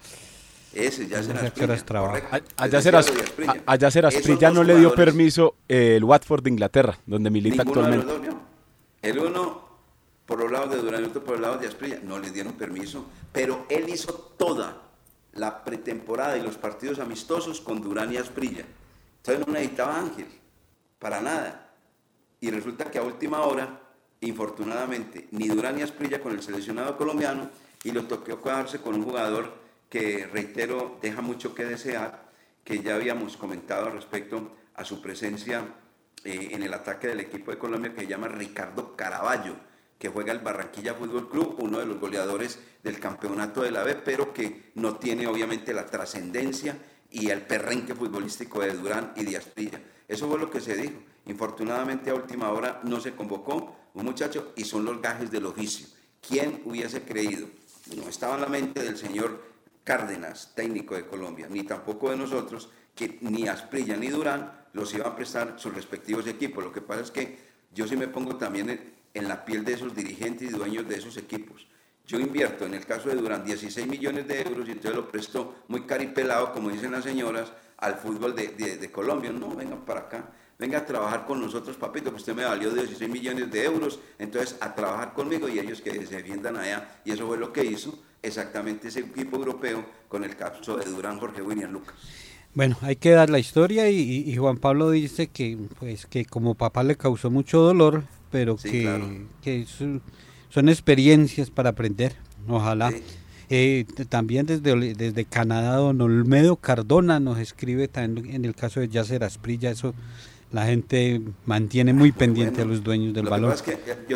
Ese, 0.75 1.07
ya 1.09 1.23
será 1.23 1.43
Yacer 1.43 1.71
Asprilla. 1.71 3.63
Allá 3.67 3.91
será 3.91 4.09
Asprilla 4.09 4.51
no 4.51 4.63
le 4.63 4.77
dio 4.77 4.95
permiso 4.95 5.55
el 5.69 6.05
Watford 6.05 6.43
de 6.43 6.51
Inglaterra, 6.51 6.99
donde 7.07 7.31
milita 7.31 7.63
actualmente. 7.63 8.13
el 9.01 9.19
uno 9.19 9.67
por 10.27 10.41
los 10.41 10.51
lados 10.51 10.71
de 10.71 10.79
Durán 10.79 11.05
y 11.05 11.07
otro 11.07 11.25
por 11.25 11.37
el 11.37 11.43
lado 11.43 11.57
de 11.57 11.69
Asprilla, 11.69 12.01
no 12.03 12.19
le 12.19 12.31
dieron 12.31 12.53
permiso, 12.55 13.07
pero 13.33 13.65
él 13.71 13.89
hizo 13.89 14.13
toda 14.37 14.83
la 15.37 15.65
pretemporada 15.65 16.37
y 16.37 16.43
los 16.43 16.57
partidos 16.57 16.99
amistosos 16.99 17.61
con 17.61 17.81
Durán 17.81 18.13
y 18.13 18.17
Asprilla. 18.17 18.65
Entonces 19.19 19.47
no 19.47 19.53
necesitaba 19.53 19.99
Ángel, 19.99 20.27
para 20.99 21.21
nada. 21.21 21.71
Y 22.41 22.51
resulta 22.51 22.91
que 22.91 22.99
a 22.99 23.03
última 23.03 23.43
hora, 23.43 23.81
infortunadamente, 24.21 25.29
ni 25.31 25.49
Durán 25.49 25.77
ni 25.77 25.83
Asprilla 25.83 26.21
con 26.21 26.33
el 26.33 26.43
seleccionado 26.43 26.97
colombiano 26.97 27.51
y 27.85 27.93
lo 27.93 28.05
tocó 28.05 28.43
quedarse 28.43 28.81
con 28.81 28.95
un 28.95 29.05
jugador 29.05 29.55
que, 29.89 30.27
reitero, 30.27 30.99
deja 31.01 31.23
mucho 31.23 31.55
que 31.55 31.65
desear, 31.65 32.27
que 32.65 32.83
ya 32.83 32.95
habíamos 32.97 33.37
comentado 33.37 33.91
respecto 33.91 34.57
a 34.75 34.85
su 34.85 35.01
presencia 35.01 35.65
eh, 36.25 36.49
en 36.53 36.63
el 36.63 36.75
ataque 36.75 37.09
del 37.09 37.21
equipo 37.21 37.51
de 37.51 37.59
Colombia, 37.59 37.95
que 37.95 38.03
se 38.03 38.07
llama 38.07 38.29
Ricardo 38.29 38.97
Caraballo 38.97 39.55
que 39.99 40.09
juega 40.09 40.33
el 40.33 40.41
Barranquilla 40.41 40.95
Fútbol 40.95 41.29
Club, 41.29 41.57
uno 41.59 41.79
de 41.79 41.87
los 41.87 41.99
goleadores 41.99 42.59
del 42.83 43.01
campeonato 43.01 43.63
de 43.63 43.71
la 43.71 43.83
B, 43.83 43.97
pero 43.97 44.33
que 44.33 44.71
no 44.75 44.97
tiene 44.97 45.27
obviamente 45.27 45.73
la 45.73 45.87
trascendencia 45.87 46.77
y 47.11 47.31
el 47.31 47.43
perrenque 47.43 47.95
futbolístico 47.95 48.61
de 48.61 48.75
Durán 48.75 49.13
y 49.17 49.25
de 49.25 49.37
Asprilla. 49.37 49.81
Eso 50.07 50.29
fue 50.29 50.39
lo 50.39 50.51
que 50.51 50.61
se 50.61 50.77
dijo. 50.77 50.97
Infortunadamente 51.27 52.11
a 52.11 52.15
última 52.15 52.51
hora 52.51 52.81
no 52.85 53.01
se 53.01 53.15
convocó 53.15 53.77
un 53.95 54.05
muchacho 54.05 54.53
y 54.57 54.65
son 54.65 54.85
los 54.85 55.01
gajes 55.01 55.31
del 55.31 55.47
oficio. 55.47 55.87
¿Quién 56.21 56.63
hubiese 56.65 57.03
creído? 57.03 57.49
No 57.97 58.09
estaba 58.09 58.35
en 58.35 58.43
la 58.43 58.49
mente 58.49 58.83
del 58.83 58.97
señor 58.97 59.43
Cárdenas, 59.83 60.53
técnico 60.55 60.95
de 60.95 61.07
Colombia, 61.07 61.47
ni 61.49 61.63
tampoco 61.63 62.11
de 62.11 62.17
nosotros, 62.17 62.69
que 62.95 63.19
ni 63.21 63.47
Asprilla 63.47 63.97
ni 63.97 64.09
Durán 64.09 64.67
los 64.73 64.93
iban 64.93 65.13
a 65.13 65.17
prestar 65.17 65.55
sus 65.59 65.73
respectivos 65.73 66.27
equipos. 66.27 66.65
Lo 66.65 66.73
que 66.73 66.81
pasa 66.81 67.03
es 67.03 67.11
que 67.11 67.39
yo 67.73 67.87
sí 67.87 67.97
me 67.97 68.09
pongo 68.09 68.37
también 68.37 68.95
en 69.17 69.29
la 69.29 69.45
piel 69.45 69.65
de 69.65 69.73
esos 69.73 69.95
dirigentes 69.95 70.51
y 70.51 70.53
dueños 70.53 70.87
de 70.89 70.97
esos 70.97 71.17
equipos. 71.17 71.67
Yo 72.07 72.21
invierto, 72.21 72.67
en 72.67 72.75
el 72.75 72.85
caso 72.85 73.09
de 73.09 73.17
Durán, 73.17 73.45
16 73.45 73.87
millones 73.87 74.29
de 74.29 74.43
euros 74.43 74.69
y 74.69 74.73
entonces 74.73 74.95
lo 74.95 75.11
presto 75.11 75.57
muy 75.69 75.83
caripelado, 75.83 76.53
como 76.53 76.71
dicen 76.71 76.93
las 76.93 77.03
señoras, 77.03 77.51
al 77.79 77.97
fútbol 77.97 78.37
de, 78.37 78.91
Colombia. 78.93 79.33
No, 79.33 79.57
vengan 79.57 79.85
para 79.85 80.01
acá, 80.01 80.31
venga 80.59 80.79
a 80.79 80.87
trabajar 80.87 81.27
con 81.27 81.41
nosotros, 81.41 81.77
papito, 81.77 82.11
que 82.11 82.17
usted 82.17 82.35
me 82.35 82.45
valió 82.45 82.71
16 82.71 83.11
millones 83.11 83.51
de 83.51 83.65
euros, 83.65 83.99
entonces 84.19 84.57
a 84.61 84.75
trabajar 84.75 85.15
conmigo 85.15 85.49
y 85.49 85.59
ellos 85.59 85.81
que 85.81 86.07
se 86.07 86.17
defiendan 86.17 86.57
allá. 86.57 87.01
Y 87.05 87.11
eso 87.11 87.27
fue 87.27 87.39
lo 87.39 87.53
que 87.53 87.65
hizo 87.65 87.99
exactamente 88.23 88.89
ese 88.89 89.01
equipo 89.01 89.37
europeo 89.37 89.85
con 90.09 90.25
el 90.25 90.37
caso 90.37 90.77
de 90.77 90.85
Durán, 90.85 91.19
Jorge 91.19 91.43
William 91.43 91.73
Lucas. 91.73 91.95
Bueno, 92.55 92.77
hay 92.81 92.97
que 92.97 93.11
dar 93.11 93.29
la 93.29 93.39
historia 93.39 93.91
y, 93.91 94.35
Juan 94.37 94.57
Pablo 94.57 94.91
dice 94.91 95.27
que, 95.27 95.59
pues, 95.79 96.07
que 96.07 96.25
como 96.25 96.55
papá 96.55 96.85
le 96.85 96.97
causó 96.97 97.31
mucho 97.31 97.61
dolor, 97.61 98.05
pero 98.37 98.57
que, 98.57 99.65
son, 100.51 100.69
experiencias 100.69 101.49
para 101.49 101.71
aprender, 101.71 102.15
ojalá. 102.47 102.93
Eh, 103.49 103.87
también 104.11 104.45
desde, 104.45 104.95
desde 104.95 105.25
Canadá, 105.25 105.77
don 105.77 105.99
Olmedo 106.03 106.57
Cardona 106.57 107.19
nos 107.19 107.39
escribe 107.39 107.89
también 107.89 108.35
en 108.35 108.45
el 108.45 108.55
caso 108.55 108.81
de 108.81 108.89
Yacer 108.89 109.25
Asprilla, 109.25 109.71
eso 109.71 109.95
la 110.53 110.67
gente 110.67 111.23
mantiene 111.47 111.95
muy 111.95 112.11
ah, 112.11 112.19
pendiente 112.19 112.61
a 112.61 112.67
los 112.67 112.85
dueños 112.85 113.15
del 113.15 113.25
balón. 113.25 113.55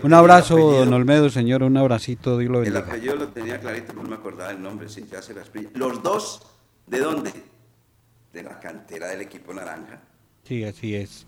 un 0.02 0.12
abrazo, 0.12 0.58
don 0.58 0.92
Olmedo, 0.92 1.30
señor, 1.30 1.62
un 1.62 1.78
abracito, 1.78 2.36
Dios 2.36 2.66
El 2.66 2.76
apellido 2.76 3.16
lo 3.16 3.28
tenía 3.28 3.58
clarito, 3.58 3.94
no 3.94 4.02
me 4.02 4.16
acordaba 4.16 4.50
el 4.50 4.62
nombre, 4.62 4.90
sí, 4.90 5.06
Yacer 5.10 5.38
Asprilla. 5.38 5.70
Los 5.72 6.02
dos, 6.02 6.42
¿de 6.86 6.98
dónde? 6.98 7.32
De 8.34 8.42
la 8.42 8.60
cantera 8.60 9.08
del 9.08 9.22
equipo 9.22 9.54
naranja. 9.54 10.02
Sí, 10.44 10.62
así 10.64 10.94
es. 10.94 11.26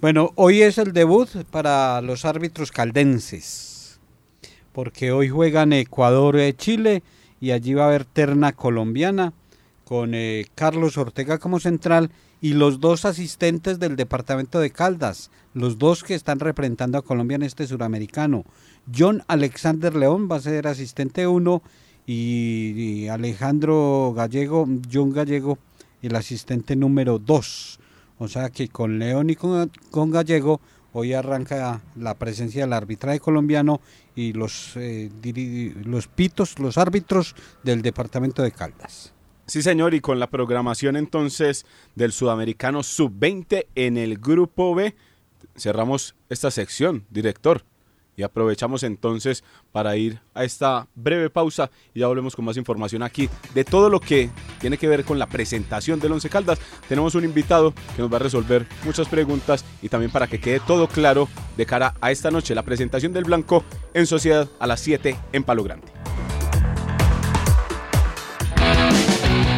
Bueno, 0.00 0.30
hoy 0.36 0.62
es 0.62 0.78
el 0.78 0.94
debut 0.94 1.28
para 1.50 2.00
los 2.00 2.24
árbitros 2.24 2.72
caldenses, 2.72 4.00
porque 4.72 5.12
hoy 5.12 5.28
juegan 5.28 5.74
Ecuador-Chile 5.74 7.02
y 7.38 7.50
allí 7.50 7.74
va 7.74 7.84
a 7.84 7.88
haber 7.88 8.06
terna 8.06 8.52
colombiana 8.52 9.34
con 9.84 10.14
eh, 10.14 10.46
Carlos 10.54 10.96
Ortega 10.96 11.36
como 11.36 11.60
central 11.60 12.10
y 12.40 12.54
los 12.54 12.80
dos 12.80 13.04
asistentes 13.04 13.78
del 13.78 13.96
departamento 13.96 14.58
de 14.58 14.70
Caldas, 14.70 15.30
los 15.52 15.76
dos 15.76 16.02
que 16.02 16.14
están 16.14 16.40
representando 16.40 16.96
a 16.96 17.02
Colombia 17.02 17.34
en 17.34 17.42
este 17.42 17.66
suramericano. 17.66 18.46
John 18.96 19.22
Alexander 19.28 19.94
León 19.94 20.30
va 20.32 20.36
a 20.36 20.40
ser 20.40 20.66
asistente 20.66 21.26
1 21.26 21.62
y, 22.06 22.72
y, 22.74 23.08
Alejandro 23.08 24.14
Gallego, 24.16 24.66
John 24.90 25.12
Gallego, 25.12 25.58
el 26.00 26.16
asistente 26.16 26.74
número 26.74 27.18
2. 27.18 27.79
O 28.20 28.28
sea 28.28 28.50
que 28.50 28.68
con 28.68 28.98
León 28.98 29.30
y 29.30 29.34
con, 29.34 29.70
Gallego 30.10 30.60
hoy 30.92 31.14
arranca 31.14 31.80
la 31.96 32.14
presencia 32.14 32.62
del 32.62 32.74
arbitraje 32.74 33.18
colombiano 33.18 33.80
y 34.14 34.34
los, 34.34 34.76
eh, 34.76 35.10
los 35.84 36.06
pitos, 36.06 36.58
los 36.58 36.76
árbitros 36.76 37.34
del 37.62 37.80
departamento 37.80 38.42
de 38.42 38.52
Caldas. 38.52 39.14
Sí, 39.46 39.62
señor, 39.62 39.94
y 39.94 40.00
con 40.00 40.20
la 40.20 40.28
programación 40.28 40.96
entonces 40.96 41.64
del 41.94 42.12
Sudamericano 42.12 42.82
Sub-20 42.82 43.66
en 43.74 43.96
el 43.96 44.18
Grupo 44.18 44.74
B, 44.74 44.94
cerramos 45.56 46.14
esta 46.28 46.50
sección, 46.50 47.06
director. 47.08 47.64
Y 48.20 48.22
aprovechamos 48.22 48.82
entonces 48.82 49.42
para 49.72 49.96
ir 49.96 50.20
a 50.34 50.44
esta 50.44 50.86
breve 50.94 51.30
pausa 51.30 51.70
y 51.94 52.00
ya 52.00 52.06
volvemos 52.06 52.36
con 52.36 52.44
más 52.44 52.58
información 52.58 53.02
aquí 53.02 53.30
de 53.54 53.64
todo 53.64 53.88
lo 53.88 53.98
que 53.98 54.28
tiene 54.58 54.76
que 54.76 54.88
ver 54.88 55.06
con 55.06 55.18
la 55.18 55.26
presentación 55.26 56.00
del 56.00 56.12
Once 56.12 56.28
Caldas. 56.28 56.60
Tenemos 56.86 57.14
un 57.14 57.24
invitado 57.24 57.72
que 57.96 58.02
nos 58.02 58.12
va 58.12 58.16
a 58.16 58.20
resolver 58.20 58.66
muchas 58.84 59.08
preguntas 59.08 59.64
y 59.80 59.88
también 59.88 60.12
para 60.12 60.26
que 60.26 60.38
quede 60.38 60.60
todo 60.60 60.86
claro 60.86 61.30
de 61.56 61.64
cara 61.64 61.94
a 62.02 62.10
esta 62.10 62.30
noche, 62.30 62.54
la 62.54 62.62
presentación 62.62 63.14
del 63.14 63.24
Blanco 63.24 63.64
en 63.94 64.06
Sociedad 64.06 64.50
a 64.58 64.66
las 64.66 64.80
7 64.80 65.16
en 65.32 65.42
Palo 65.42 65.64
Grande. 65.64 65.86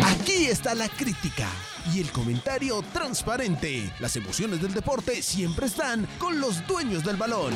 Aquí 0.04 0.46
está 0.46 0.76
la 0.76 0.88
crítica 0.88 1.48
y 1.92 2.00
el 2.00 2.12
comentario 2.12 2.80
transparente. 2.92 3.92
Las 3.98 4.14
emociones 4.14 4.62
del 4.62 4.72
deporte 4.72 5.20
siempre 5.20 5.66
están 5.66 6.06
con 6.20 6.40
los 6.40 6.64
dueños 6.68 7.02
del 7.02 7.16
balón 7.16 7.54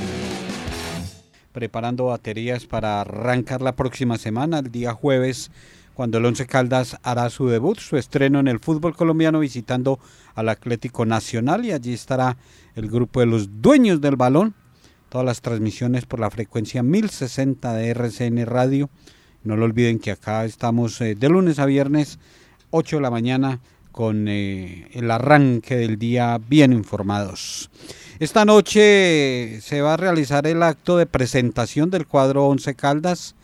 preparando 1.56 2.04
baterías 2.04 2.66
para 2.66 3.00
arrancar 3.00 3.62
la 3.62 3.74
próxima 3.74 4.18
semana, 4.18 4.58
el 4.58 4.70
día 4.70 4.92
jueves, 4.92 5.50
cuando 5.94 6.18
el 6.18 6.26
Once 6.26 6.46
Caldas 6.46 6.98
hará 7.02 7.30
su 7.30 7.48
debut, 7.48 7.78
su 7.78 7.96
estreno 7.96 8.40
en 8.40 8.46
el 8.46 8.60
fútbol 8.60 8.94
colombiano 8.94 9.40
visitando 9.40 9.98
al 10.34 10.50
Atlético 10.50 11.06
Nacional 11.06 11.64
y 11.64 11.72
allí 11.72 11.94
estará 11.94 12.36
el 12.74 12.90
grupo 12.90 13.20
de 13.20 13.26
los 13.26 13.62
dueños 13.62 14.02
del 14.02 14.16
balón, 14.16 14.54
todas 15.08 15.24
las 15.24 15.40
transmisiones 15.40 16.04
por 16.04 16.20
la 16.20 16.28
frecuencia 16.28 16.82
1060 16.82 17.72
de 17.72 17.88
RCN 17.88 18.44
Radio. 18.44 18.90
No 19.42 19.56
lo 19.56 19.64
olviden 19.64 19.98
que 19.98 20.10
acá 20.10 20.44
estamos 20.44 21.00
eh, 21.00 21.14
de 21.14 21.28
lunes 21.30 21.58
a 21.58 21.64
viernes, 21.64 22.18
8 22.68 22.96
de 22.96 23.02
la 23.02 23.10
mañana, 23.10 23.60
con 23.92 24.28
eh, 24.28 24.90
el 24.92 25.10
arranque 25.10 25.74
del 25.76 25.98
día 25.98 26.38
bien 26.38 26.74
informados. 26.74 27.70
Esta 28.18 28.46
noche 28.46 29.60
se 29.60 29.82
va 29.82 29.92
a 29.92 29.96
realizar 29.98 30.46
el 30.46 30.62
acto 30.62 30.96
de 30.96 31.04
presentación 31.04 31.90
del 31.90 32.06
cuadro 32.06 32.46
Once 32.46 32.74
Caldas, 32.74 33.34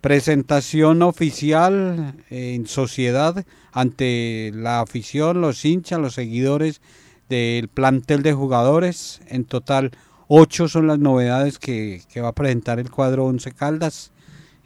presentación 0.00 1.02
oficial 1.02 2.16
en 2.28 2.66
sociedad 2.66 3.46
ante 3.70 4.50
la 4.52 4.80
afición, 4.80 5.40
los 5.40 5.64
hinchas, 5.64 6.00
los 6.00 6.14
seguidores 6.14 6.80
del 7.28 7.68
plantel 7.68 8.24
de 8.24 8.32
jugadores. 8.32 9.20
En 9.28 9.44
total, 9.44 9.92
ocho 10.26 10.66
son 10.66 10.88
las 10.88 10.98
novedades 10.98 11.60
que, 11.60 12.02
va 12.16 12.28
a 12.28 12.32
presentar 12.32 12.80
el 12.80 12.90
cuadro 12.90 13.26
Once 13.26 13.52
Caldas. 13.52 14.10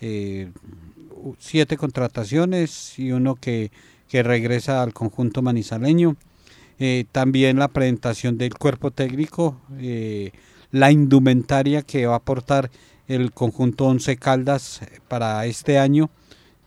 Eh, 0.01 0.51
siete 1.39 1.77
contrataciones 1.77 2.99
y 2.99 3.13
uno 3.13 3.35
que 3.35 3.71
regresa 4.11 4.83
al 4.83 4.95
conjunto 4.95 5.43
manizaleño. 5.43 6.17
Eh, 6.83 7.05
también 7.12 7.59
la 7.59 7.68
presentación 7.68 8.39
del 8.39 8.55
cuerpo 8.55 8.91
técnico, 8.91 9.61
eh, 9.78 10.33
la 10.70 10.91
indumentaria 10.91 11.83
que 11.83 12.07
va 12.07 12.14
a 12.14 12.16
aportar 12.16 12.70
el 13.07 13.33
conjunto 13.33 13.85
Once 13.85 14.16
Caldas 14.16 14.81
para 15.07 15.45
este 15.45 15.78
año. 15.78 16.09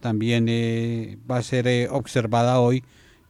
También 0.02 0.46
eh, 0.50 1.18
va 1.30 1.38
a 1.38 1.42
ser 1.44 1.90
observada 1.90 2.60
hoy 2.60 2.84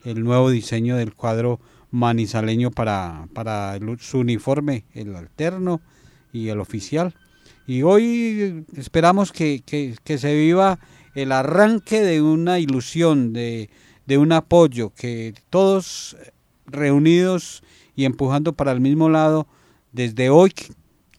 el 0.04 0.26
nuevo 0.26 0.50
diseño 0.50 0.98
del 0.98 1.14
cuadro 1.14 1.62
manizaleño 1.92 2.70
para, 2.70 3.30
para 3.34 3.80
su 4.00 4.20
uniforme, 4.20 4.84
el 4.94 5.16
alterno 5.16 5.80
y 6.34 6.50
el 6.50 6.60
oficial. 6.60 7.16
Y 7.66 7.84
hoy 7.84 8.66
esperamos 8.76 9.32
que, 9.32 9.64
que 9.64 10.18
se 10.18 10.36
viva 10.36 10.80
el 11.16 11.32
arranque 11.32 12.02
de 12.02 12.22
una 12.22 12.60
ilusión, 12.60 13.32
de, 13.32 13.70
de 14.06 14.18
un 14.18 14.34
apoyo, 14.34 14.92
que 14.94 15.34
todos 15.50 16.18
reunidos 16.66 17.64
y 17.96 18.06
empujando 18.06 18.54
para 18.54 18.72
el 18.72 18.80
mismo 18.82 19.10
lado 19.10 19.48
desde 19.92 20.30
hoy, 20.30 20.54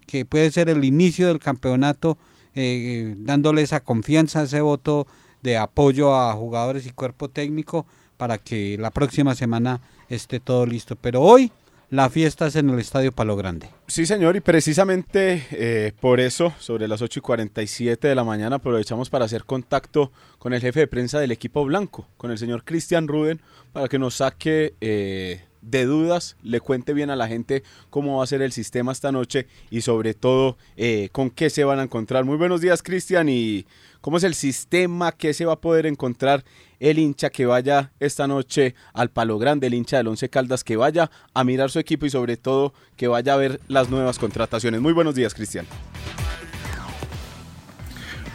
que 0.07 0.25
puede 0.25 0.51
ser 0.51 0.69
el 0.69 0.85
inicio 0.85 1.29
del 1.29 1.39
campeonato, 1.39 2.19
eh, 2.55 3.15
dándole 3.19 3.63
esa 3.63 3.81
confianza, 3.81 4.43
ese 4.43 4.61
voto 4.61 5.07
de 5.43 5.57
apoyo 5.57 6.15
a 6.15 6.33
jugadores 6.33 6.87
y 6.87 6.91
cuerpo 6.91 7.29
técnico 7.29 7.87
para 8.17 8.39
que 8.39 8.79
la 8.79 8.91
próxima 8.91 9.35
semana 9.35 9.81
esté 10.09 10.41
todo 10.41 10.67
listo. 10.67 10.97
Pero 10.97 11.21
hoy 11.21 11.53
la 11.91 12.11
fiesta 12.11 12.47
es 12.47 12.57
en 12.57 12.71
el 12.71 12.79
Estadio 12.79 13.13
Palo 13.13 13.37
Grande. 13.37 13.69
Sí, 13.87 14.07
señor, 14.07 14.37
y 14.37 14.41
precisamente 14.41 15.47
eh, 15.53 15.93
por 16.01 16.21
eso, 16.21 16.53
sobre 16.59 16.89
las 16.89 17.03
8 17.03 17.21
y 17.21 17.23
47 17.23 18.09
de 18.09 18.15
la 18.15 18.25
mañana, 18.25 18.57
aprovechamos 18.57 19.11
para 19.11 19.25
hacer 19.25 19.45
contacto 19.45 20.11
con 20.39 20.55
el 20.55 20.61
jefe 20.61 20.81
de 20.81 20.87
prensa 20.87 21.21
del 21.21 21.33
equipo 21.33 21.65
blanco, 21.65 22.09
con 22.17 22.31
el 22.31 22.39
señor 22.39 22.65
Cristian 22.65 23.09
Ruden, 23.09 23.41
para 23.73 23.89
que 23.89 23.99
nos 23.99 24.15
saque 24.15 24.75
eh, 24.81 25.45
de 25.65 25.87
dudas, 25.87 26.37
le 26.43 26.61
cuente 26.61 26.93
bien 26.93 27.11
a 27.11 27.17
la 27.17 27.29
gente 27.29 27.63
cómo 27.91 28.19
va 28.19 28.25
a 28.25 28.27
ser 28.27 28.43
el 28.43 28.53
sistema 28.53 28.93
esta 28.93 29.13
noche 29.13 29.47
y 29.71 29.81
sobre 29.81 30.15
todo 30.15 30.57
eh, 30.77 31.09
con 31.13 31.31
qué 31.31 31.51
se 31.51 31.65
van 31.65 31.79
a 31.79 31.85
encontrar. 31.85 32.25
Muy 32.25 32.37
buenos 32.37 32.61
días, 32.61 32.83
Cristian, 32.83 33.29
y 33.29 33.67
cómo 34.01 34.19
es 34.19 34.25
el 34.25 34.35
sistema, 34.35 35.13
qué 35.13 35.33
se 35.33 35.45
va 35.45 35.55
a 35.55 35.61
poder 35.61 35.87
encontrar 35.87 36.45
el 36.81 36.99
hincha 36.99 37.31
que 37.31 37.47
vaya 37.47 37.93
esta 38.01 38.27
noche 38.27 38.75
al 38.93 39.11
Palo 39.11 39.39
Grande, 39.39 39.69
el 39.69 39.75
hincha 39.75 39.97
del 39.97 40.09
Once 40.09 40.29
Caldas 40.29 40.65
que 40.65 40.77
vaya 40.77 41.11
a 41.33 41.45
mirar 41.45 41.71
su 41.71 41.79
equipo 41.79 42.05
y 42.05 42.11
sobre 42.11 42.37
todo 42.37 42.75
que 42.97 43.09
vaya 43.09 43.35
a 43.35 43.37
ver 43.37 43.61
las 43.69 43.89
nuevas 43.89 44.19
contrataciones. 44.19 44.81
Muy 44.81 44.93
buenos 44.93 45.15
días, 45.15 45.33
Cristian. 45.33 45.67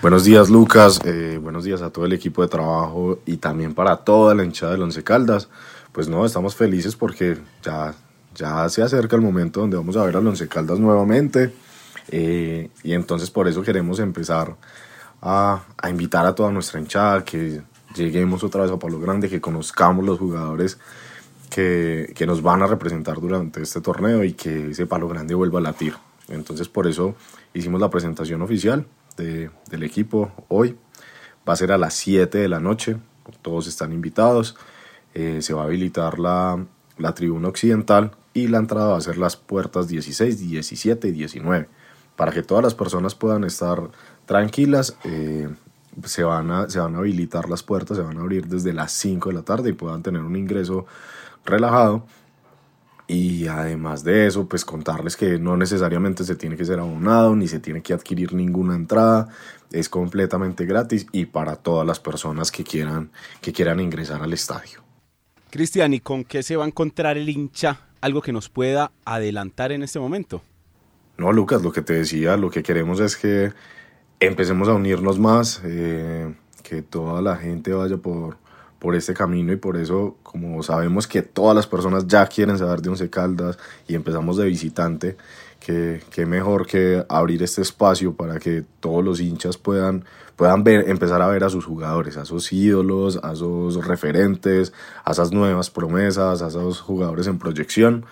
Buenos 0.02 0.24
días, 0.24 0.50
Lucas. 0.50 1.02
Eh, 1.04 1.38
buenos 1.42 1.66
días 1.66 1.82
a 1.82 1.90
todo 1.90 2.06
el 2.06 2.14
equipo 2.14 2.42
de 2.42 2.48
trabajo 2.48 3.20
y 3.26 3.36
también 3.36 3.74
para 3.74 3.98
toda 3.98 4.34
la 4.34 4.46
hinchada 4.46 4.72
del 4.72 4.82
Once 4.82 5.04
Caldas. 5.04 5.50
Pues 5.92 6.08
no, 6.08 6.26
estamos 6.26 6.56
felices 6.56 6.96
porque 6.96 7.38
ya, 7.64 7.94
ya 8.36 8.70
se 8.70 8.82
acerca 8.82 9.16
el 9.16 9.22
momento 9.22 9.62
donde 9.62 9.78
vamos 9.78 9.98
a 9.98 10.06
ver 10.06 10.16
al 10.16 10.28
Once 10.28 10.48
Caldas 10.48 10.80
nuevamente. 10.80 11.54
Eh, 12.10 12.70
y 12.84 12.94
entonces 12.94 13.30
por 13.30 13.48
eso 13.48 13.62
queremos 13.62 14.00
empezar 14.00 14.56
a, 15.22 15.64
a 15.78 15.90
invitar 15.90 16.26
a 16.26 16.34
toda 16.34 16.52
nuestra 16.52 16.80
hinchada 16.80 17.24
que 17.24 17.62
lleguemos 17.96 18.44
otra 18.44 18.64
vez 18.64 18.72
a 18.72 18.80
Palo 18.80 19.00
Grande, 19.00 19.30
que 19.30 19.42
conozcamos 19.42 20.06
los 20.06 20.20
jugadores 20.20 20.78
que, 21.50 22.12
que, 22.16 22.26
nos 22.26 22.42
van 22.42 22.62
a 22.62 22.68
representar 22.68 23.20
durante 23.20 23.62
este 23.62 23.82
torneo 23.82 24.24
y 24.24 24.34
que 24.34 24.72
ese 24.72 24.86
Palo 24.86 25.08
Grande 25.08 25.34
vuelva 25.34 25.60
a 25.60 25.64
latir. 25.64 25.96
Entonces 26.28 26.70
por 26.70 26.88
eso 26.88 27.16
hicimos 27.54 27.82
la 27.82 27.90
presentación 27.90 28.42
oficial 28.42 28.86
de, 29.18 29.50
del 29.70 29.84
equipo 29.84 30.32
hoy. 30.48 30.78
Va 31.48 31.54
a 31.54 31.56
ser 31.56 31.72
a 31.72 31.78
las 31.78 31.96
7 31.96 32.38
de 32.38 32.48
la 32.48 32.60
noche, 32.60 32.98
todos 33.42 33.68
están 33.68 33.92
invitados. 33.92 34.56
Eh, 35.14 35.42
se 35.42 35.54
va 35.54 35.62
a 35.62 35.66
habilitar 35.66 36.20
la, 36.20 36.64
la 36.98 37.14
tribuna 37.14 37.48
occidental 37.48 38.12
y 38.34 38.48
la 38.48 38.60
entrada 38.60 38.90
va 38.90 38.98
a 38.98 39.02
ser 39.02 39.18
las 39.18 39.36
puertas 39.36 39.88
16, 39.88 40.40
17 40.40 41.08
y 41.08 41.12
19 41.12 41.68
para 42.20 42.34
que 42.34 42.44
todas 42.44 42.62
las 42.62 42.76
personas 42.76 43.16
puedan 43.16 43.46
estar 43.46 43.92
tranquilas. 44.26 44.98
Eh, 45.06 45.48
se 46.04 46.24
van, 46.24 46.52
a, 46.52 46.70
se 46.70 46.80
van 46.80 46.96
a 46.96 46.98
habilitar 47.00 47.50
las 47.50 47.64
puertas, 47.64 47.96
se 47.96 48.04
van 48.04 48.18
a 48.18 48.20
abrir 48.20 48.48
desde 48.48 48.74
las 48.74 48.92
5 48.92 49.30
de 49.30 49.36
la 49.36 49.42
tarde 49.44 49.70
y 49.70 49.74
puedan 49.74 50.04
tener 50.04 50.22
un 50.22 50.36
ingreso 50.36 50.86
relajado. 51.46 52.06
Y 53.08 53.48
además 53.48 54.04
de 54.04 54.28
eso, 54.28 54.50
pues 54.50 54.66
contarles 54.66 55.16
que 55.16 55.40
no 55.40 55.56
necesariamente 55.56 56.26
se 56.26 56.36
tiene 56.36 56.58
que 56.58 56.66
ser 56.66 56.80
abonado, 56.80 57.38
ni 57.38 57.48
se 57.48 57.62
tiene 57.62 57.82
que 57.82 57.94
adquirir 57.94 58.34
ninguna 58.34 58.76
entrada, 58.76 59.30
es 59.72 59.88
completamente 59.88 60.66
gratis 60.66 61.08
y 61.14 61.26
para 61.26 61.56
todas 61.56 61.88
las 61.88 62.02
personas 62.02 62.52
que 62.52 62.66
quieran, 62.66 63.12
que 63.40 63.54
quieran 63.54 63.80
ingresar 63.80 64.22
al 64.22 64.34
estadio. 64.34 64.89
Cristian, 65.50 65.94
¿y 65.94 66.00
con 66.00 66.24
qué 66.24 66.44
se 66.44 66.56
va 66.56 66.66
a 66.66 66.68
encontrar 66.68 67.18
el 67.18 67.28
hincha? 67.28 67.82
¿Algo 68.02 68.22
que 68.22 68.32
nos 68.32 68.50
pueda 68.50 68.92
adelantar 69.04 69.72
en 69.72 69.84
este 69.84 70.00
momento? 70.00 70.42
No, 71.18 71.32
Lucas, 71.34 71.62
lo 71.64 71.72
que 71.72 71.82
te 71.82 71.94
decía, 71.94 72.38
lo 72.38 72.50
que 72.50 72.64
queremos 72.64 73.00
es 73.00 73.18
que 73.18 73.52
empecemos 74.20 74.70
a 74.70 74.74
unirnos 74.74 75.20
más, 75.20 75.62
eh, 75.66 76.34
que 76.64 76.82
toda 76.82 77.22
la 77.22 77.36
gente 77.36 77.74
vaya 77.74 77.98
por, 77.98 78.38
por 78.80 78.96
este 78.96 79.14
camino 79.14 79.52
y 79.52 79.58
por 79.58 79.76
eso, 79.76 80.18
como 80.24 80.64
sabemos 80.64 81.08
que 81.08 81.22
todas 81.22 81.56
las 81.56 81.68
personas 81.68 82.08
ya 82.08 82.26
quieren 82.28 82.58
saber 82.58 82.82
de 82.82 82.90
Once 82.90 83.10
Caldas 83.10 83.58
y 83.88 83.96
empezamos 83.96 84.38
de 84.38 84.46
visitante, 84.46 85.18
que, 86.10 86.26
mejor 86.26 86.66
que 86.66 87.06
abrir 87.10 87.44
este 87.44 87.62
espacio 87.62 88.14
para 88.16 88.40
que 88.40 88.64
todos 88.80 89.04
los 89.04 89.20
hinchas 89.20 89.58
puedan, 89.58 90.04
puedan 90.36 90.64
ver, 90.64 90.90
empezar 90.90 91.22
a 91.22 91.28
ver 91.28 91.44
a 91.44 91.50
sus 91.50 91.66
jugadores, 91.66 92.18
a 92.18 92.26
sus 92.26 92.52
ídolos, 92.52 93.20
a 93.22 93.36
sus 93.36 93.86
referentes, 93.86 94.74
a 95.06 95.12
esas 95.12 95.32
nuevas 95.32 95.70
promesas, 95.70 96.42
a 96.42 96.48
esos 96.48 96.82
jugadores 96.82 97.28
en 97.28 97.38
proyección. 97.38 98.06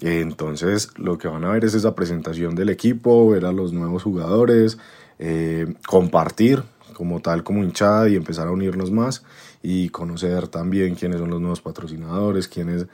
Entonces 0.00 0.90
lo 0.96 1.18
que 1.18 1.28
van 1.28 1.44
a 1.44 1.50
ver 1.50 1.64
es 1.64 1.74
esa 1.74 1.94
presentación 1.94 2.54
del 2.54 2.68
equipo, 2.68 3.28
ver 3.28 3.46
a 3.46 3.52
los 3.52 3.72
nuevos 3.72 4.04
jugadores, 4.04 4.78
eh, 5.18 5.74
compartir 5.86 6.62
como 6.94 7.20
tal, 7.20 7.42
como 7.42 7.64
hinchada 7.64 8.08
y 8.08 8.16
empezar 8.16 8.46
a 8.46 8.52
unirnos 8.52 8.90
más 8.92 9.24
y 9.62 9.88
conocer 9.88 10.48
también 10.48 10.94
quiénes 10.94 11.18
son 11.18 11.30
los 11.30 11.40
nuevos 11.40 11.60
patrocinadores, 11.60 12.48
quiénes, 12.48 12.86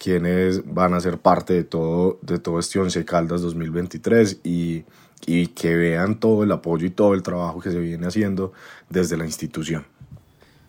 quiénes 0.00 0.62
van 0.64 0.94
a 0.94 1.00
ser 1.00 1.18
parte 1.18 1.52
de 1.52 1.62
todo, 1.62 2.18
de 2.22 2.38
todo 2.38 2.58
este 2.58 2.78
Once 2.78 3.04
Caldas 3.04 3.42
2023 3.42 4.40
y, 4.42 4.84
y 5.26 5.48
que 5.48 5.76
vean 5.76 6.18
todo 6.18 6.42
el 6.42 6.50
apoyo 6.52 6.86
y 6.86 6.90
todo 6.90 7.12
el 7.12 7.22
trabajo 7.22 7.60
que 7.60 7.70
se 7.70 7.78
viene 7.78 8.06
haciendo 8.06 8.52
desde 8.88 9.18
la 9.18 9.26
institución. 9.26 9.84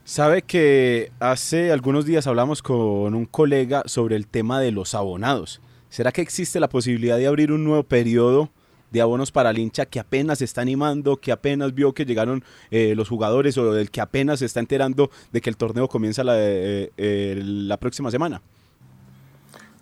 Sabe 0.03 0.41
que 0.41 1.11
hace 1.19 1.71
algunos 1.71 2.05
días 2.05 2.27
hablamos 2.27 2.61
con 2.61 3.15
un 3.15 3.25
colega 3.25 3.83
sobre 3.85 4.17
el 4.17 4.27
tema 4.27 4.59
de 4.59 4.71
los 4.71 4.93
abonados. 4.95 5.61
¿Será 5.89 6.11
que 6.11 6.21
existe 6.21 6.59
la 6.59 6.67
posibilidad 6.67 7.17
de 7.17 7.27
abrir 7.27 7.53
un 7.53 7.63
nuevo 7.63 7.83
periodo 7.83 8.49
de 8.91 8.99
abonos 8.99 9.31
para 9.31 9.51
el 9.51 9.59
hincha 9.59 9.85
que 9.85 10.01
apenas 10.01 10.39
se 10.39 10.45
está 10.45 10.59
animando, 10.59 11.15
que 11.15 11.31
apenas 11.31 11.73
vio 11.73 11.93
que 11.93 12.03
llegaron 12.03 12.43
eh, 12.69 12.95
los 12.95 13.07
jugadores 13.07 13.57
o 13.57 13.71
del 13.71 13.91
que 13.91 14.01
apenas 14.01 14.39
se 14.39 14.45
está 14.45 14.59
enterando 14.59 15.09
de 15.31 15.39
que 15.39 15.49
el 15.49 15.55
torneo 15.55 15.87
comienza 15.87 16.25
la, 16.25 16.33
eh, 16.37 16.91
eh, 16.97 17.41
la 17.41 17.77
próxima 17.77 18.11
semana? 18.11 18.41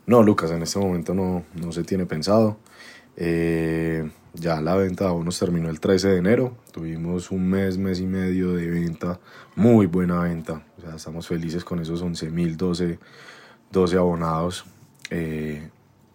No, 0.09 0.23
Lucas, 0.23 0.49
en 0.49 0.63
este 0.63 0.79
momento 0.79 1.13
no, 1.13 1.43
no 1.53 1.71
se 1.71 1.83
tiene 1.83 2.07
pensado. 2.07 2.57
ya 3.15 4.59
la 4.59 4.75
venta 4.75 5.03
de 5.03 5.09
abonos 5.11 5.37
terminó 5.37 5.69
el 5.69 5.79
13 5.79 6.07
de 6.07 6.17
enero. 6.17 6.57
Tuvimos 6.71 7.29
un 7.29 7.47
mes, 7.47 7.77
mes 7.77 7.99
y 7.99 8.07
medio 8.07 8.53
de 8.53 8.71
venta, 8.71 9.19
muy 9.55 9.85
buena 9.85 10.21
venta. 10.21 10.63
O 10.79 10.81
sea, 10.81 10.95
estamos 10.95 11.27
felices 11.27 11.63
con 11.63 11.79
esos 11.79 12.03
11.012 12.03 12.97
12 13.71 13.97
abonados. 13.97 14.65
Eh, 15.11 15.69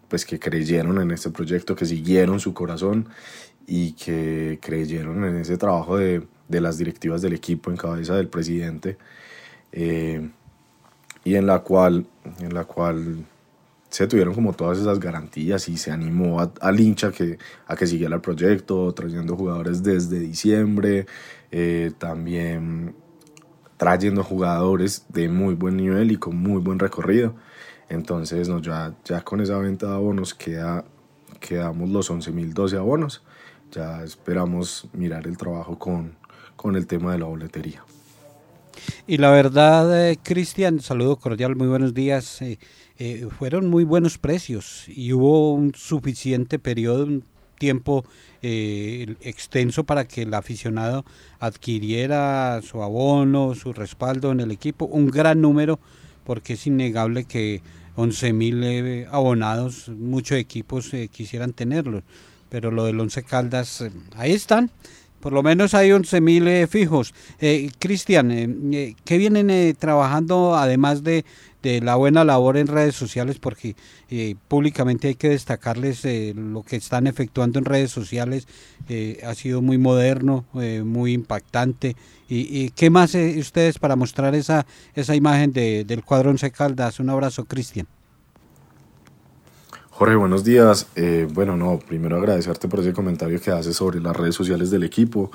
pues 0.09 0.27
que 0.27 0.41
creyeron 0.41 1.01
en 1.01 1.13
este 1.13 1.31
proyecto, 1.31 1.77
que 1.77 1.87
siguieron 1.87 2.41
su 2.41 2.53
corazón 2.53 3.09
y 3.65 3.93
que 3.93 4.59
creyeron 4.61 5.25
en 5.25 5.37
ese 5.37 5.57
trabajo 5.57 5.99
de, 5.99 6.27
de 6.49 6.61
las 6.61 6.79
directivas 6.79 7.23
del 7.23 7.35
equipo 7.35 7.71
en 7.71 7.77
cabeza 7.77 8.17
del 8.17 8.27
presidente 8.27 8.99
eh, 9.71 10.31
y 11.23 11.37
en 11.37 11.47
la 11.47 11.61
cual 11.61 12.09
en 12.41 12.55
la 12.55 12.65
cual 12.65 13.25
se 13.95 14.09
tuvieron 14.09 14.35
como 14.35 14.53
todas 14.55 14.79
esas 14.79 14.99
garantías 14.99 15.69
y 15.69 15.77
se 15.77 15.93
animó 15.93 16.53
al 16.61 16.81
hincha 16.81 17.13
que, 17.13 17.39
a 17.69 17.77
que 17.77 17.87
siguiera 17.87 18.17
el 18.17 18.21
proyecto, 18.21 18.93
trayendo 18.93 19.37
jugadores 19.37 19.85
desde 19.85 20.19
diciembre, 20.19 21.07
eh, 21.53 21.93
también 21.97 22.97
trayendo 23.77 24.25
jugadores 24.25 25.07
de 25.11 25.29
muy 25.29 25.55
buen 25.55 25.77
nivel 25.77 26.11
y 26.11 26.17
con 26.17 26.35
muy 26.35 26.61
buen 26.61 26.81
recorrido. 26.81 27.37
Entonces, 27.89 28.49
no, 28.49 28.61
ya, 28.61 28.97
ya 29.05 29.21
con 29.21 29.41
esa 29.41 29.59
venta 29.59 29.87
de 29.87 29.95
abonos 29.95 30.35
queda, 30.35 30.85
quedamos 31.39 31.89
los 31.89 32.11
11.012 32.11 32.77
abonos. 32.77 33.23
Ya 33.71 34.03
esperamos 34.03 34.89
mirar 34.93 35.29
el 35.29 35.37
trabajo 35.37 35.79
con, 35.79 36.17
con 36.57 36.75
el 36.75 36.89
tema 36.89 37.13
de 37.13 37.19
la 37.19 37.27
boletería. 37.27 37.85
Y 39.07 39.19
la 39.19 39.31
verdad, 39.31 40.09
eh, 40.09 40.19
Cristian, 40.23 40.81
saludo 40.81 41.17
cordial, 41.17 41.57
muy 41.57 41.67
buenos 41.67 41.93
días. 41.93 42.41
Eh, 42.41 42.59
eh, 42.99 43.27
fueron 43.39 43.69
muy 43.69 43.85
buenos 43.85 44.17
precios 44.17 44.85
y 44.89 45.13
hubo 45.13 45.53
un 45.53 45.75
suficiente 45.75 46.59
periodo, 46.59 47.05
un 47.05 47.25
tiempo 47.59 48.05
eh, 48.41 49.17
extenso 49.21 49.85
para 49.85 50.07
que 50.07 50.23
el 50.23 50.33
aficionado 50.33 51.05
adquiriera 51.39 52.61
su 52.63 52.83
abono, 52.83 53.55
su 53.55 53.73
respaldo 53.73 54.33
en 54.33 54.41
el 54.41 54.51
equipo, 54.51 54.87
un 54.87 55.09
gran 55.09 55.41
número 55.41 55.81
porque 56.25 56.55
es 56.55 56.67
innegable 56.67 57.25
que 57.25 57.61
11.000 57.97 58.33
mil 58.33 58.65
eh, 58.65 59.07
abonados, 59.11 59.89
muchos 59.89 60.39
equipos 60.39 60.93
quisieran 61.11 61.53
tenerlos, 61.53 62.05
pero 62.49 62.71
lo 62.71 62.85
del 62.85 63.01
Once 63.01 63.23
Caldas, 63.23 63.85
ahí 64.17 64.33
están, 64.33 64.71
por 65.25 65.33
lo 65.33 65.43
menos 65.43 65.73
hay 65.73 65.89
11.000 65.89 66.21
mil 66.21 66.69
fijos. 66.69 67.15
Cristian, 67.79 68.29
¿qué 69.05 69.17
vienen 69.17 69.75
trabajando 69.77 70.55
además 70.55 71.03
de, 71.03 71.25
de, 71.63 71.81
la 71.81 71.97
buena 71.97 72.25
labor 72.25 72.59
en 72.59 72.67
redes 72.67 72.95
sociales? 72.95 73.39
Porque 73.41 73.75
públicamente 74.49 75.09
hay 75.09 75.15
que 75.15 75.31
destacarles 75.31 76.05
lo 76.37 76.63
que 76.63 76.77
están 76.77 77.07
efectuando 77.07 77.59
en 77.59 77.65
redes 77.65 77.91
sociales, 77.91 78.47
ha 79.27 79.35
sido 79.35 79.63
muy 79.63 79.79
moderno, 79.79 80.45
muy 80.53 81.15
impactante 81.15 81.97
¿Y, 82.29 82.71
qué 82.71 82.91
más 82.91 83.15
eh, 83.15 83.37
ustedes 83.39 83.79
para 83.79 83.97
mostrar 83.97 84.35
esa, 84.35 84.67
esa 84.95 85.15
imagen 85.15 85.53
de, 85.53 85.85
del 85.85 86.03
cuadro 86.05 86.31
Once 86.31 86.51
Caldas? 86.51 86.99
Un 86.99 87.11
abrazo, 87.11 87.45
Cristian. 87.45 87.87
Jorge, 89.97 90.17
buenos 90.17 90.43
días. 90.43 90.89
Eh, 90.97 91.29
bueno, 91.33 91.57
no, 91.57 91.79
primero 91.79 92.17
agradecerte 92.17 92.67
por 92.67 92.81
ese 92.81 92.93
comentario 92.93 93.41
que 93.41 93.53
haces 93.53 93.77
sobre 93.77 94.01
las 94.01 94.17
redes 94.17 94.35
sociales 94.35 94.73
del 94.73 94.83
equipo. 94.83 95.31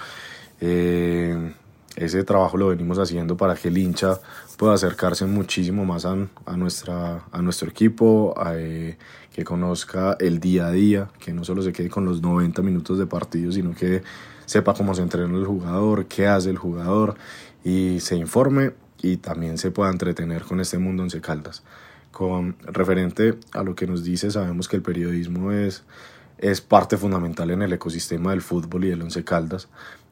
Eh, 0.60 1.54
ese 1.96 2.26
trabajo 2.26 2.58
lo 2.58 2.68
venimos 2.68 3.00
haciendo 3.00 3.38
para 3.38 3.56
que 3.56 3.70
el 3.70 3.78
hincha 3.78 4.20
pueda 4.58 4.74
acercarse 4.74 5.26
muchísimo 5.26 5.86
más 5.86 6.04
a, 6.04 6.18
nuestra, 6.58 7.24
a 7.32 7.42
nuestro 7.42 7.70
equipo, 7.70 8.36
eh, 8.48 8.98
que 9.32 9.46
conozca 9.46 10.18
el 10.20 10.42
día 10.42 10.68
a 10.68 10.72
día, 10.72 11.10
que 11.20 11.32
no 11.32 11.46
solo 11.46 11.62
se 11.62 11.72
quede 11.72 11.90
con 11.90 12.04
los 12.04 12.22
90 12.22 12.62
minutos 12.62 13.00
de 13.00 13.06
partido, 13.06 13.54
sino 13.54 13.74
que 13.74 14.04
sepa 14.46 14.74
cómo 14.74 14.94
se 14.94 15.04
entrena 15.04 15.38
el 15.38 15.46
jugador, 15.46 16.08
qué 16.08 16.28
hace 16.28 16.50
el 16.50 16.58
jugador 16.58 17.16
y 17.64 18.02
se 18.02 18.18
informe 18.18 18.74
y 19.02 19.16
también 19.16 19.58
se 19.58 19.72
pueda 19.72 19.90
entretener 19.90 20.44
con 20.44 20.60
este 20.60 20.78
mundo 20.78 21.04
Once 21.04 21.22
Caldas. 21.22 21.64
Con 22.20 22.58
referente 22.64 23.36
a 23.54 23.64
lo 23.64 23.76
que 23.76 23.88
nos 23.88 24.04
dice, 24.04 24.30
sabemos 24.30 24.68
que 24.68 24.76
el 24.76 24.82
periodismo 24.82 25.54
es, 25.54 25.86
es 26.38 26.60
parte 26.60 26.98
fundamental 26.98 27.50
en 27.50 27.62
el 27.62 27.72
ecosistema 27.72 28.32
del 28.32 28.42
fútbol 28.42 28.84
y 28.84 28.90
del 28.90 29.02
Once 29.02 29.24
Caldas 29.24 29.70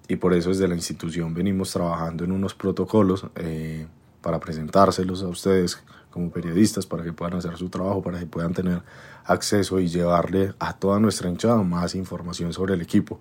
y 0.08 0.16
por 0.16 0.34
eso 0.34 0.48
desde 0.48 0.70
la 0.70 0.76
institución 0.76 1.34
venimos 1.34 1.74
trabajando 1.74 2.24
en 2.24 2.32
unos 2.32 2.56
protocolos 2.56 3.26
eh, 3.36 3.88
para 4.22 4.40
presentárselos 4.40 5.22
a 5.22 5.28
ustedes 5.28 5.84
como 6.10 6.32
periodistas 6.32 6.86
para 6.86 7.04
que 7.04 7.12
puedan 7.12 7.40
hacer 7.40 7.58
su 7.58 7.68
trabajo, 7.68 8.02
para 8.02 8.20
que 8.20 8.26
puedan 8.26 8.54
tener 8.54 8.84
acceso 9.26 9.78
y 9.82 9.90
llevarle 9.90 10.54
a 10.60 10.78
toda 10.78 11.02
nuestra 11.02 11.28
hinchada 11.28 11.62
más 11.62 11.94
información 11.94 12.54
sobre 12.54 12.76
el 12.76 12.82
equipo. 12.82 13.20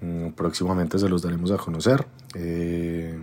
Mm, 0.00 0.28
próximamente 0.30 0.98
se 0.98 1.10
los 1.10 1.20
daremos 1.20 1.50
a 1.50 1.58
conocer. 1.58 2.06
Eh, 2.34 3.14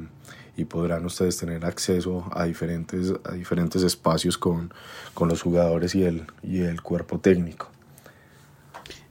y 0.57 0.65
podrán 0.65 1.05
ustedes 1.05 1.37
tener 1.37 1.63
acceso 1.63 2.29
a 2.33 2.45
diferentes, 2.45 3.13
a 3.23 3.33
diferentes 3.33 3.83
espacios 3.83 4.37
con, 4.37 4.73
con 5.13 5.29
los 5.29 5.41
jugadores 5.41 5.95
y 5.95 6.03
el, 6.03 6.25
y 6.43 6.61
el 6.61 6.81
cuerpo 6.81 7.19
técnico. 7.19 7.69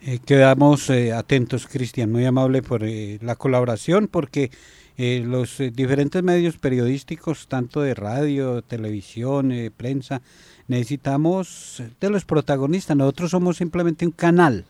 Eh, 0.02 0.18
quedamos 0.24 0.90
eh, 0.90 1.12
atentos, 1.12 1.66
Cristian, 1.66 2.12
muy 2.12 2.24
amable 2.26 2.62
por 2.62 2.84
eh, 2.84 3.18
la 3.22 3.36
colaboración, 3.36 4.08
porque 4.08 4.50
los 4.98 5.58
diferentes 5.74 6.22
medios 6.22 6.56
periodísticos, 6.56 7.48
tanto 7.48 7.82
de 7.82 7.92
radio, 7.92 8.62
televisión, 8.62 9.52
prensa, 9.76 10.22
necesitamos 10.68 11.82
de 12.00 12.08
los 12.08 12.24
protagonistas. 12.24 12.96
Nosotros 12.96 13.30
somos 13.30 13.58
simplemente 13.58 14.06
un 14.06 14.12
canal 14.12 14.64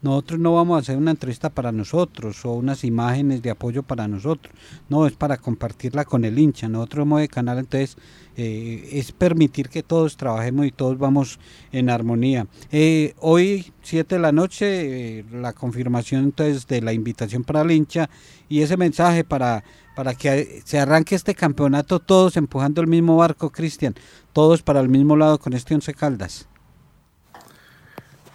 nosotros 0.00 0.38
no 0.38 0.54
vamos 0.54 0.76
a 0.76 0.80
hacer 0.80 0.96
una 0.96 1.10
entrevista 1.10 1.50
para 1.50 1.72
nosotros 1.72 2.44
o 2.44 2.52
unas 2.52 2.84
imágenes 2.84 3.42
de 3.42 3.50
apoyo 3.50 3.82
para 3.82 4.06
nosotros. 4.06 4.54
No, 4.88 5.06
es 5.06 5.14
para 5.14 5.36
compartirla 5.36 6.04
con 6.04 6.24
el 6.24 6.38
hincha. 6.38 6.68
Nosotros 6.68 7.02
somos 7.02 7.20
de 7.20 7.28
canal, 7.28 7.58
entonces 7.58 7.96
eh, 8.36 8.88
es 8.92 9.10
permitir 9.10 9.68
que 9.68 9.82
todos 9.82 10.16
trabajemos 10.16 10.66
y 10.66 10.70
todos 10.70 10.98
vamos 10.98 11.40
en 11.72 11.90
armonía. 11.90 12.46
Eh, 12.70 13.14
hoy, 13.18 13.72
7 13.82 14.14
de 14.14 14.20
la 14.20 14.30
noche, 14.30 15.18
eh, 15.18 15.24
la 15.32 15.52
confirmación 15.52 16.24
entonces 16.24 16.68
de 16.68 16.80
la 16.80 16.92
invitación 16.92 17.42
para 17.42 17.62
el 17.62 17.70
hincha 17.72 18.08
y 18.48 18.62
ese 18.62 18.76
mensaje 18.76 19.24
para, 19.24 19.64
para 19.96 20.14
que 20.14 20.62
se 20.64 20.78
arranque 20.78 21.16
este 21.16 21.34
campeonato 21.34 21.98
todos 21.98 22.36
empujando 22.36 22.80
el 22.80 22.86
mismo 22.86 23.16
barco, 23.16 23.50
Cristian. 23.50 23.96
Todos 24.32 24.62
para 24.62 24.78
el 24.78 24.88
mismo 24.88 25.16
lado 25.16 25.38
con 25.38 25.54
este 25.54 25.74
Once 25.74 25.92
Caldas. 25.92 26.46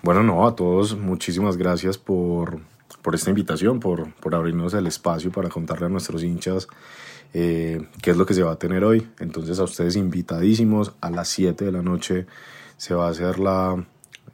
Bueno, 0.03 0.21
no, 0.21 0.45
a 0.45 0.53
todos 0.53 0.97
muchísimas 0.97 1.55
gracias 1.55 1.97
por, 1.97 2.59
por 3.01 3.15
esta 3.15 3.29
invitación, 3.29 3.79
por, 3.79 4.13
por, 4.15 4.35
abrirnos 4.35 4.73
el 4.73 4.85
espacio 4.85 5.31
para 5.31 5.47
contarle 5.47 5.85
a 5.85 5.89
nuestros 5.89 6.23
hinchas 6.23 6.67
eh, 7.33 7.87
qué 8.01 8.11
es 8.11 8.17
lo 8.17 8.25
que 8.25 8.33
se 8.33 8.43
va 8.43 8.51
a 8.51 8.59
tener 8.59 8.83
hoy. 8.83 9.07
Entonces 9.21 9.59
a 9.59 9.63
ustedes 9.63 9.95
invitadísimos, 9.95 10.91
a 10.99 11.09
las 11.09 11.29
7 11.29 11.63
de 11.63 11.71
la 11.71 11.81
noche 11.81 12.25
se 12.75 12.93
va 12.93 13.07
a 13.07 13.11
hacer 13.11 13.39
la... 13.39 13.81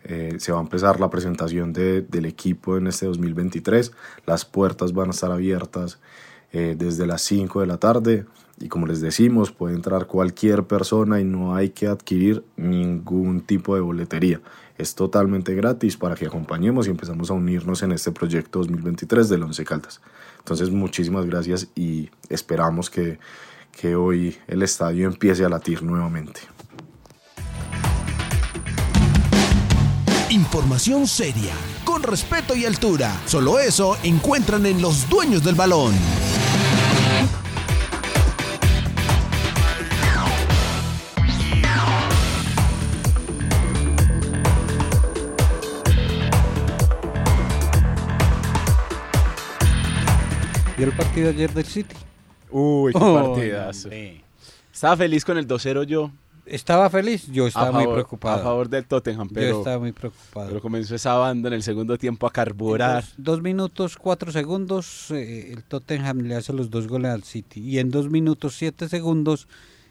Eh, 0.06 0.38
se 0.40 0.52
va 0.52 0.58
a 0.58 0.62
empezar 0.62 1.00
la 1.00 1.12
presentación 1.12 1.72
de, 1.72 2.02
del 2.02 2.26
equipo 2.26 2.78
en 2.78 2.88
este 2.88 3.06
2023. 3.06 3.92
Las 4.26 4.46
puertas 4.46 4.94
van 4.94 5.10
a 5.10 5.12
estar 5.12 5.32
abiertas 5.32 6.00
eh, 6.52 6.74
desde 6.76 7.06
las 7.06 7.22
5 7.22 7.62
de 7.62 7.68
la 7.68 7.78
tarde 7.78 8.26
y 8.60 8.70
como 8.70 8.88
les 8.88 9.02
decimos 9.02 9.52
puede 9.52 9.76
entrar 9.76 10.08
cualquier 10.08 10.64
persona 10.64 11.20
y 11.20 11.24
no 11.24 11.56
hay 11.56 11.70
que 11.70 11.88
adquirir 11.88 12.44
ningún 12.58 13.42
tipo 13.42 13.76
de 13.76 13.82
boletería. 13.82 14.42
Es 14.80 14.96
totalmente 14.96 15.54
gratis 15.56 15.98
para 15.98 16.16
que 16.16 16.26
acompañemos 16.26 16.88
y 16.88 16.90
empezamos 16.90 17.30
a 17.30 17.34
unirnos 17.34 17.84
en 17.84 17.92
este 17.92 18.14
proyecto 18.14 18.60
2023 18.60 19.28
del 19.28 19.44
Once 19.44 19.66
Caldas. 19.66 20.00
Entonces 20.38 20.72
muchísimas 20.72 21.26
gracias 21.26 21.68
y 21.76 22.10
esperamos 22.30 22.90
que, 22.90 23.20
que 23.74 23.98
hoy 23.98 24.38
el 24.48 24.64
estadio 24.64 25.08
empiece 25.08 25.44
a 25.44 25.50
latir 25.50 25.84
nuevamente. 25.84 26.40
Información 30.30 31.08
seria, 31.08 31.54
con 31.84 32.02
respeto 32.02 32.56
y 32.56 32.64
altura. 32.64 33.12
Solo 33.26 33.60
eso 33.60 33.98
encuentran 34.02 34.66
en 34.66 34.82
los 34.82 35.10
dueños 35.10 35.44
del 35.44 35.56
balón. 35.56 35.94
¿Vio 50.80 50.88
el 50.88 50.96
partido 50.96 51.28
ayer 51.28 51.54
del 51.54 51.66
City? 51.66 51.94
Uy, 52.50 52.94
qué 52.94 53.00
partidazo. 53.00 53.90
Estaba 54.72 54.96
feliz 54.96 55.26
con 55.26 55.38
el 55.38 55.46
2-0 55.46 55.84
yo. 55.84 56.10
Estaba 56.46 56.90
feliz, 56.90 57.28
yo 57.30 57.48
estaba 57.48 57.74
muy 57.74 57.86
preocupado. 57.86 58.40
A 58.40 58.44
favor 58.44 58.70
del 58.70 58.86
Tottenham, 58.86 59.28
pero. 59.28 59.50
Yo 59.50 59.58
estaba 59.58 59.78
muy 59.78 59.92
preocupado. 59.92 60.48
Pero 60.48 60.62
comenzó 60.62 60.96
esa 60.96 61.16
banda 61.16 61.50
en 61.50 61.56
el 61.56 61.64
segundo 61.64 61.98
tiempo 61.98 62.26
a 62.28 62.32
carburar. 62.32 63.04
Dos, 63.18 63.42
minutos, 63.42 63.98
cuatro 63.98 64.32
segundos, 64.32 65.12
eh, 65.12 65.52
el 65.52 65.66
Tottenham 65.66 66.20
le 66.20 66.36
hace 66.36 66.54
los 66.54 66.70
dos 66.70 66.88
goles 66.88 67.12
al 67.12 67.24
City. 67.24 67.60
Y 67.60 67.80
en 67.80 67.92
dos 67.92 68.10
minutos, 68.10 68.56
siete 68.56 68.88
segundos, 68.88 69.50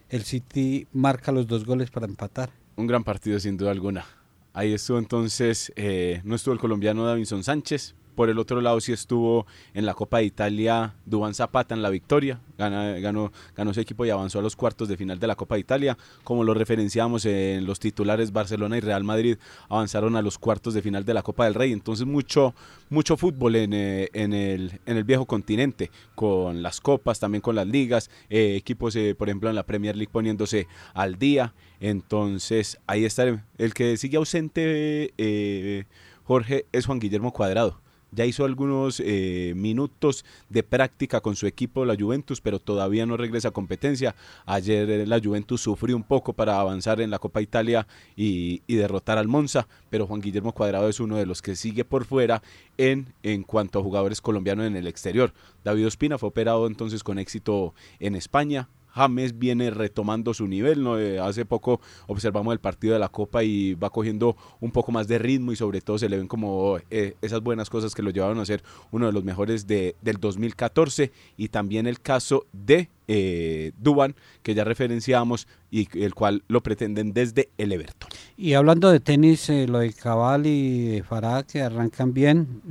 el 0.09 0.23
City 0.23 0.87
marca 0.95 1.33
los 1.33 1.47
dos 1.47 1.67
goles 1.67 1.91
para 1.91 2.07
empatar. 2.07 2.49
Un 2.77 2.87
gran 2.87 3.05
partido, 3.05 3.39
sin 3.39 3.59
duda 3.59 3.73
alguna. 3.73 4.07
Ahí 4.55 4.73
estuvo 4.73 4.97
entonces, 4.97 5.71
eh, 5.77 6.23
no 6.25 6.35
estuvo 6.35 6.55
el 6.55 6.61
colombiano 6.61 7.05
Davinson 7.05 7.45
Sánchez, 7.45 7.95
por 8.19 8.31
el 8.31 8.39
otro 8.41 8.61
lado 8.61 8.81
sí 8.81 8.91
estuvo 8.91 9.47
en 9.75 9.87
la 9.87 9.95
Copa 9.95 10.19
de 10.19 10.25
Italia 10.25 10.93
Dubán 11.07 11.35
Zapata 11.35 11.77
en 11.77 11.83
la 11.83 11.89
victoria, 11.89 12.41
ganó, 12.59 13.31
ganó 13.57 13.73
su 13.73 13.79
equipo 13.79 14.05
y 14.05 14.11
avanzó 14.11 14.41
a 14.41 14.43
los 14.43 14.57
cuartos 14.57 14.89
de 14.89 14.97
final 14.97 15.21
de 15.21 15.29
la 15.29 15.37
Copa 15.37 15.55
de 15.55 15.61
Italia. 15.61 15.97
Como 16.25 16.43
lo 16.43 16.53
referenciamos 16.53 17.25
en 17.27 17.65
los 17.65 17.79
titulares, 17.79 18.33
Barcelona 18.33 18.77
y 18.77 18.81
Real 18.81 19.05
Madrid 19.05 19.37
avanzaron 19.69 20.17
a 20.17 20.23
los 20.23 20.37
cuartos 20.37 20.75
de 20.75 20.83
final 20.83 21.05
de 21.05 21.15
la 21.15 21.23
Copa 21.23 21.45
del 21.45 21.55
Rey. 21.55 21.71
Entonces 21.71 22.07
mucho, 22.07 22.57
mucho 22.91 23.17
fútbol 23.17 23.55
en, 23.55 23.73
eh, 23.73 24.09
en, 24.13 24.33
el, 24.33 24.81
en 24.85 24.97
el 24.97 25.05
viejo 25.05 25.25
continente, 25.25 25.93
con 26.17 26.61
las 26.61 26.81
copas, 26.81 27.21
también 27.21 27.41
con 27.41 27.55
las 27.55 27.69
ligas, 27.69 28.11
eh, 28.31 28.57
equipos, 28.57 28.97
eh, 28.97 29.15
por 29.17 29.29
ejemplo, 29.29 29.49
en 29.49 29.55
la 29.55 29.63
Premier 29.63 29.97
League 29.97 30.11
poniéndose 30.13 30.67
al 30.93 31.21
día. 31.21 31.55
Entonces 31.79 32.81
ahí 32.89 33.05
está 33.05 33.27
el 33.59 33.75
que 33.75 33.97
sigue 33.97 34.17
ausente. 34.17 35.87
Jorge 36.25 36.67
es 36.73 36.85
Juan 36.85 36.99
Guillermo 36.99 37.33
Cuadrado 37.33 37.79
ya 38.11 38.25
hizo 38.25 38.45
algunos 38.45 39.01
eh, 39.05 39.53
minutos 39.57 40.25
de 40.49 40.63
práctica 40.63 41.21
con 41.21 41.37
su 41.37 41.47
equipo, 41.47 41.85
la 41.85 41.97
Juventus, 41.99 42.41
pero 42.41 42.59
todavía 42.59 43.07
no 43.07 43.17
regresa 43.17 43.49
a 43.49 43.53
competencia. 43.53 44.15
Ayer 44.47 44.89
eh, 44.91 45.07
la 45.07 45.21
Juventus 45.21 45.61
sufrió 45.61 45.97
un 45.97 46.03
poco 46.03 46.33
para 46.33 46.61
avanzar 46.61 47.01
en 47.01 47.11
la 47.11 47.19
Copa 47.19 47.43
Italia 47.43 47.87
y, 48.17 48.63
derrotar 48.69 49.19
al 49.19 49.27
Monza, 49.27 49.67
pero 49.91 50.07
Juan 50.07 50.21
Guillermo 50.21 50.53
Cuadrado 50.53 50.89
es 50.89 51.01
uno 51.01 51.17
de 51.17 51.27
los 51.27 51.43
que 51.43 51.57
sigue 51.57 51.85
por 51.85 52.05
fuera 52.05 52.43
en, 52.77 53.13
en 53.25 53.43
cuanto 53.43 53.81
a 53.81 53.83
jugadores 53.83 54.21
colombianos 54.21 54.67
en 54.67 54.77
el 54.77 54.87
exterior. 54.87 55.33
David 55.65 55.89
Ospina 55.89 56.17
fue 56.17 56.29
operado 56.29 56.67
entonces 56.69 57.03
con 57.03 57.19
éxito 57.19 57.75
en 57.99 58.15
España, 58.15 58.69
James 58.99 59.39
viene 59.39 59.71
retomando 59.71 60.35
su 60.35 60.47
nivel. 60.49 60.85
Eh, 60.99 61.21
hace 61.21 61.45
poco 61.45 61.81
observamos 62.09 62.53
el 62.53 62.59
partido 62.59 62.95
de 62.95 62.99
la 62.99 63.09
Copa 63.09 63.45
y 63.45 63.75
va 63.75 63.91
cogiendo 63.91 64.37
un 64.61 64.73
poco 64.73 64.91
más 64.91 65.07
de 65.07 65.19
ritmo 65.19 65.53
y 65.53 65.57
sobre 65.57 65.81
todo 65.81 65.99
se 65.99 66.09
le 66.09 66.17
ven 66.17 66.27
como 66.27 66.79
eh, 66.91 67.15
esas 67.23 67.41
buenas 67.41 67.71
cosas 67.71 67.95
que 67.95 68.03
lo 68.03 68.11
llevaron 68.11 68.41
a 68.41 68.45
ser 68.45 68.63
uno 68.91 69.07
de 69.07 69.13
los 69.13 69.23
mejores 69.23 69.67
de, 69.67 69.95
del 70.03 70.17
2014 70.17 71.13
y 71.37 71.49
también 71.49 71.87
el 71.87 72.01
caso 72.01 72.47
de 72.53 72.91
eh, 73.07 73.73
Duban, 73.79 74.17
que 74.43 74.55
ya 74.55 74.65
referenciamos 74.65 75.47
y 75.71 75.89
el 75.99 76.15
cual 76.15 76.43
lo 76.49 76.63
pretenden 76.63 77.13
desde 77.13 77.51
el 77.57 77.73
Everton. 77.73 78.11
Y 78.37 78.55
hablando 78.55 78.91
de 78.91 79.01
tenis, 79.01 79.49
lo 79.49 79.79
de 79.79 79.93
Cabal 79.93 80.47
y 80.47 81.03
Farah 81.09 81.45
que 81.45 81.63
arrancan 81.63 82.13
bien, 82.13 82.63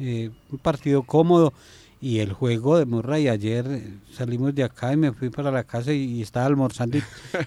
un 0.51 0.59
partido 0.59 1.03
cómodo 1.03 1.53
y 1.99 2.19
el 2.19 2.33
juego 2.33 2.77
de 2.77 2.85
Murray 2.85 3.27
ayer 3.27 3.65
salimos 4.11 4.53
de 4.53 4.63
acá 4.63 4.93
y 4.93 4.97
me 4.97 5.11
fui 5.11 5.29
para 5.29 5.51
la 5.51 5.63
casa 5.63 5.91
y, 5.93 6.21
estaba 6.21 6.45
almorzando 6.45 6.97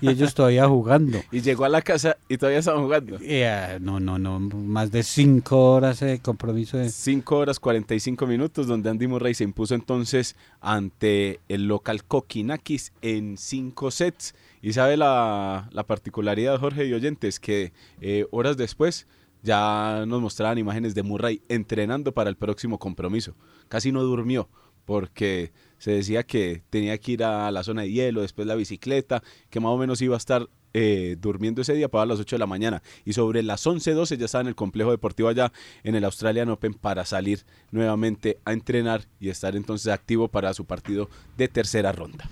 y, 0.01 0.09
ellos 0.09 0.35
todavía 0.35 0.67
jugando. 0.67 1.19
Y 1.33 1.43
llegó 1.43 1.65
a 1.65 1.69
la 1.69 1.83
casa 1.83 2.17
y 2.29 2.37
todavía 2.39 2.59
estaban 2.59 2.83
jugando. 2.83 3.19
Eh, 3.21 3.79
no, 3.81 4.01
no, 4.01 4.19
no, 4.19 4.41
más 4.41 4.91
de 4.91 5.03
cinco 5.03 5.73
horas 5.73 6.01
de 6.01 6.19
compromiso. 6.19 6.77
De... 6.77 6.91
Cinco 6.91 7.39
horas 7.39 7.61
45 7.61 8.27
minutos 8.27 8.67
donde 8.67 8.91
Andy 8.91 9.07
Murray 9.07 9.35
se 9.35 9.45
impuso 9.45 9.75
entonces 9.75 10.37
ante 10.61 11.41
el 11.49 11.69
local 11.69 12.05
Kokinakis 12.05 12.93
en 13.03 13.37
cinco 13.37 13.91
sets. 13.91 14.35
Y 14.63 14.73
sabe 14.73 14.97
la, 14.97 15.69
la 15.73 15.85
particularidad, 15.85 16.59
Jorge 16.59 16.87
y 16.87 16.93
oyentes, 16.93 17.41
que 17.41 17.73
eh, 18.01 18.27
horas 18.31 18.57
después 18.57 19.07
ya 19.43 20.05
nos 20.07 20.21
mostraban 20.21 20.59
imágenes 20.59 20.95
de 20.95 21.03
Murray 21.03 21.43
entrenando 21.49 22.13
para 22.13 22.31
el 22.31 22.37
próximo 22.37 22.79
compromiso. 22.79 23.35
Casi 23.69 23.93
no 23.93 24.03
durmió 24.03 24.49
porque 24.85 25.53
se 25.79 25.93
decía 25.93 26.25
que 26.25 26.63
tenía 26.69 26.99
que 26.99 27.13
ir 27.13 27.25
a 27.25 27.51
la 27.51 27.63
zona 27.63 27.83
de 27.83 27.93
hielo, 27.93 28.23
después 28.23 28.49
la 28.49 28.55
bicicleta, 28.55 29.23
que 29.49 29.61
más 29.61 29.71
o 29.71 29.79
menos 29.79 30.03
iba 30.03 30.17
a 30.17 30.19
estar 30.19 30.49
eh, 30.73 31.17
durmiendo 31.21 31.63
ese 31.63 31.75
día 31.75 31.89
para 31.89 32.07
las 32.07 32.21
8 32.21 32.37
de 32.37 32.41
la 32.41 32.47
mañana. 32.47 32.83
Y 33.05 33.13
sobre 33.13 33.43
las 33.43 33.67
11.12 33.67 34.17
ya 34.17 34.25
estaba 34.25 34.43
en 34.43 34.49
el 34.49 34.55
complejo 34.55 34.91
deportivo 34.91 35.29
allá 35.29 35.53
en 35.85 35.95
el 35.95 36.05
Australian 36.05 36.49
Open 36.49 36.75
para 36.75 37.05
salir 37.05 37.45
nuevamente 37.71 38.39
a 38.45 38.53
entrenar 38.53 39.07
y 39.19 39.29
estar 39.29 39.57
entonces 39.57 39.93
activo 39.93 40.29
para 40.29 40.55
su 40.55 40.65
partido 40.65 41.09
de 41.37 41.49
tercera 41.49 41.93
ronda. 41.93 42.29